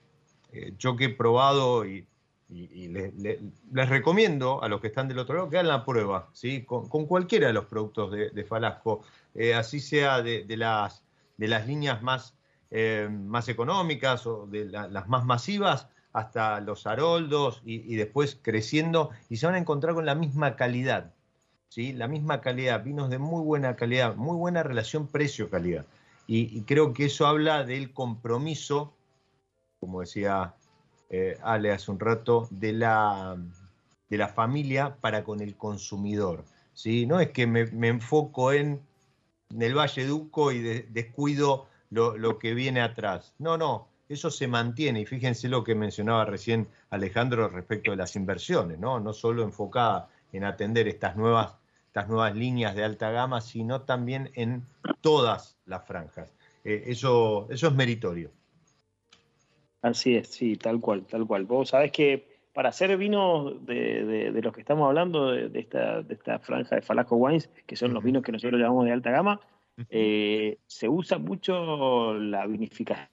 eh, 0.51 0.73
yo 0.79 0.95
que 0.95 1.05
he 1.05 1.09
probado 1.09 1.85
y, 1.85 2.07
les 2.49 3.89
recomiendo 3.89 4.63
a 4.63 4.67
los 4.67 4.81
que 4.81 4.87
están 4.87 5.07
del 5.07 5.19
otro 5.19 5.35
lado 5.35 5.49
que 5.49 5.57
hagan 5.57 5.67
la 5.67 5.85
prueba, 5.85 6.29
¿sí? 6.33 6.63
con, 6.63 6.87
cualquiera 7.05 7.47
de 7.47 7.53
los 7.53 7.65
productos 7.65 8.11
de, 8.11 8.43
Falasco, 8.43 9.01
eh, 9.35 9.53
así 9.53 9.79
sea 9.79 10.21
de, 10.21 10.45
las, 10.57 11.03
de 11.37 11.47
las 11.47 11.67
líneas 11.67 12.01
más, 12.01 12.33
más 13.09 13.49
económicas 13.49 14.25
o 14.25 14.47
de 14.47 14.65
las 14.65 15.07
más 15.07 15.25
masivas 15.25 15.87
hasta 16.11 16.59
los 16.59 16.87
aroldos 16.87 17.61
y 17.63 17.95
después 17.95 18.37
creciendo 18.41 19.11
y 19.29 19.37
se 19.37 19.45
van 19.45 19.55
a 19.55 19.59
encontrar 19.59 19.93
con 19.93 20.05
la 20.05 20.15
misma 20.15 20.55
calidad. 20.55 21.13
La 21.75 22.07
misma 22.07 22.41
calidad, 22.41 22.83
vinos 22.83 23.09
de 23.09 23.19
muy 23.19 23.43
buena 23.43 23.75
calidad, 23.75 24.15
muy 24.15 24.35
buena 24.35 24.63
relación 24.63 25.07
precio-calidad. 25.07 25.85
Y, 26.25 26.61
creo 26.63 26.93
que 26.93 27.05
eso 27.05 27.25
habla 27.25 27.63
del 27.63 27.93
compromiso, 27.93 28.93
como 29.79 30.01
decía 30.01 30.55
eh, 31.09 31.37
Ale 31.41 31.71
hace 31.71 31.91
un 31.91 31.99
rato, 31.99 32.47
de 32.51 32.73
la, 32.73 33.37
de 34.09 34.17
la 34.17 34.27
familia 34.27 34.95
para 35.01 35.23
con 35.23 35.41
el 35.41 35.55
consumidor. 35.55 36.43
¿sí? 36.73 37.05
No 37.05 37.19
es 37.19 37.31
que 37.31 37.47
me, 37.47 37.87
enfoco 37.87 38.51
en, 38.51 38.81
el 39.59 39.75
Valle 39.75 40.05
Duco 40.05 40.51
y 40.51 40.59
descuido 40.59 41.67
lo, 41.89 42.17
lo, 42.17 42.37
que 42.37 42.53
viene 42.53 42.81
atrás. 42.81 43.33
No, 43.39 43.57
no, 43.57 43.87
eso 44.07 44.29
se 44.29 44.47
mantiene. 44.47 45.01
Y 45.01 45.05
fíjense 45.05 45.49
lo 45.49 45.63
que 45.63 45.75
mencionaba 45.75 46.25
recién 46.25 46.67
Alejandro 46.91 47.49
respecto 47.49 47.91
de 47.91 47.97
las 47.97 48.15
inversiones, 48.15 48.77
¿no? 48.79 48.99
No 48.99 49.13
solo 49.13 49.43
enfocada 49.43 50.09
en 50.31 50.43
atender 50.43 50.87
estas 50.87 51.15
nuevas 51.15 51.59
estas 51.89 52.07
nuevas 52.07 52.35
líneas 52.35 52.75
de 52.75 52.83
alta 52.83 53.09
gama, 53.09 53.41
sino 53.41 53.81
también 53.81 54.29
en 54.35 54.63
todas 55.01 55.57
las 55.65 55.85
franjas. 55.87 56.29
Eh, 56.63 56.83
eso, 56.85 57.47
eso 57.49 57.67
es 57.67 57.73
meritorio. 57.73 58.29
Así 59.81 60.15
es, 60.15 60.27
sí, 60.27 60.57
tal 60.57 60.79
cual, 60.81 61.05
tal 61.05 61.25
cual. 61.25 61.45
Vos 61.45 61.69
sabés 61.69 61.91
que 61.91 62.39
para 62.53 62.69
hacer 62.69 62.97
vinos 62.97 63.65
de, 63.65 64.37
los 64.43 64.53
que 64.53 64.61
estamos 64.61 64.87
hablando, 64.87 65.31
de, 65.31 65.59
esta, 65.59 66.01
de 66.01 66.13
esta 66.13 66.39
franja 66.39 66.75
de 66.75 66.81
Falasco 66.81 67.15
Wines, 67.15 67.49
que 67.65 67.75
son 67.75 67.93
los 67.93 68.03
vinos 68.03 68.23
que 68.23 68.31
nosotros 68.31 68.59
llamamos 68.59 68.85
de 68.85 68.91
alta 68.91 69.11
gama, 69.11 69.39
eh, 69.89 70.57
se 70.67 70.89
usa 70.89 71.17
mucho 71.19 72.15
la 72.15 72.45
vinificación 72.47 73.07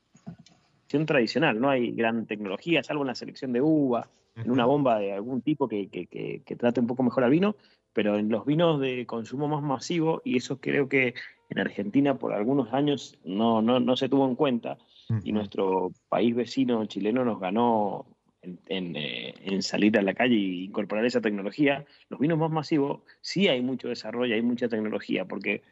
tradicional, 1.06 1.60
no 1.60 1.70
hay 1.70 1.92
gran 1.92 2.26
tecnología, 2.26 2.82
salvo 2.82 3.02
en 3.02 3.08
la 3.08 3.14
selección 3.14 3.52
de 3.52 3.60
uva, 3.60 4.08
en 4.34 4.50
una 4.50 4.64
bomba 4.64 4.98
de 4.98 5.12
algún 5.12 5.42
tipo 5.42 5.68
que, 5.68 5.88
que, 5.88 6.06
que, 6.44 6.56
trate 6.56 6.80
un 6.80 6.86
poco 6.86 7.02
mejor 7.02 7.24
al 7.24 7.30
vino, 7.30 7.56
pero 7.92 8.18
en 8.18 8.28
los 8.28 8.44
vinos 8.44 8.80
de 8.80 9.06
consumo 9.06 9.48
más 9.48 9.62
masivo, 9.62 10.22
y 10.24 10.36
eso 10.36 10.60
creo 10.60 10.88
que 10.88 11.14
en 11.50 11.58
Argentina 11.58 12.18
por 12.18 12.32
algunos 12.32 12.72
años 12.72 13.18
no, 13.24 13.62
no, 13.62 13.80
no 13.80 13.96
se 13.96 14.08
tuvo 14.08 14.26
en 14.26 14.34
cuenta, 14.34 14.76
y 15.22 15.32
nuestro 15.32 15.92
país 16.08 16.34
vecino 16.34 16.84
chileno 16.86 17.24
nos 17.24 17.38
ganó 17.38 18.06
en, 18.42 18.96
eh, 18.96 19.34
en, 19.40 19.62
salir 19.62 19.96
a 19.98 20.02
la 20.02 20.14
calle 20.14 20.36
e 20.36 20.64
incorporar 20.64 21.04
esa 21.04 21.20
tecnología, 21.20 21.84
los 22.08 22.20
vinos 22.20 22.38
más 22.38 22.50
masivos 22.50 23.00
sí 23.20 23.48
hay 23.48 23.60
mucho 23.62 23.88
desarrollo, 23.88 24.34
hay 24.34 24.42
mucha 24.42 24.68
tecnología, 24.68 25.24
porque 25.24 25.62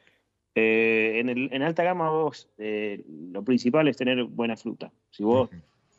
eh, 0.55 1.18
en, 1.18 1.28
el, 1.28 1.49
en, 1.53 1.62
alta 1.62 1.82
gama 1.82 2.11
vos 2.11 2.49
eh, 2.59 3.05
lo 3.09 3.43
principal 3.43 3.89
es 3.89 3.97
tener 3.97 4.22
buena 4.24 4.57
fruta. 4.57 4.93
Si 5.11 5.24
vos 5.24 5.51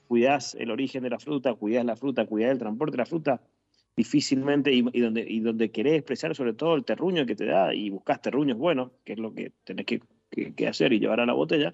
cuidás 0.08 0.56
el 0.56 0.72
origen 0.72 1.04
de 1.04 1.10
la 1.10 1.20
fruta, 1.20 1.54
cuidás 1.54 1.86
la 1.86 1.96
fruta, 1.96 2.26
cuidás 2.26 2.52
el 2.52 2.60
transporte 2.60 2.92
de 2.94 2.98
la 2.98 3.06
fruta, 3.06 3.42
difícilmente, 3.96 4.72
y, 4.74 4.82
donde, 4.82 5.26
y 5.28 5.40
donde 5.40 5.72
querés 5.72 5.96
expresar 5.96 6.36
sobre 6.36 6.54
todo 6.54 6.76
el 6.76 6.84
terruño 6.84 7.26
que 7.26 7.36
te 7.36 7.46
da 7.46 7.74
y 7.74 7.90
buscas 7.90 8.22
terruños 8.22 8.58
buenos, 8.58 8.92
que 9.04 9.14
es 9.14 9.20
lo 9.20 9.34
que 9.34 9.52
tenés 9.64 9.86
que, 9.86 10.02
hacer 10.68 10.92
y 10.92 11.00
llevar 11.00 11.22
a 11.22 11.26
la 11.26 11.34
botella, 11.34 11.74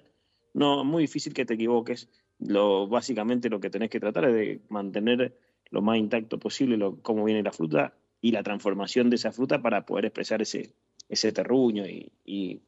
no, 0.54 0.84
muy 0.84 1.02
difícil 1.02 1.32
que 1.32 1.44
te 1.44 1.54
equivoques. 1.54 2.08
Lo, 2.38 2.88
básicamente 2.88 3.48
lo 3.48 3.60
que 3.60 3.70
tenés 3.70 3.90
que 3.90 4.00
tratar 4.00 4.24
es 4.26 4.34
de 4.34 4.60
mantener 4.68 5.36
lo 5.70 5.80
más 5.80 5.98
intacto 5.98 6.38
posible 6.38 6.76
lo, 6.76 7.00
cómo 7.00 7.24
viene 7.24 7.42
la 7.42 7.52
fruta 7.52 7.94
y 8.20 8.32
la 8.32 8.42
transformación 8.42 9.10
de 9.10 9.16
esa 9.16 9.32
fruta 9.32 9.62
para 9.62 9.86
poder 9.86 10.06
expresar 10.06 10.42
ese, 10.42 10.74
ese 11.08 11.32
terruño 11.32 11.86
y, 11.86 12.12
y, 12.24 12.60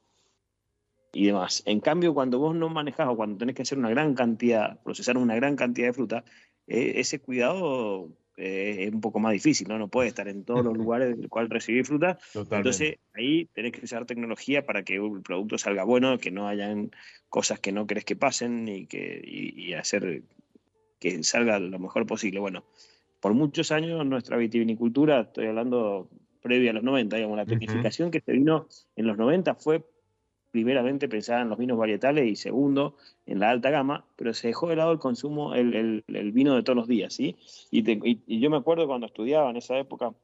demás. 1.12 1.62
En 1.66 1.80
cambio, 1.80 2.14
cuando 2.14 2.39
vos 2.39 2.57
no 2.57 2.68
manejás 2.68 3.09
o 3.09 3.16
cuando 3.16 3.37
tenés 3.39 3.55
que 3.55 3.62
hacer 3.62 3.78
una 3.78 3.91
gran 3.91 4.14
cantidad, 4.14 4.82
procesar 4.82 5.16
una 5.16 5.37
gran 5.37 5.55
cantidad 5.55 5.89
de 5.89 5.93
fruta, 5.93 6.24
eh, 6.66 6.95
ese 6.97 7.20
cuidado 7.20 8.09
eh, 8.37 8.87
es 8.87 8.93
un 8.93 9.01
poco 9.01 9.20
más 9.20 9.32
difícil, 9.32 9.68
¿no? 9.68 9.78
No 9.78 9.89
puede 9.89 10.09
estar 10.09 10.28
en 10.28 10.45
todos 10.45 10.64
los 10.64 10.74
lugares 10.76 11.16
del 11.16 11.28
cual 11.28 11.49
recibir 11.51 11.85
fruta. 11.85 12.18
Entonces, 12.35 12.97
ahí 13.14 13.47
tenés 13.53 13.72
que 13.72 13.85
usar 13.85 14.07
tecnología 14.07 14.66
para 14.66 14.82
que 14.82 14.97
el 14.97 15.22
producto 15.22 15.59
salga 15.59 15.85
bueno, 15.85 16.18
que 16.18 16.30
no 16.30 16.49
hayan 16.49 16.91
cosas 17.28 17.61
que 17.61 17.72
no 17.72 17.87
querés 17.87 18.05
que 18.05 18.16
pasen 18.16 18.68
y, 18.68 18.87
que, 18.87 19.20
y, 19.24 19.72
hacer 19.74 20.22
que 20.99 21.22
salga 21.22 21.59
lo 21.59 21.78
mejor 21.78 22.07
posible. 22.07 22.41
Bueno, 22.41 22.64
por 23.20 23.35
muchos 23.35 23.70
años 23.72 24.05
nuestra 24.05 24.37
vitivinicultura, 24.37 25.20
estoy 25.20 25.47
hablando 25.47 26.09
previa 26.43 26.72
a 26.72 26.74
los 26.74 26.82
90, 26.82 27.16
digamos, 27.16 27.37
la 27.39 27.47
tecnificación 27.47 28.11
que 28.11 28.20
se 28.20 28.32
vino 28.32 28.68
en 28.97 29.07
los 29.07 29.16
90 29.16 29.55
fue 29.55 29.82
primeramente 30.55 31.09
pensaba 31.09 31.42
en 31.42 31.48
los 31.48 31.59
vinos 31.59 31.76
varietales 31.76 32.30
y 32.30 32.36
segundo 32.36 32.94
en 33.26 33.40
la 33.40 33.50
alta 33.50 33.70
gama, 33.70 34.07
pero 34.14 34.32
se 34.34 34.46
dejó 34.46 34.68
de 34.68 34.76
lado 34.76 34.92
el 34.92 35.00
consumo, 35.00 35.52
el, 35.52 36.05
vino 36.32 36.55
de 36.55 36.62
todos 36.62 36.76
los 36.76 36.86
días, 36.86 37.12
¿sí? 37.12 37.36
Y, 37.72 38.38
yo 38.38 38.50
me 38.50 38.57
acuerdo 38.57 38.86
cuando 38.86 39.09
estudiaba 39.09 39.50
en 39.50 39.57
esa 39.57 39.76
época 39.76 40.14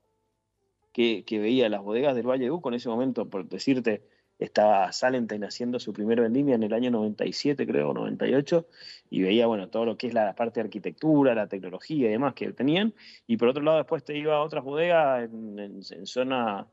que, 0.92 1.24
veía 1.28 1.68
las 1.68 1.82
bodegas 1.82 2.14
del 2.14 2.28
Valle 2.28 2.46
Duco, 2.46 2.68
en 2.68 2.76
ese 2.76 2.88
momento, 2.88 3.28
por 3.28 3.48
decirte, 3.48 4.04
estaba 4.38 4.92
Salentine 4.92 5.44
haciendo 5.44 5.80
su 5.80 5.92
primer 5.92 6.20
vendimia 6.20 6.54
en 6.54 6.62
el 6.62 6.74
año 6.74 6.92
97, 6.92 7.66
creo, 7.66 7.92
98, 7.92 8.68
y 9.10 9.22
veía, 9.22 9.48
bueno, 9.48 9.68
todo 9.68 9.84
lo 9.84 9.96
que 9.96 10.06
es 10.06 10.14
la 10.14 10.36
parte 10.36 10.60
de 10.60 10.66
arquitectura, 10.66 11.34
la 11.34 11.48
tecnología 11.48 12.06
y 12.06 12.12
demás 12.12 12.34
que 12.34 12.52
tenían, 12.52 12.94
y 13.26 13.36
por 13.36 13.48
otro 13.48 13.64
lado 13.64 13.78
después 13.78 14.04
te 14.04 14.16
iba 14.16 14.36
a 14.36 14.42
otras 14.42 14.62
bodegas 14.62 15.24
en, 15.24 16.06
zona 16.06 16.68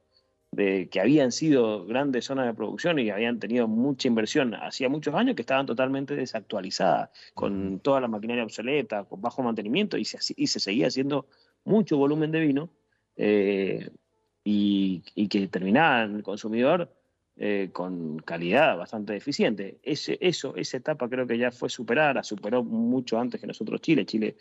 de, 0.51 0.89
que 0.89 0.99
habían 0.99 1.31
sido 1.31 1.85
grandes 1.85 2.25
zonas 2.25 2.45
de 2.45 2.53
producción 2.53 2.99
y 2.99 3.09
habían 3.09 3.39
tenido 3.39 3.67
mucha 3.67 4.07
inversión 4.07 4.55
hacía 4.55 4.89
muchos 4.89 5.13
años 5.13 5.35
que 5.35 5.41
estaban 5.41 5.65
totalmente 5.65 6.15
desactualizadas, 6.15 7.09
con 7.33 7.79
toda 7.79 8.01
la 8.01 8.07
maquinaria 8.07 8.43
obsoleta, 8.43 9.03
con 9.03 9.21
bajo 9.21 9.43
mantenimiento, 9.43 9.97
y 9.97 10.05
se, 10.05 10.17
y 10.35 10.47
se 10.47 10.59
seguía 10.59 10.87
haciendo 10.87 11.27
mucho 11.63 11.97
volumen 11.97 12.31
de 12.31 12.39
vino, 12.39 12.69
eh, 13.15 13.89
y, 14.43 15.03
y 15.15 15.27
que 15.27 15.47
terminaba 15.47 16.03
el 16.03 16.23
consumidor 16.23 16.89
eh, 17.35 17.69
con 17.71 18.17
calidad 18.19 18.77
bastante 18.77 19.13
deficiente. 19.13 19.77
Ese, 19.83 20.17
eso, 20.21 20.55
esa 20.55 20.77
etapa 20.77 21.07
creo 21.07 21.27
que 21.27 21.37
ya 21.37 21.51
fue 21.51 21.69
superada, 21.69 22.13
la 22.15 22.23
superó 22.23 22.63
mucho 22.63 23.19
antes 23.19 23.39
que 23.39 23.45
nosotros 23.45 23.81
Chile. 23.81 24.05
Chile 24.05 24.37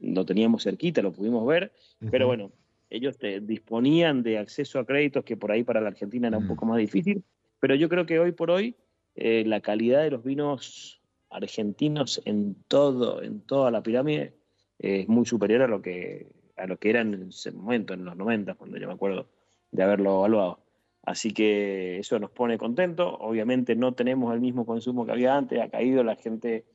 lo 0.00 0.24
teníamos 0.24 0.64
cerquita, 0.64 1.02
lo 1.02 1.12
pudimos 1.12 1.46
ver, 1.46 1.72
pero 2.10 2.26
bueno, 2.26 2.50
ellos 2.90 3.16
disponían 3.42 4.22
de 4.22 4.38
acceso 4.38 4.78
a 4.78 4.84
créditos 4.84 5.24
que 5.24 5.36
por 5.36 5.52
ahí 5.52 5.64
para 5.64 5.80
la 5.80 5.88
Argentina 5.88 6.28
era 6.28 6.38
un 6.38 6.48
poco 6.48 6.66
más 6.66 6.78
difícil, 6.78 7.24
pero 7.60 7.74
yo 7.74 7.88
creo 7.88 8.04
que 8.04 8.18
hoy 8.18 8.32
por 8.32 8.50
hoy 8.50 8.74
eh, 9.14 9.44
la 9.46 9.60
calidad 9.60 10.02
de 10.02 10.10
los 10.10 10.24
vinos 10.24 11.00
argentinos 11.30 12.20
en 12.24 12.56
todo, 12.68 13.22
en 13.22 13.40
toda 13.40 13.70
la 13.70 13.82
pirámide 13.82 14.34
es 14.78 15.08
muy 15.08 15.24
superior 15.24 15.62
a 15.62 15.68
lo 15.68 15.80
que 15.80 16.26
a 16.56 16.66
lo 16.66 16.78
que 16.78 16.90
era 16.90 17.00
en 17.00 17.28
ese 17.28 17.52
momento, 17.52 17.94
en 17.94 18.04
los 18.04 18.16
90, 18.16 18.54
cuando 18.54 18.76
yo 18.76 18.86
me 18.86 18.92
acuerdo 18.92 19.30
de 19.70 19.82
haberlo 19.82 20.18
evaluado. 20.18 20.60
Así 21.02 21.32
que 21.32 21.98
eso 21.98 22.18
nos 22.18 22.30
pone 22.30 22.58
contentos. 22.58 23.14
Obviamente 23.18 23.74
no 23.74 23.94
tenemos 23.94 24.34
el 24.34 24.40
mismo 24.40 24.66
consumo 24.66 25.06
que 25.06 25.12
había 25.12 25.36
antes, 25.36 25.60
ha 25.60 25.70
caído 25.70 26.04
la 26.04 26.16
gente, 26.16 26.66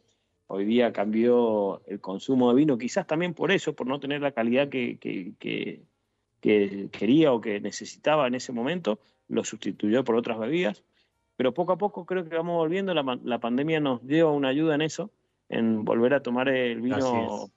hoy 0.47 0.65
día 0.65 0.91
cambió 0.91 1.83
el 1.85 2.01
consumo 2.01 2.49
de 2.49 2.55
vino, 2.55 2.77
quizás 2.77 3.05
también 3.05 3.33
por 3.33 3.51
eso, 3.51 3.75
por 3.75 3.87
no 3.87 3.99
tener 3.99 4.21
la 4.21 4.31
calidad 4.31 4.69
que, 4.69 5.83
quería 6.91 7.33
o 7.33 7.41
que 7.41 7.59
necesitaba 7.59 8.27
en 8.27 8.35
ese 8.35 8.51
momento, 8.51 8.99
lo 9.27 9.43
sustituyó 9.43 10.03
por 10.03 10.15
otras 10.15 10.37
bebidas. 10.37 10.83
Pero 11.37 11.53
poco 11.53 11.73
a 11.73 11.77
poco 11.77 12.05
creo 12.05 12.27
que 12.27 12.35
vamos 12.35 12.55
volviendo, 12.55 12.93
la, 12.93 13.19
la 13.23 13.39
pandemia 13.39 13.79
nos 13.79 14.05
dio 14.05 14.31
una 14.31 14.49
ayuda 14.49 14.75
en 14.75 14.81
eso, 14.81 15.11
en 15.49 15.83
volver 15.83 16.13
a 16.13 16.21
tomar 16.21 16.49
el 16.49 16.81
vino 16.81 17.49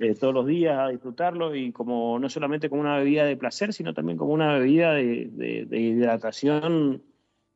eh, 0.00 0.14
todos 0.16 0.34
los 0.34 0.46
días 0.46 0.76
a 0.78 0.88
disfrutarlo 0.88 1.54
y 1.54 1.70
como 1.70 2.18
no 2.18 2.28
solamente 2.28 2.68
como 2.68 2.82
una 2.82 2.98
bebida 2.98 3.24
de 3.24 3.36
placer, 3.36 3.72
sino 3.72 3.94
también 3.94 4.18
como 4.18 4.32
una 4.32 4.58
bebida 4.58 4.92
de, 4.92 5.66
hidratación 5.70 7.02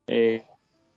eh, 0.06 0.44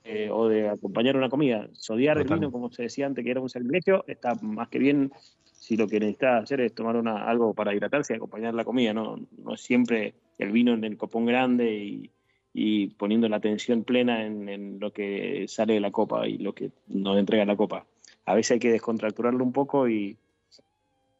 eh, 0.03 0.29
o 0.31 0.47
de 0.47 0.69
acompañar 0.69 1.15
una 1.15 1.29
comida. 1.29 1.67
Sodiar 1.73 2.17
el 2.17 2.27
vino, 2.27 2.51
como 2.51 2.71
se 2.71 2.83
decía 2.83 3.05
antes, 3.05 3.23
que 3.23 3.31
era 3.31 3.39
un 3.39 3.49
servicio, 3.49 4.03
está 4.07 4.35
más 4.41 4.67
que 4.69 4.79
bien 4.79 5.11
si 5.43 5.77
lo 5.77 5.87
que 5.87 5.99
necesitas 5.99 6.43
hacer 6.43 6.61
es 6.61 6.73
tomar 6.73 6.95
una, 6.95 7.25
algo 7.25 7.53
para 7.53 7.73
hidratarse 7.75 8.13
y 8.13 8.15
acompañar 8.15 8.55
la 8.55 8.65
comida, 8.65 8.93
no, 8.93 9.19
no 9.37 9.57
siempre 9.57 10.15
el 10.39 10.51
vino 10.51 10.73
en 10.73 10.83
el 10.83 10.97
copón 10.97 11.25
grande 11.25 12.09
y, 12.53 12.87
poniendo 12.97 13.29
la 13.29 13.37
atención 13.37 13.83
plena 13.83 14.25
en, 14.25 14.49
en, 14.49 14.79
lo 14.79 14.91
que 14.91 15.45
sale 15.47 15.75
de 15.75 15.79
la 15.79 15.91
copa 15.91 16.27
y 16.27 16.37
lo 16.37 16.53
que 16.53 16.71
nos 16.87 17.17
entrega 17.17 17.45
la 17.45 17.55
copa. 17.55 17.85
A 18.25 18.33
veces 18.33 18.51
hay 18.51 18.59
que 18.59 18.71
descontracturarlo 18.71 19.43
un 19.43 19.53
poco 19.53 19.87
y, 19.87 20.17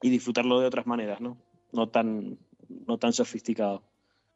y 0.02 0.10
disfrutarlo 0.10 0.60
de 0.60 0.68
otras 0.68 0.88
maneras, 0.88 1.22
¿no? 1.22 1.38
No 1.72 1.88
tan, 1.88 2.38
no 2.88 2.98
tan 2.98 3.14
sofisticado. 3.14 3.84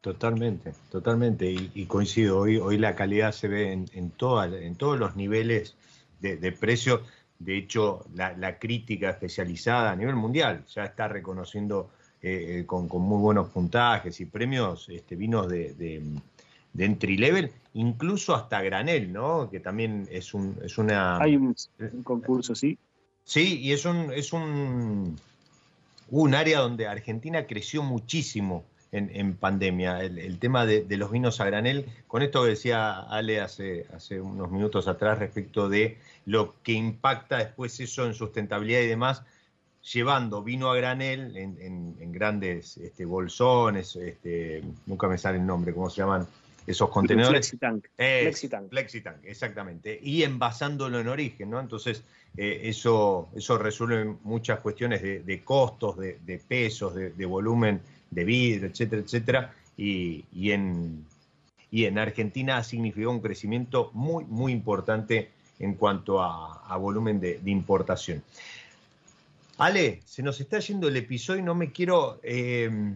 Totalmente, 0.05 0.71
totalmente. 0.91 1.51
Y, 1.51 1.85
coincido, 1.87 2.37
hoy, 2.37 2.57
hoy 2.57 2.77
la 2.77 2.93
calidad 2.93 3.31
se 3.31 3.47
ve 3.47 3.71
en, 3.71 3.87
en, 3.93 4.13
en 4.13 4.75
todos 4.75 4.99
los 4.99 5.15
niveles 5.15 5.75
de, 6.21 6.51
precio. 6.51 7.01
De 7.39 7.57
hecho, 7.57 8.05
la, 8.13 8.59
crítica 8.59 9.09
especializada 9.09 9.89
a 9.89 9.95
nivel 9.95 10.15
mundial 10.15 10.63
ya 10.67 10.83
está 10.83 11.07
reconociendo 11.07 11.89
eh, 12.21 12.59
eh, 12.59 12.65
con, 12.67 12.87
muy 12.87 13.19
buenos 13.19 13.49
puntajes 13.49 14.19
y 14.21 14.25
premios 14.25 14.87
este, 14.89 15.15
vinos 15.15 15.47
de, 15.47 15.73
de, 15.73 16.85
entry 16.85 17.17
level, 17.17 17.51
incluso 17.73 18.35
hasta 18.35 18.61
granel, 18.61 19.11
¿no? 19.11 19.49
Que 19.49 19.59
también 19.59 20.07
es, 20.11 20.35
un, 20.35 20.55
es 20.63 20.77
una... 20.77 21.17
Hay 21.17 21.35
un, 21.35 21.55
un 21.79 22.03
concurso, 22.03 22.53
sí. 22.53 22.77
Sí, 23.23 23.59
y 23.59 23.71
es 23.71 23.85
un, 23.85 24.13
es 24.13 24.33
un 24.33 25.17
un 26.09 26.35
área 26.35 26.59
donde 26.59 26.87
Argentina 26.87 27.47
creció 27.47 27.83
muchísimo 27.83 28.63
en, 28.97 29.35
pandemia, 29.35 30.01
el, 30.03 30.39
tema 30.39 30.65
de, 30.65 30.85
los 30.97 31.11
vinos 31.11 31.41
a 31.41 31.45
granel, 31.45 31.85
con 32.07 32.21
esto 32.21 32.43
que 32.43 32.49
decía 32.49 32.99
Ale 33.01 33.41
hace, 33.41 33.85
hace 33.93 34.21
unos 34.21 34.51
minutos 34.51 34.87
atrás 34.87 35.19
respecto 35.19 35.69
de 35.69 35.97
lo 36.25 36.55
que 36.63 36.73
impacta 36.73 37.37
después 37.37 37.79
eso 37.79 38.05
en 38.05 38.13
sustentabilidad 38.13 38.81
y 38.81 38.87
demás, 38.87 39.23
llevando 39.93 40.43
vino 40.43 40.71
a 40.71 40.75
granel 40.75 41.35
en, 41.37 42.11
grandes 42.11 42.77
este, 42.77 43.05
bolsones, 43.05 43.95
este, 43.95 44.63
nunca 44.85 45.07
me 45.07 45.17
sale 45.17 45.37
el 45.37 45.45
nombre, 45.45 45.73
¿cómo 45.73 45.89
se 45.89 46.01
llaman? 46.01 46.25
Esos 46.65 46.89
contenedores. 46.89 47.49
Flexitank. 47.49 47.85
Flexitank. 47.95 48.69
Flexitank, 48.69 49.25
exactamente. 49.25 49.99
Y 50.01 50.23
envasándolo 50.23 50.99
en 50.99 51.07
origen, 51.07 51.51
¿no? 51.51 51.59
Entonces, 51.59 52.03
eh, 52.37 52.61
eso, 52.63 53.29
eso 53.35 53.57
resuelve 53.57 54.15
muchas 54.23 54.59
cuestiones 54.59 55.01
de, 55.01 55.43
costos, 55.43 55.97
de, 55.97 56.41
pesos, 56.47 56.95
de, 56.95 57.25
volumen 57.25 57.81
de 58.15 58.23
vidrio, 58.23 58.67
etcétera, 58.69 59.01
etcétera. 59.01 59.53
Y, 59.77 60.23
en, 60.51 61.05
y 61.69 61.85
en 61.85 61.99
Argentina 61.99 62.57
ha 62.57 62.63
significado 62.63 63.11
un 63.11 63.19
crecimiento 63.19 63.91
muy, 63.93 64.23
muy 64.25 64.53
importante 64.53 65.29
en 65.59 65.75
cuanto 65.75 66.21
a, 66.21 66.75
volumen 66.77 67.19
de, 67.19 67.39
importación. 67.45 68.23
Ale, 69.57 70.01
se 70.05 70.23
nos 70.23 70.41
está 70.41 70.59
yendo 70.59 70.87
el 70.87 70.97
episodio 70.97 71.41
y 71.41 71.43
no 71.43 71.55
me 71.55 71.71
quiero 71.71 72.19
eh, 72.23 72.95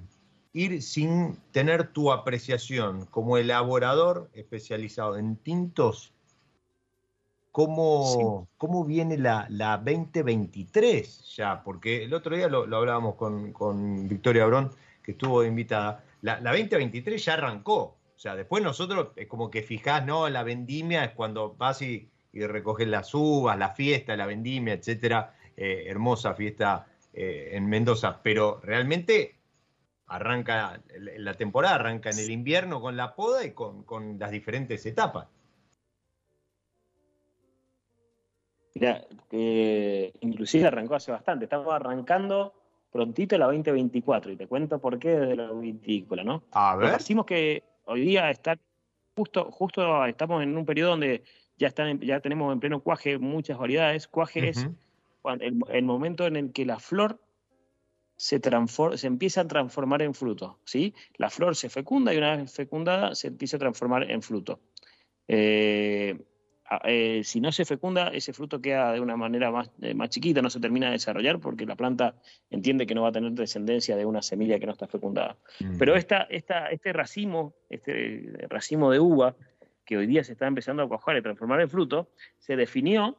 ir 0.53 0.81
sin 0.81 1.37
tener 1.51 1.87
tu 1.87 2.11
apreciación 2.11 3.05
como 3.05 3.37
elaborador 3.37 4.29
especializado 4.33 5.17
en 5.17 5.35
tintos 5.37 6.11
cómo, 7.51 8.47
cómo 8.57 8.85
viene 8.85 9.17
la, 9.17 9.45
la, 9.49 9.77
2023 9.77 11.35
ya, 11.35 11.63
porque 11.63 12.03
el 12.03 12.13
otro 12.13 12.35
día 12.35 12.47
lo, 12.47 12.63
hablábamos 12.75 13.15
con, 13.15 14.07
Victoria 14.07 14.45
Brón, 14.45 14.71
que 15.03 15.11
estuvo 15.11 15.43
invitada. 15.43 16.03
La, 16.21 16.39
2023 16.39 17.23
ya 17.23 17.33
arrancó. 17.33 17.97
O 18.15 18.19
sea, 18.21 18.35
después 18.35 18.61
nosotros 18.61 19.09
es 19.15 19.27
como 19.27 19.49
que 19.49 19.63
fijás, 19.63 20.05
¿no? 20.05 20.29
La 20.29 20.43
vendimia 20.43 21.05
es 21.05 21.11
cuando 21.11 21.55
vas 21.55 21.81
y, 21.81 22.09
recoges 22.33 22.87
las 22.87 23.13
uvas, 23.15 23.57
la 23.57 23.69
fiesta, 23.69 24.15
la 24.15 24.25
vendimia, 24.25 24.73
etcétera. 24.73 25.35
Eh, 25.57 25.85
hermosa 25.87 26.35
fiesta 26.35 26.87
eh, 27.13 27.49
en 27.53 27.67
Mendoza. 27.67 28.21
Pero 28.21 28.59
realmente 28.63 29.35
arranca, 30.07 30.81
la 30.97 31.33
temporada 31.35 31.75
arranca 31.75 32.09
en 32.09 32.19
el 32.19 32.29
invierno 32.29 32.81
con 32.81 32.97
la 32.97 33.15
poda 33.15 33.45
y 33.45 33.51
con, 33.51 33.83
con 33.83 34.17
las 34.19 34.31
diferentes 34.31 34.85
etapas. 34.85 35.27
Mira, 38.75 39.05
que 39.29 40.13
inclusive 40.21 40.67
arrancó 40.67 40.95
hace 40.95 41.11
bastante, 41.11 41.45
estamos 41.45 41.73
arrancando 41.73 42.53
prontito 42.91 43.37
la 43.37 43.45
2024 43.45 44.31
y 44.31 44.35
te 44.35 44.47
cuento 44.47 44.79
por 44.79 44.99
qué 44.99 45.09
desde 45.09 45.35
la 45.35 45.51
vitícola, 45.51 46.23
¿no? 46.23 46.43
A 46.51 46.75
ver. 46.75 46.91
decimos 46.91 47.25
que 47.25 47.63
hoy 47.85 48.01
día 48.01 48.29
está 48.29 48.57
justo, 49.15 49.51
justo 49.51 50.05
estamos 50.05 50.43
en 50.43 50.57
un 50.57 50.65
periodo 50.65 50.91
donde 50.91 51.23
ya 51.57 51.67
están, 51.67 51.99
ya 51.99 52.19
tenemos 52.19 52.53
en 52.53 52.59
pleno 52.59 52.81
cuaje 52.81 53.17
muchas 53.17 53.57
variedades. 53.57 54.07
Cuaje 54.07 54.49
es 54.49 54.67
el, 55.39 55.83
momento 55.83 56.25
en 56.25 56.35
el 56.37 56.51
que 56.51 56.65
la 56.65 56.79
flor 56.79 57.19
se, 58.15 58.41
se 58.95 59.07
empieza 59.07 59.41
a 59.41 59.47
transformar 59.47 60.01
en 60.01 60.13
fruto, 60.13 60.59
¿sí? 60.63 60.93
La 61.17 61.29
flor 61.29 61.55
se 61.55 61.69
fecunda 61.69 62.13
y 62.13 62.17
una 62.17 62.37
vez 62.37 62.53
fecundada 62.53 63.13
se 63.13 63.27
empieza 63.27 63.57
a 63.57 63.59
transformar 63.59 64.09
en 64.09 64.21
fruto. 64.21 64.61
Eh, 65.27 66.17
eh, 66.83 67.21
si 67.23 67.41
no 67.41 67.51
se 67.51 67.65
fecunda, 67.65 68.09
ese 68.09 68.33
fruto 68.33 68.61
queda 68.61 68.93
de 68.93 68.99
una 68.99 69.17
manera 69.17 69.51
más, 69.51 69.71
eh, 69.81 69.93
más 69.93 70.09
chiquita, 70.09 70.41
no 70.41 70.49
se 70.49 70.59
termina 70.59 70.87
de 70.87 70.93
desarrollar 70.93 71.39
porque 71.39 71.65
la 71.65 71.75
planta 71.75 72.15
entiende 72.49 72.85
que 72.85 72.93
no 72.93 73.01
va 73.01 73.09
a 73.09 73.11
tener 73.11 73.31
descendencia 73.31 73.95
de 73.95 74.05
una 74.05 74.21
semilla 74.21 74.59
que 74.59 74.65
no 74.65 74.73
está 74.73 74.87
fecundada. 74.87 75.37
Pero 75.77 75.95
esta, 75.95 76.23
esta, 76.29 76.67
este 76.67 76.93
racimo, 76.93 77.55
este 77.69 78.33
racimo 78.49 78.91
de 78.91 78.99
uva, 78.99 79.35
que 79.83 79.97
hoy 79.97 80.05
día 80.05 80.23
se 80.23 80.33
está 80.33 80.45
empezando 80.45 80.83
a 80.83 80.87
cuajar 80.87 81.17
y 81.17 81.21
transformar 81.23 81.61
en 81.61 81.69
fruto, 81.69 82.11
se 82.37 82.55
definió 82.55 83.17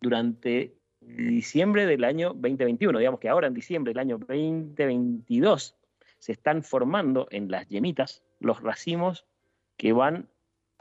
durante 0.00 0.74
diciembre 1.00 1.86
del 1.86 2.04
año 2.04 2.30
2021. 2.30 2.98
Digamos 2.98 3.20
que 3.20 3.28
ahora 3.28 3.46
en 3.46 3.54
diciembre 3.54 3.92
del 3.92 4.00
año 4.00 4.18
2022 4.18 5.76
se 6.18 6.32
están 6.32 6.62
formando 6.62 7.28
en 7.30 7.50
las 7.50 7.68
yemitas 7.68 8.22
los 8.40 8.60
racimos 8.60 9.24
que 9.76 9.92
van 9.92 10.28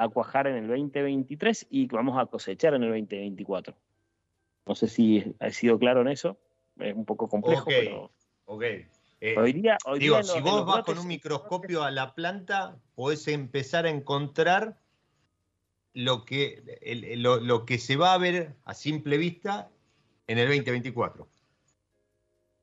a 0.04 0.10
cuajar 0.10 0.48
en 0.48 0.56
el 0.56 0.68
2023 0.68 1.68
y 1.70 1.88
vamos 1.88 2.18
a 2.18 2.26
cosechar 2.26 2.74
en 2.74 2.84
el 2.84 2.90
2024. 2.90 3.76
No 4.66 4.76
sé 4.76 4.88
si 4.88 5.36
ha 5.40 5.50
sido 5.52 5.78
claro 5.80 6.02
en 6.02 6.08
eso, 6.10 6.38
es 6.80 6.96
un 6.96 7.06
poco 7.06 7.28
complejo, 7.28 7.66
pero... 7.68 8.12
Eh, 9.24 9.36
hoy 9.38 9.54
día, 9.54 9.78
digo, 10.00 10.24
si 10.24 10.42
vos 10.42 10.66
vas 10.66 10.84
con 10.84 10.98
un 10.98 11.08
microscopio 11.08 11.84
a 11.84 11.92
la 11.92 12.16
planta, 12.16 12.78
podés 12.96 13.28
empezar 13.28 13.86
a 13.86 13.90
encontrar 13.90 14.80
lo 15.94 16.26
que, 16.26 16.80
el- 16.82 17.22
lo, 17.22 17.40
lo 17.40 17.66
que 17.66 17.78
se 17.78 17.96
va 17.98 18.14
a 18.14 18.18
ver 18.18 18.56
a 18.66 18.74
simple 18.74 19.18
vista 19.18 19.70
en 20.28 20.40
el 20.40 20.48
2024. 20.48 21.28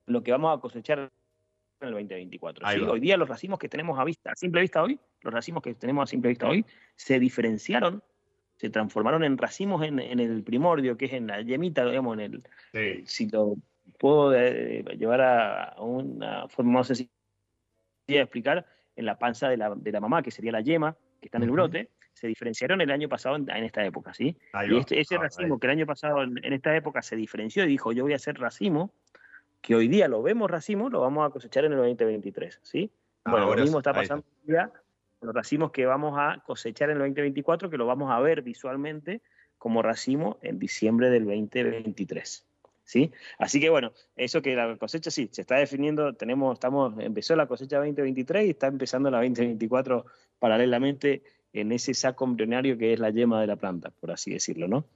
Lo 0.07 0.22
que 0.24 0.32
vamos 0.32 0.57
a 0.57 0.61
cosechar 0.61 1.12
en 1.81 1.89
el 1.89 1.95
2024. 1.95 2.66
Ahí 2.66 2.79
¿sí? 2.79 2.85
Hoy 2.85 3.01
día 3.01 3.16
los 3.16 3.29
racimos 3.29 3.59
que 3.59 3.68
tenemos 3.68 3.99
a 3.99 4.05
vista, 4.05 4.33
a 4.33 4.37
simple 4.37 4.61
vista 4.61 4.83
hoy, 4.83 4.99
los 5.22 5.33
racimos 5.33 5.62
que 5.62 5.74
tenemos 5.74 6.05
a 6.05 6.07
simple 6.07 6.31
vista 6.31 6.49
hoy, 6.49 6.64
se 6.97 7.18
diferenciaron, 7.18 8.03
se 8.57 8.70
transformaron 8.70 9.24
en 9.24 9.39
racimos 9.39 9.85
en, 9.85 9.99
en 10.01 10.20
el 10.20 10.43
primordio, 10.43 10.97
que 10.97 11.07
es 11.07 11.12
en 11.12 11.26
la 11.29 11.41
yemita, 11.43 11.85
digamos, 11.85 12.14
en 12.18 12.20
el, 12.20 12.43
Sí. 12.72 13.03
si 13.07 13.29
lo 13.29 13.55
puedo 13.99 14.35
eh, 14.35 14.85
llevar 14.99 15.20
a, 15.20 15.76
una 15.81 16.49
forma 16.49 16.72
más 16.72 16.89
sencilla 16.89 17.11
de 18.07 18.20
explicar, 18.20 18.66
en 18.97 19.07
la 19.07 19.16
panza 19.18 19.49
de 19.49 19.57
la, 19.57 19.74
de 19.76 19.93
la 19.93 20.01
mamá, 20.01 20.22
que 20.22 20.31
sería 20.33 20.51
la 20.51 20.61
yema, 20.61 20.97
que 21.20 21.29
está 21.29 21.39
en 21.39 21.45
el 21.45 21.51
brote, 21.53 21.91
se 22.12 22.26
diferenciaron 22.26 22.81
el 22.81 22.91
año 22.91 23.09
pasado 23.09 23.37
en, 23.37 23.49
en 23.49 23.62
esta 23.62 23.85
época, 23.85 24.12
¿sí? 24.12 24.37
Y 24.68 24.76
este- 24.76 24.99
ese 24.99 25.14
Ah, 25.14 25.20
racimo 25.22 25.61
que 25.61 25.68
el 25.68 25.70
año 25.70 25.87
pasado 25.87 26.24
en, 26.24 26.37
en 26.45 26.53
esta 26.53 26.74
época 26.74 27.01
se 27.01 27.14
diferenció 27.14 27.64
y 27.64 27.68
dijo, 27.68 27.93
yo 27.93 28.03
voy 28.03 28.12
a 28.12 28.16
hacer 28.16 28.37
racimo, 28.41 28.93
que 29.61 29.74
hoy 29.74 29.88
día 29.88 30.09
lo 30.09 30.22
vemos 30.22 30.50
racimo, 30.50 30.88
lo 30.88 31.00
vamos 31.00 31.26
a 31.26 31.30
cosechar 31.30 31.64
en 31.64 31.72
el 31.72 31.78
2023, 31.78 32.61
¿sí? 32.62 32.90
Bueno, 33.24 33.46
Ahora 33.46 33.56
lo 33.56 33.62
mismo 33.62 33.78
está 33.78 33.92
pasando 33.92 34.24
hoy 34.26 34.52
día 34.52 34.72
con 35.18 35.26
los 35.26 35.34
racimos 35.34 35.70
que 35.72 35.86
vamos 35.86 36.14
a 36.16 36.42
cosechar 36.46 36.90
en 36.90 36.96
el 36.96 37.02
2024, 37.09 37.68
que 37.68 37.76
lo 37.76 37.86
vamos 37.86 38.11
a 38.11 38.20
ver 38.20 38.42
visualmente 38.42 39.20
como 39.59 39.82
racimo 39.82 40.38
en 40.42 40.59
diciembre 40.59 41.11
del 41.11 41.24
2023. 41.24 42.44
¿Sí? 42.84 43.12
Así 43.38 43.61
que 43.61 43.68
bueno, 43.68 43.92
eso 44.16 44.40
que 44.40 44.56
la 44.56 44.74
cosecha 44.78 45.11
sí, 45.11 45.28
se 45.30 45.42
está 45.42 45.56
definiendo, 45.56 46.14
tenemos, 46.14 46.54
estamos, 46.54 46.94
empezó 46.98 47.36
la 47.36 47.46
cosecha 47.46 47.76
2023 47.76 48.46
y 48.46 48.50
está 48.50 48.68
empezando 48.68 49.11
la 49.11 49.18
2024 49.18 50.06
paralelamente 50.38 51.22
en 51.52 51.72
ese 51.72 51.92
saco 51.92 52.24
embrionario 52.24 52.78
que 52.78 52.94
es 52.94 52.98
la 52.98 53.11
yema 53.11 53.42
de 53.42 53.46
la 53.46 53.56
planta, 53.56 53.90
por 53.90 54.11
así 54.11 54.30
decirlo, 54.32 54.68
¿no? 54.68 54.86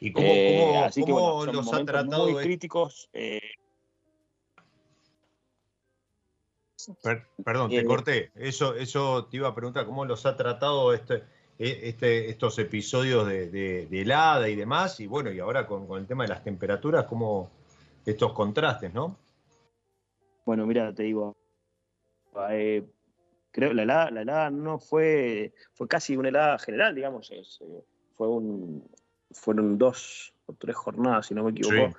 ¿Y 0.00 0.12
cómo, 0.12 0.32
Eh, 0.32 0.44
cómo- 0.46 0.84
así 0.84 1.04
que, 1.04 1.12
cómo 1.12 1.34
bueno, 1.36 1.52
los 1.52 1.72
ha 1.74 1.84
tratado 1.84 2.24
muy 2.24 2.32
esto? 2.32 2.42
críticos. 2.42 3.08
eh, 3.12 3.40
Per- 7.02 7.26
perdón, 7.44 7.70
te 7.70 7.80
Eh, 7.80 7.84
corté. 7.84 8.32
Eso, 8.34 8.74
eso 8.74 9.26
te 9.26 9.36
iba 9.36 9.48
a 9.48 9.54
preguntar, 9.54 9.84
¿cómo 9.84 10.06
los 10.06 10.24
ha 10.24 10.34
tratado 10.34 10.94
este, 10.94 11.16
e- 11.58 11.88
este, 11.90 12.30
estos 12.30 12.58
episodios 12.58 13.26
de, 13.28 13.50
de- 13.50 13.86
de 13.86 14.00
helada 14.00 14.48
y 14.48 14.56
demás? 14.56 14.98
Y 15.00 15.06
bueno, 15.06 15.30
y 15.30 15.38
ahora 15.40 15.66
con, 15.66 15.86
con 15.86 16.00
el 16.00 16.06
tema 16.06 16.24
de 16.24 16.30
las 16.30 16.42
temperaturas, 16.42 17.04
¿cómo 17.04 17.50
estos 18.06 18.32
contrastes, 18.32 18.94
no? 18.94 19.18
Bueno, 20.46 20.66
mira, 20.66 20.94
te 20.94 21.02
digo, 21.02 21.36
eh, 22.50 22.82
creo 23.50 23.74
la 23.74 23.82
helada, 23.82 24.10
la 24.10 24.22
helada 24.22 24.50
no 24.50 24.78
fue, 24.78 25.52
fue 25.74 25.86
casi 25.86 26.16
una 26.16 26.30
helada 26.30 26.58
general, 26.58 26.94
digamos, 26.94 27.30
es, 27.30 27.60
eh, 27.60 27.84
fue 28.16 28.26
un, 28.28 28.88
fueron 29.30 29.78
dos 29.78 30.32
o 30.46 30.54
tres 30.54 30.76
jornadas, 30.76 31.26
si 31.26 31.34
no 31.34 31.44
me 31.44 31.50
equivoco. 31.50 31.96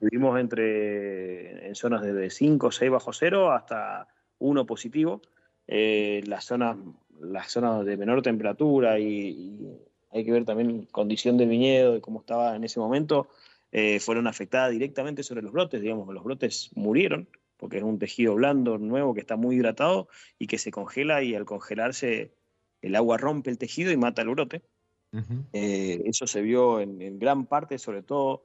Vivimos 0.00 0.40
entre 0.40 1.68
en 1.68 1.74
zonas 1.74 2.02
desde 2.02 2.30
5 2.30 2.66
o 2.66 2.72
6 2.72 2.90
bajo 2.90 3.12
cero 3.12 3.52
hasta 3.52 4.08
1 4.38 4.66
positivo. 4.66 5.22
Eh, 5.66 6.22
las 6.26 6.44
zonas 6.44 6.76
las 7.20 7.52
zonas 7.52 7.84
de 7.84 7.96
menor 7.96 8.20
temperatura 8.22 8.98
y, 8.98 9.06
y 9.06 9.78
hay 10.12 10.24
que 10.24 10.32
ver 10.32 10.44
también 10.44 10.86
condición 10.90 11.36
del 11.38 11.48
viñedo 11.48 11.96
y 11.96 12.00
cómo 12.00 12.20
estaba 12.20 12.54
en 12.54 12.64
ese 12.64 12.80
momento, 12.80 13.28
eh, 13.72 14.00
fueron 14.00 14.26
afectadas 14.26 14.70
directamente 14.70 15.22
sobre 15.22 15.42
los 15.42 15.52
brotes. 15.52 15.80
Digamos, 15.80 16.12
los 16.12 16.22
brotes 16.22 16.70
murieron 16.74 17.28
porque 17.56 17.78
es 17.78 17.82
un 17.84 17.98
tejido 17.98 18.34
blando, 18.34 18.76
nuevo, 18.76 19.14
que 19.14 19.20
está 19.20 19.36
muy 19.36 19.56
hidratado 19.56 20.08
y 20.38 20.48
que 20.48 20.58
se 20.58 20.70
congela 20.70 21.22
y 21.22 21.34
al 21.34 21.44
congelarse 21.44 22.32
el 22.82 22.96
agua 22.96 23.16
rompe 23.16 23.50
el 23.50 23.58
tejido 23.58 23.92
y 23.92 23.96
mata 23.96 24.22
el 24.22 24.30
brote. 24.30 24.62
Eh, 25.52 26.02
eso 26.06 26.26
se 26.26 26.40
vio 26.40 26.80
en, 26.80 27.18
gran 27.18 27.46
parte, 27.46 27.78
sobre 27.78 28.02
todo, 28.02 28.44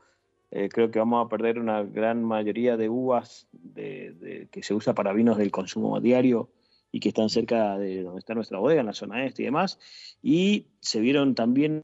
eh, 0.51 0.70
creo 0.70 0.91
que 0.91 0.99
vamos 0.99 1.26
a 1.26 1.30
perder 1.30 1.59
una 1.59 1.84
gran 1.84 2.24
mayoría 2.24 2.78
de 2.78 2.89
uvas 2.89 3.47
de- 3.51 4.47
que 4.51 4.63
se 4.63 4.74
usa 4.74 4.93
para 4.93 5.13
vinos 5.13 5.38
del 5.38 5.51
consumo 5.51 5.99
diario 5.99 6.49
y 6.91 6.99
que 6.99 7.09
están 7.09 7.30
cerca 7.30 7.78
de 7.78 8.03
donde 8.03 8.20
está 8.20 8.34
nuestra 8.34 8.59
bodega, 8.59 8.82
en 8.82 8.88
la 8.88 8.93
zona 8.93 9.26
este 9.26 9.43
y 9.43 9.45
demás. 9.45 9.80
Y 10.22 10.68
se 10.80 10.99
vieron 10.99 11.36
también 11.36 11.82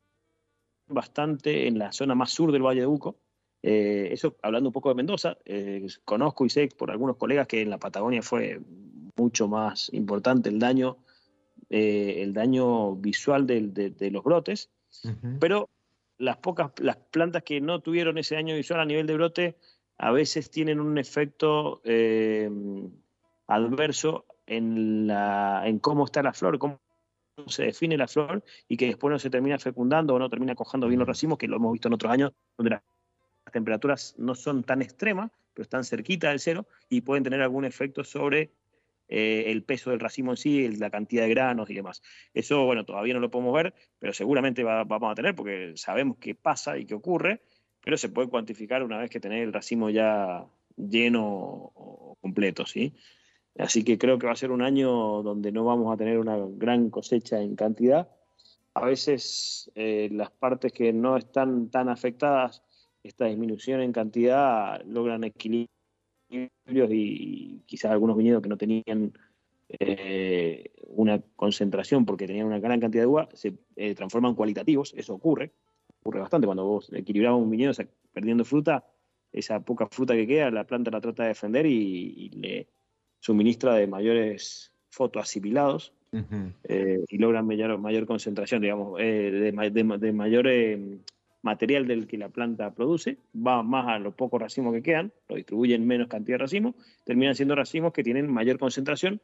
bastante 0.87 1.67
en 1.67 1.79
la 1.79 1.91
zona 1.91 2.15
más 2.15 2.31
sur 2.31 2.51
del 2.51 2.61
Valle 2.63 2.81
de 2.81 2.87
Uco. 2.87 3.17
Eh, 3.61 4.09
eso 4.11 4.35
hablando 4.41 4.69
un 4.69 4.73
poco 4.73 4.89
de 4.89 4.95
Mendoza, 4.95 5.37
eh, 5.45 5.87
conozco 6.03 6.45
y 6.45 6.49
sé 6.49 6.67
por 6.77 6.91
algunos 6.91 7.15
colegas 7.15 7.47
que 7.47 7.61
en 7.61 7.69
la 7.69 7.79
Patagonia 7.79 8.21
fue 8.21 8.59
mucho 9.15 9.47
más 9.47 9.91
importante 9.93 10.49
el 10.49 10.59
daño, 10.59 10.97
eh, 11.75 12.21
el 12.23 12.33
daño 12.33 12.95
visual 12.95 13.47
de- 13.47 13.89
de 14.01 14.11
los 14.11 14.23
brotes 14.23 14.69
pero 15.39 15.69
las 16.19 16.37
pocas 16.37 16.71
las 16.79 16.97
plantas 16.97 17.41
que 17.43 17.59
no 17.59 17.79
tuvieron 17.81 18.17
ese 18.19 18.35
daño 18.35 18.55
visual 18.55 18.79
a 18.79 18.85
nivel 18.85 19.07
de 19.07 19.15
brote 19.15 19.55
a 19.97 20.11
veces 20.11 20.51
tienen 20.51 20.79
un 20.79 20.97
efecto 20.97 21.81
eh, 21.83 22.47
adverso 23.47 24.25
en 24.45 25.07
la 25.07 25.63
en 25.65 25.79
cómo 25.79 26.05
está 26.05 26.21
la 26.21 26.33
flor 26.33 26.59
cómo 26.59 26.79
se 27.47 27.63
define 27.63 27.97
la 27.97 28.07
flor 28.07 28.43
y 28.67 28.77
que 28.77 28.87
después 28.87 29.11
no 29.11 29.17
se 29.19 29.29
termina 29.29 29.57
fecundando 29.57 30.13
o 30.13 30.19
no 30.19 30.29
termina 30.29 30.53
cojando 30.55 30.87
bien 30.87 30.99
los 30.99 31.07
racimos 31.07 31.37
que 31.37 31.47
lo 31.47 31.55
hemos 31.57 31.71
visto 31.73 31.87
en 31.87 31.93
otros 31.95 32.11
años 32.11 32.31
donde 32.57 32.71
las 32.71 32.83
temperaturas 33.51 34.15
no 34.17 34.35
son 34.35 34.63
tan 34.63 34.81
extremas 34.81 35.31
pero 35.53 35.63
están 35.63 35.83
cerquita 35.83 36.29
del 36.29 36.39
cero 36.39 36.67
y 36.89 37.01
pueden 37.01 37.23
tener 37.23 37.41
algún 37.41 37.65
efecto 37.65 38.03
sobre 38.03 38.51
eh, 39.07 39.45
el 39.47 39.63
peso 39.63 39.89
del 39.91 39.99
racimo 39.99 40.31
en 40.31 40.37
sí, 40.37 40.67
la 40.77 40.89
cantidad 40.89 41.23
de 41.23 41.29
granos 41.29 41.69
y 41.69 41.75
demás. 41.75 42.01
Eso, 42.33 42.65
bueno, 42.65 42.85
todavía 42.85 43.13
no 43.13 43.19
lo 43.19 43.29
podemos 43.31 43.53
ver, 43.53 43.73
pero 43.99 44.13
seguramente 44.13 44.63
va- 44.63 44.83
vamos 44.83 45.11
a 45.11 45.15
tener 45.15 45.35
porque 45.35 45.73
sabemos 45.75 46.17
qué 46.19 46.35
pasa 46.35 46.77
y 46.77 46.85
qué 46.85 46.95
ocurre, 46.95 47.41
pero 47.81 47.97
se 47.97 48.09
puede 48.09 48.29
cuantificar 48.29 48.83
una 48.83 48.97
vez 48.97 49.09
que 49.09 49.19
tenés 49.19 49.43
el 49.43 49.53
racimo 49.53 49.89
ya 49.89 50.45
lleno 50.77 51.23
o 51.75 52.17
completo, 52.21 52.65
¿sí? 52.65 52.93
Así 53.57 53.83
que 53.83 53.97
creo 53.97 54.17
que 54.17 54.25
va 54.25 54.33
a 54.33 54.37
ser 54.37 54.51
un 54.51 54.61
año 54.63 55.21
donde 55.21 55.51
no 55.51 55.63
vamos 55.63 55.93
a 55.93 55.97
tener 55.97 56.17
una 56.17 56.37
gran 56.39 56.89
cosecha 56.89 57.39
en 57.41 57.55
cantidad. 57.55 58.09
A 58.73 58.85
veces 58.85 59.71
eh, 59.75 60.09
las 60.11 60.31
partes 60.31 60.71
que 60.71 60.91
no 60.91 61.17
están 61.17 61.69
tan 61.69 61.89
afectadas, 61.89 62.63
esta 63.03 63.25
disminución 63.25 63.81
en 63.81 63.91
cantidad 63.91 64.81
logran 64.85 65.23
equilibrios 66.33 66.89
y, 66.91 67.61
quizás 67.65 67.91
algunos 67.91 68.17
viñedos 68.17 68.41
que 68.41 68.49
no 68.49 68.57
tenían 68.57 69.13
eh, 69.69 70.71
una 70.87 71.21
concentración 71.35 72.05
porque 72.05 72.27
tenían 72.27 72.47
una 72.47 72.59
gran 72.59 72.79
cantidad 72.79 73.03
de 73.03 73.07
uva, 73.07 73.29
se 73.33 73.53
eh, 73.75 73.95
transforman 73.95 74.35
cualitativos, 74.35 74.93
eso 74.95 75.13
ocurre, 75.13 75.51
ocurre 76.01 76.19
bastante 76.19 76.45
cuando 76.45 76.65
vos 76.65 76.89
un 76.89 77.49
viñedo 77.49 77.71
o 77.71 77.73
sea, 77.73 77.87
perdiendo 78.11 78.45
fruta, 78.45 78.85
esa 79.31 79.59
poca 79.61 79.87
fruta 79.87 80.13
que 80.13 80.27
queda, 80.27 80.51
la 80.51 80.65
planta 80.65 80.91
la 80.91 81.01
trata 81.01 81.23
de 81.23 81.29
defender 81.29 81.65
y, 81.65 82.13
y 82.17 82.29
le 82.29 82.67
suministra 83.19 83.75
de 83.75 83.87
mayores 83.87 84.71
fotoasimilados 84.89 85.93
Ujú. 86.11 86.51
eh, 86.65 87.03
y 87.09 87.17
logran 87.17 87.47
mayor, 87.47 87.77
mayor 87.79 88.05
concentración, 88.05 88.61
digamos, 88.61 88.99
eh, 88.99 89.31
de, 89.31 89.51
de 89.51 89.97
de 89.97 90.13
mayor 90.13 90.47
material 91.43 91.87
del 91.87 92.07
que 92.07 92.17
la 92.17 92.29
planta 92.29 92.73
produce, 92.73 93.17
va 93.35 93.61
más 93.63 93.87
a 93.87 93.99
los 93.99 94.15
pocos 94.15 94.41
racimos 94.41 94.73
que 94.73 94.81
quedan, 94.81 95.13
lo 95.29 95.35
distribuyen 95.35 95.85
menos 95.85 96.07
cantidad 96.07 96.35
de 96.37 96.43
racimos, 96.43 96.73
terminan 97.03 97.35
siendo 97.35 97.53
racimos 97.53 97.93
que 97.93 98.03
tienen 98.03 98.31
mayor 98.31 98.57
concentración, 98.57 99.21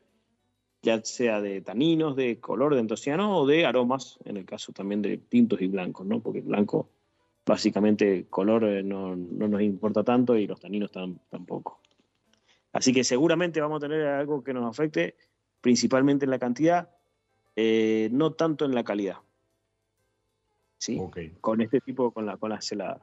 ya 0.82 1.04
sea 1.04 1.42
de 1.42 1.62
taninos, 1.62 2.16
de 2.16 2.40
color 2.40 2.74
de 2.74 2.82
antociano 2.82 3.38
o 3.38 3.48
de 3.48 3.66
aromas, 3.66 4.20
en 4.26 4.38
el 4.38 4.46
caso 4.46 4.72
también 4.74 5.02
de 5.02 5.18
tintos 5.18 5.62
y 5.62 5.68
blancos, 5.68 6.06
¿no? 6.06 6.22
Porque 6.22 6.40
el 6.40 6.46
blanco, 6.46 6.90
básicamente, 7.46 8.28
color 8.30 8.64
eh, 8.66 8.84
no, 8.84 9.16
no 9.16 9.48
nos 9.48 9.62
importa 9.62 10.04
tanto 10.04 10.38
y 10.38 10.46
los 10.46 10.60
taninos 10.60 10.92
tam- 10.92 11.20
tampoco. 11.30 11.82
Así 12.72 12.94
que 12.94 13.04
seguramente 13.04 13.60
vamos 13.62 13.78
a 13.78 13.88
tener 13.88 14.06
algo 14.06 14.44
que 14.44 14.54
nos 14.54 14.70
afecte 14.70 15.16
principalmente 15.60 16.26
en 16.26 16.32
la 16.32 16.40
cantidad, 16.40 16.90
eh, 17.56 18.10
no 18.12 18.32
tanto 18.34 18.66
en 18.66 18.76
la 18.76 18.84
calidad. 18.84 19.18
¿Sí? 20.80 21.00
Con 21.42 21.62
este 21.62 21.82
tipo, 21.82 22.12
con 22.12 22.26
la, 22.26 22.38
con 22.38 22.50
las 22.50 22.72
heladas. 22.72 23.02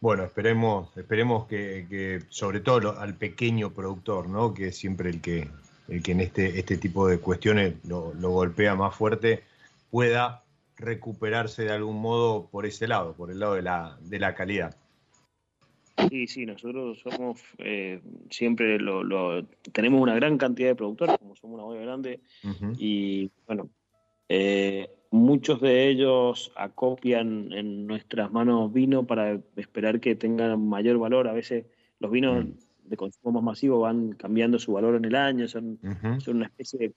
Bueno, 0.00 0.24
esperemos, 0.24 0.96
esperemos 0.96 1.46
que, 1.46 1.86
que 1.90 2.20
sobre 2.30 2.60
todo 2.60 2.80
lo- 2.80 2.98
al 2.98 3.14
pequeño 3.16 3.72
productor, 3.74 4.28
¿no? 4.30 4.54
Que 4.54 4.68
es 4.68 4.76
siempre 4.78 5.10
el 5.10 5.20
que, 5.20 5.48
el 5.88 6.02
que 6.02 6.12
en 6.12 6.20
este, 6.20 6.58
este 6.58 6.78
tipo 6.78 7.06
de 7.06 7.18
cuestiones 7.18 7.74
lo, 7.84 8.14
lo 8.14 8.30
golpea 8.30 8.74
más 8.74 8.94
fuerte, 8.94 9.42
pueda 9.90 10.44
recuperarse 10.76 11.64
de 11.64 11.72
algún 11.72 12.00
modo 12.00 12.48
por 12.48 12.64
ese 12.64 12.88
lado, 12.88 13.12
por 13.14 13.30
el 13.30 13.40
lado 13.40 13.54
de 13.56 13.62
la, 13.62 13.98
de 14.00 14.18
la 14.18 14.34
calidad. 14.34 14.74
Sí, 16.08 16.26
sí, 16.26 16.46
nosotros 16.46 16.98
somos 17.00 17.42
eh, 17.58 18.00
siempre 18.30 18.78
lo, 18.78 19.04
lo- 19.04 19.44
tenemos 19.72 20.00
una 20.00 20.14
gran 20.14 20.38
cantidad 20.38 20.68
de 20.68 20.74
productores, 20.76 21.18
como 21.18 21.36
somos 21.36 21.56
una 21.56 21.64
bodega 21.64 21.84
grande, 21.84 22.20
y 22.78 23.30
bueno, 23.46 23.68
eh, 24.30 24.88
muchos 25.10 25.60
de 25.60 25.88
ellos 25.88 26.52
acopian 26.56 27.52
en 27.52 27.86
nuestras 27.86 28.30
manos 28.32 28.72
vino 28.72 29.06
para 29.06 29.40
esperar 29.56 30.00
que 30.00 30.14
tengan 30.14 30.66
mayor 30.68 30.98
valor. 30.98 31.28
A 31.28 31.32
veces 31.32 31.66
los 31.98 32.10
vinos 32.10 32.44
Mm. 32.44 32.52
de 32.84 32.96
consumo 32.96 33.32
más 33.32 33.42
masivo 33.42 33.80
van 33.80 34.12
cambiando 34.12 34.58
su 34.58 34.72
valor 34.72 34.96
en 34.96 35.04
el 35.04 35.14
año, 35.14 35.46
son 35.48 35.78
son 36.20 36.36
una 36.36 36.46
especie 36.46 36.78
de 36.78 36.94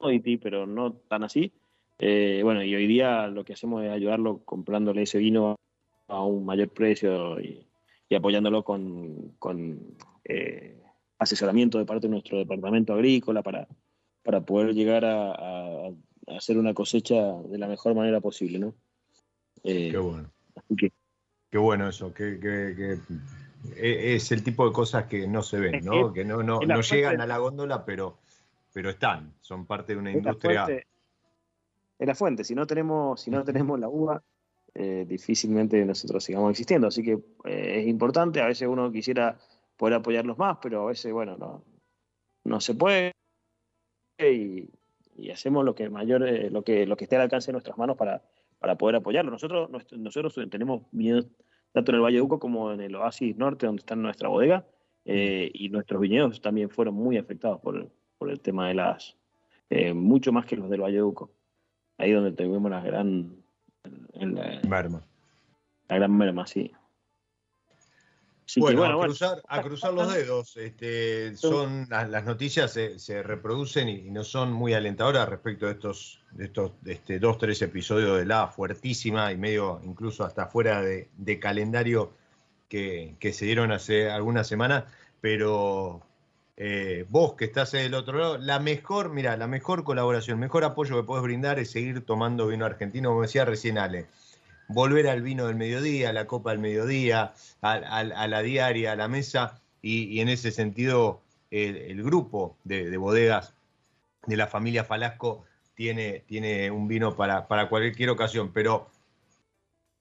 commodity, 0.00 0.36
pero 0.36 0.66
no 0.66 0.92
tan 0.92 1.24
así. 1.24 1.52
Eh, 1.98 2.40
bueno, 2.42 2.62
y 2.64 2.74
hoy 2.74 2.86
día 2.86 3.28
lo 3.28 3.44
que 3.44 3.52
hacemos 3.52 3.84
es 3.84 3.90
ayudarlo 3.90 4.44
comprándole 4.44 5.02
ese 5.02 5.18
vino 5.18 5.56
a 6.08 6.24
un 6.24 6.44
mayor 6.44 6.68
precio 6.70 7.40
y, 7.40 7.66
apoyándolo 8.14 8.62
con, 8.64 9.34
eh, 10.24 10.80
asesoramiento 11.18 11.78
de 11.78 11.84
parte 11.84 12.06
de 12.06 12.12
nuestro 12.12 12.38
departamento 12.38 12.94
agrícola 12.94 13.42
para, 13.42 13.66
para 14.22 14.40
poder 14.40 14.74
llegar 14.74 15.04
a, 15.04 15.90
hacer 16.28 16.58
una 16.58 16.74
cosecha 16.74 17.14
de 17.42 17.58
la 17.58 17.68
mejor 17.68 17.94
manera 17.94 18.20
posible, 18.20 18.58
¿no? 18.58 18.74
Eh, 19.62 19.90
Qué 19.90 19.98
bueno. 19.98 20.30
Qué 21.50 21.58
bueno 21.58 21.88
eso, 21.88 22.12
que, 22.12 22.38
e, 23.76 24.14
es 24.14 24.32
el 24.32 24.42
tipo 24.42 24.66
de 24.66 24.72
cosas 24.72 25.04
que 25.06 25.26
no 25.26 25.42
se 25.42 25.58
ven, 25.58 25.84
¿no? 25.84 26.12
Que, 26.12 26.24
no, 26.24 26.42
no, 26.42 26.60
llegan 26.80 27.20
a 27.20 27.26
la 27.26 27.38
góndola, 27.38 27.84
pero, 27.84 28.18
pero 28.72 28.90
están, 28.90 29.34
son 29.40 29.66
parte 29.66 29.94
de 29.94 30.00
una 30.00 30.12
industria. 30.12 30.66
es 30.68 32.06
la 32.06 32.14
fuente, 32.14 32.44
si 32.44 32.54
no 32.54 32.66
tenemos, 32.66 33.20
si 33.20 33.30
no 33.30 33.44
tenemos 33.44 33.78
la 33.78 33.88
uva, 33.88 34.22
eh, 34.74 35.04
difícilmente 35.06 35.84
nosotros 35.84 36.24
sigamos 36.24 36.50
existiendo. 36.50 36.88
Así 36.88 37.02
que 37.02 37.12
eh, 37.44 37.80
es 37.80 37.86
importante, 37.86 38.40
a 38.40 38.46
veces 38.46 38.66
uno 38.68 38.90
quisiera 38.90 39.38
poder 39.76 39.94
apoyarlos 39.94 40.36
más, 40.36 40.58
pero 40.60 40.82
a 40.82 40.86
veces, 40.86 41.12
bueno, 41.12 41.36
no, 41.36 41.64
no 42.44 42.60
se 42.60 42.74
puede 42.74 43.12
y, 44.18 44.68
hacemos 45.32 45.64
lo 45.64 45.74
que 45.74 45.88
mayor, 45.90 46.26
eh, 46.26 46.50
lo 46.50 46.62
que 46.62 46.86
lo 46.86 46.96
que 46.96 47.04
esté 47.04 47.16
al 47.16 47.22
alcance 47.22 47.48
de 47.48 47.52
nuestras 47.52 47.78
manos 47.78 47.96
para, 47.96 48.22
para 48.58 48.76
poder 48.76 48.96
apoyarlo. 48.96 49.30
Nosotros, 49.30 49.70
nosotros 49.92 50.38
tenemos 50.50 50.82
viñedos 50.92 51.28
tanto 51.72 51.92
en 51.92 51.96
el 51.96 52.02
Valle 52.02 52.16
de 52.16 52.22
Uco 52.22 52.38
como 52.38 52.72
en 52.72 52.80
el 52.80 52.94
Oasis 52.94 53.36
Norte, 53.36 53.66
donde 53.66 53.80
está 53.80 53.96
nuestra 53.96 54.28
bodega, 54.28 54.64
y 55.04 55.68
nuestros 55.70 56.00
viñedos 56.00 56.40
también 56.40 56.70
fueron 56.70 56.94
muy 56.94 57.18
afectados 57.18 57.60
por, 57.60 57.90
por 58.16 58.30
el 58.30 58.40
tema 58.40 58.68
de 58.68 58.74
las, 58.74 59.16
mucho 59.92 60.32
más 60.32 60.46
que 60.46 60.56
los 60.56 60.70
del 60.70 60.82
Valle 60.82 60.96
de 60.96 61.02
Uco. 61.02 61.32
Ahí 61.98 62.12
donde 62.12 62.30
tuvimos 62.32 62.70
la 62.70 62.80
gran 62.80 63.44
la, 64.14 64.60
merma. 64.68 65.02
La 65.88 65.96
gran 65.96 66.16
merma, 66.16 66.46
sí. 66.46 66.72
Bueno, 68.56 68.84
a, 68.84 69.04
cruzar, 69.04 69.42
a 69.48 69.62
cruzar 69.62 69.94
los 69.94 70.12
dedos. 70.12 70.56
Este, 70.56 71.34
son 71.36 71.86
las, 71.88 72.24
noticias 72.24 72.72
se, 72.72 73.22
reproducen 73.22 73.88
y, 73.88 74.10
no 74.10 74.24
son 74.24 74.52
muy 74.52 74.74
alentadoras 74.74 75.28
respecto 75.28 75.66
de 75.66 75.72
estos, 75.72 76.20
de 76.32 76.46
estos 76.46 76.72
este, 76.84 77.18
dos, 77.18 77.38
tres 77.38 77.62
episodios 77.62 78.18
de 78.18 78.26
la 78.26 78.48
fuertísima 78.48 79.32
y 79.32 79.36
medio 79.36 79.80
incluso 79.84 80.24
hasta 80.24 80.46
fuera 80.46 80.82
de, 80.82 81.38
calendario 81.40 82.12
que, 82.68 83.16
se 83.32 83.44
dieron 83.44 83.72
hace 83.72 84.10
algunas 84.10 84.46
semanas. 84.46 84.84
Pero 85.20 86.02
eh, 86.56 87.06
vos 87.08 87.34
que 87.34 87.46
estás 87.46 87.72
del 87.72 87.94
otro 87.94 88.18
lado, 88.18 88.38
la 88.38 88.58
mejor, 88.58 89.10
mira, 89.10 89.36
la 89.36 89.46
mejor 89.46 89.84
colaboración, 89.84 90.38
mejor 90.38 90.64
apoyo 90.64 90.96
que 90.96 91.06
podés 91.06 91.22
brindar 91.22 91.58
es 91.58 91.70
seguir 91.70 92.04
tomando 92.04 92.46
vino 92.46 92.66
argentino, 92.66 93.08
como 93.10 93.22
decía 93.22 93.44
recién 93.44 93.78
Ale. 93.78 94.06
Volver 94.68 95.08
al 95.08 95.22
vino 95.22 95.46
del 95.46 95.56
mediodía, 95.56 96.10
a 96.10 96.12
la 96.12 96.26
copa 96.26 96.50
del 96.50 96.58
mediodía, 96.58 97.34
a, 97.60 98.04
la 98.28 98.42
diaria, 98.42 98.92
a 98.92 98.96
la 98.96 99.08
mesa, 99.08 99.60
y, 99.82 100.20
en 100.20 100.28
ese 100.28 100.50
sentido 100.50 101.20
el, 101.50 102.02
grupo 102.02 102.56
de, 102.64 102.96
bodegas 102.96 103.54
de 104.26 104.36
la 104.36 104.46
familia 104.46 104.84
Falasco 104.84 105.44
tiene, 105.74 106.24
tiene 106.26 106.70
un 106.70 106.88
vino 106.88 107.14
para, 107.14 107.46
cualquier 107.68 108.10
ocasión, 108.10 108.50
pero 108.52 108.88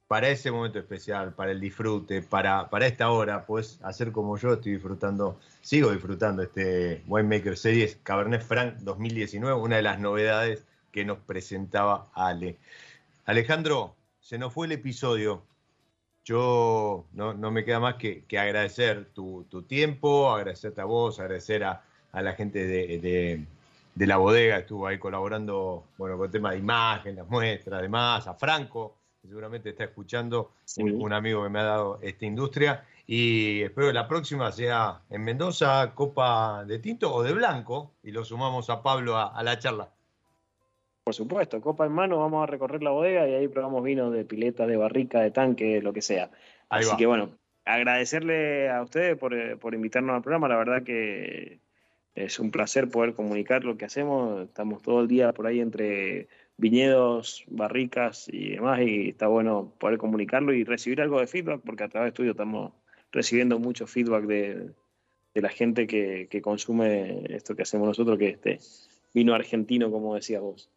para 0.07 0.29
ese 0.29 0.51
momento 0.51 0.79
especial, 0.79 1.33
para 1.33 1.51
el 1.51 1.59
disfrute, 1.59 2.21
para, 2.21 2.69
para 2.69 2.85
esta 2.85 3.09
hora, 3.09 3.45
puedes 3.45 3.79
hacer 3.83 4.11
como 4.11 4.37
yo 4.37 4.53
estoy 4.53 4.73
disfrutando, 4.73 5.39
sigo 5.61 5.91
disfrutando 5.91 6.43
este 6.43 7.03
Winemaker 7.07 7.57
Series 7.57 7.97
Cabernet 8.03 8.41
Franc 8.43 8.75
2019, 8.79 9.59
una 9.59 9.77
de 9.77 9.81
las 9.81 9.99
novedades 9.99 10.65
que 10.91 11.03
nos 11.03 11.17
presentaba 11.17 12.09
Ale. 12.13 12.57
Alejandro, 13.25 13.95
se 14.23 14.37
nos 14.37 14.53
fue 14.53 14.65
el 14.65 14.71
episodio. 14.71 15.43
Yo 16.23 17.05
no, 17.11 17.33
me 17.51 17.65
queda 17.65 17.81
más 17.81 17.95
que, 17.95 18.25
agradecer 18.39 19.11
tu, 19.13 19.45
tiempo, 19.67 20.31
agradecerte 20.31 20.79
a 20.79 20.85
vos, 20.85 21.19
agradecer 21.19 21.65
a, 21.65 21.83
la 22.13 22.33
gente 22.33 22.65
de, 22.65 23.45
de, 23.93 24.07
la 24.07 24.17
bodega, 24.17 24.59
estuvo 24.59 24.87
ahí 24.87 24.97
colaborando 24.97 25.83
bueno, 25.97 26.15
con 26.17 26.25
el 26.27 26.31
tema 26.31 26.51
de 26.51 26.59
imagen, 26.59 27.17
las 27.17 27.27
muestras, 27.27 27.79
además, 27.79 28.25
a 28.27 28.33
Franco, 28.35 28.95
seguramente 29.21 29.71
está 29.71 29.83
escuchando, 29.83 30.51
un, 30.77 31.11
amigo 31.11 31.43
que 31.43 31.49
me 31.49 31.59
ha 31.59 31.63
dado 31.63 31.99
esta 32.01 32.25
industria. 32.25 32.85
Y 33.05 33.61
espero 33.61 33.87
que 33.87 33.93
la 33.93 34.07
próxima 34.07 34.53
sea 34.53 35.01
en 35.09 35.21
Mendoza, 35.25 35.91
copa 35.93 36.63
de 36.63 36.79
tinto 36.79 37.13
o 37.13 37.23
de 37.23 37.33
blanco, 37.33 37.91
y 38.01 38.11
lo 38.11 38.23
sumamos 38.23 38.69
a 38.69 38.81
Pablo 38.81 39.17
a, 39.17 39.43
la 39.43 39.59
charla. 39.59 39.91
Por 41.03 41.13
supuesto, 41.13 41.59
copa 41.59 41.85
en 41.85 41.91
mano, 41.91 42.19
vamos 42.19 42.43
a 42.43 42.45
recorrer 42.45 42.81
la 42.81 42.91
bodega 42.91 43.27
y 43.27 43.33
ahí 43.33 43.47
probamos 43.49 43.83
vino 43.83 44.09
de 44.09 44.23
pileta, 44.23 44.65
de 44.65 44.77
barrica, 44.77 45.21
de 45.21 45.31
tanque, 45.31 45.81
lo 45.81 45.91
que 45.91 46.01
sea. 46.01 46.31
Así 46.69 46.95
que 46.95 47.05
bueno, 47.05 47.37
agradecerle 47.65 48.69
a 48.69 48.81
ustedes 48.81 49.17
por, 49.17 49.33
eh, 49.33 49.57
por 49.57 49.73
invitarnos 49.73 50.15
al 50.15 50.21
programa, 50.21 50.47
la 50.47 50.55
verdad 50.55 50.83
que 50.83 51.59
es 52.15 52.39
un 52.39 52.51
placer 52.51 52.89
poder 52.89 53.13
comunicar 53.15 53.65
lo 53.65 53.77
que 53.77 53.85
hacemos, 53.85 54.43
estamos 54.43 54.81
todo 54.81 55.01
el 55.01 55.07
día 55.07 55.33
por 55.33 55.47
ahí 55.47 55.59
entre 55.59 56.29
viñedos, 56.57 57.43
barricas 57.47 58.29
y 58.31 58.51
demás, 58.51 58.79
y 58.81 59.09
está 59.09 59.27
bueno 59.27 59.73
poder 59.79 59.97
comunicarlo 59.97 60.53
y 60.53 60.63
recibir 60.63 61.01
algo 61.01 61.19
de 61.19 61.27
feedback, 61.27 61.61
porque 61.65 61.83
a 61.83 61.89
través 61.89 62.05
de 62.05 62.09
estudio 62.09 62.31
estamos 62.31 62.71
recibiendo 63.11 63.59
mucho 63.59 63.87
feedback 63.87 64.25
de, 64.25 64.71
la 65.33 65.49
gente 65.49 65.87
que, 65.87 66.41
consume 66.41 67.23
esto 67.29 67.55
que 67.55 67.63
hacemos 67.63 67.87
nosotros, 67.87 68.17
que 68.17 68.29
es 68.29 68.33
este 68.35 68.59
vino 69.13 69.33
argentino, 69.33 69.91
como 69.91 70.15
decías 70.15 70.41
vos. 70.41 70.69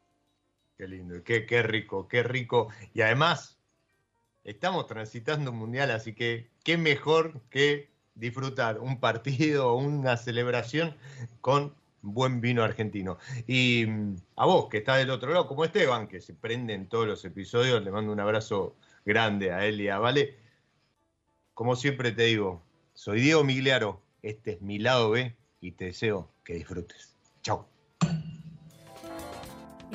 Qué 0.76 0.86
lindo, 0.86 1.22
qué, 1.24 1.62
rico, 1.62 2.06
qué 2.06 2.22
rico. 2.22 2.68
Y 2.92 3.00
además, 3.00 3.58
estamos 4.44 4.86
transitando 4.86 5.50
un 5.50 5.58
mundial, 5.58 5.90
así 5.90 6.14
que 6.14 6.50
qué 6.64 6.76
mejor 6.76 7.40
que 7.48 7.90
disfrutar 8.14 8.78
un 8.80 9.00
partido 9.00 9.72
o 9.72 9.76
una 9.76 10.16
celebración 10.18 10.94
con 11.40 11.74
buen 12.02 12.42
vino 12.42 12.62
argentino. 12.62 13.16
Y 13.46 13.86
mm, 13.86 14.16
a 14.36 14.46
vos, 14.46 14.68
que 14.68 14.78
está 14.78 14.96
del 14.96 15.10
otro 15.10 15.30
lado, 15.30 15.46
como 15.46 15.64
Esteban, 15.64 16.08
que 16.08 16.20
se 16.20 16.34
prende 16.34 16.74
en 16.74 16.88
todos 16.88 17.06
los 17.06 17.24
episodios, 17.24 17.82
le 17.82 17.90
mando 17.90 18.12
un 18.12 18.20
abrazo 18.20 18.76
grande 19.04 19.52
a 19.52 19.64
él 19.64 19.80
y 19.80 19.88
a 19.88 19.98
Vale. 19.98 20.36
Como 21.54 21.74
siempre 21.74 22.12
te 22.12 22.24
digo, 22.24 22.62
soy 22.92 23.22
Diego 23.22 23.44
Migliaro, 23.44 24.02
este 24.20 24.52
es 24.52 24.60
mi 24.60 24.78
lado 24.78 25.10
B 25.10 25.34
y 25.60 25.72
te 25.72 25.86
deseo 25.86 26.30
que 26.44 26.52
disfrutes. 26.52 27.16
Chao. 27.42 27.66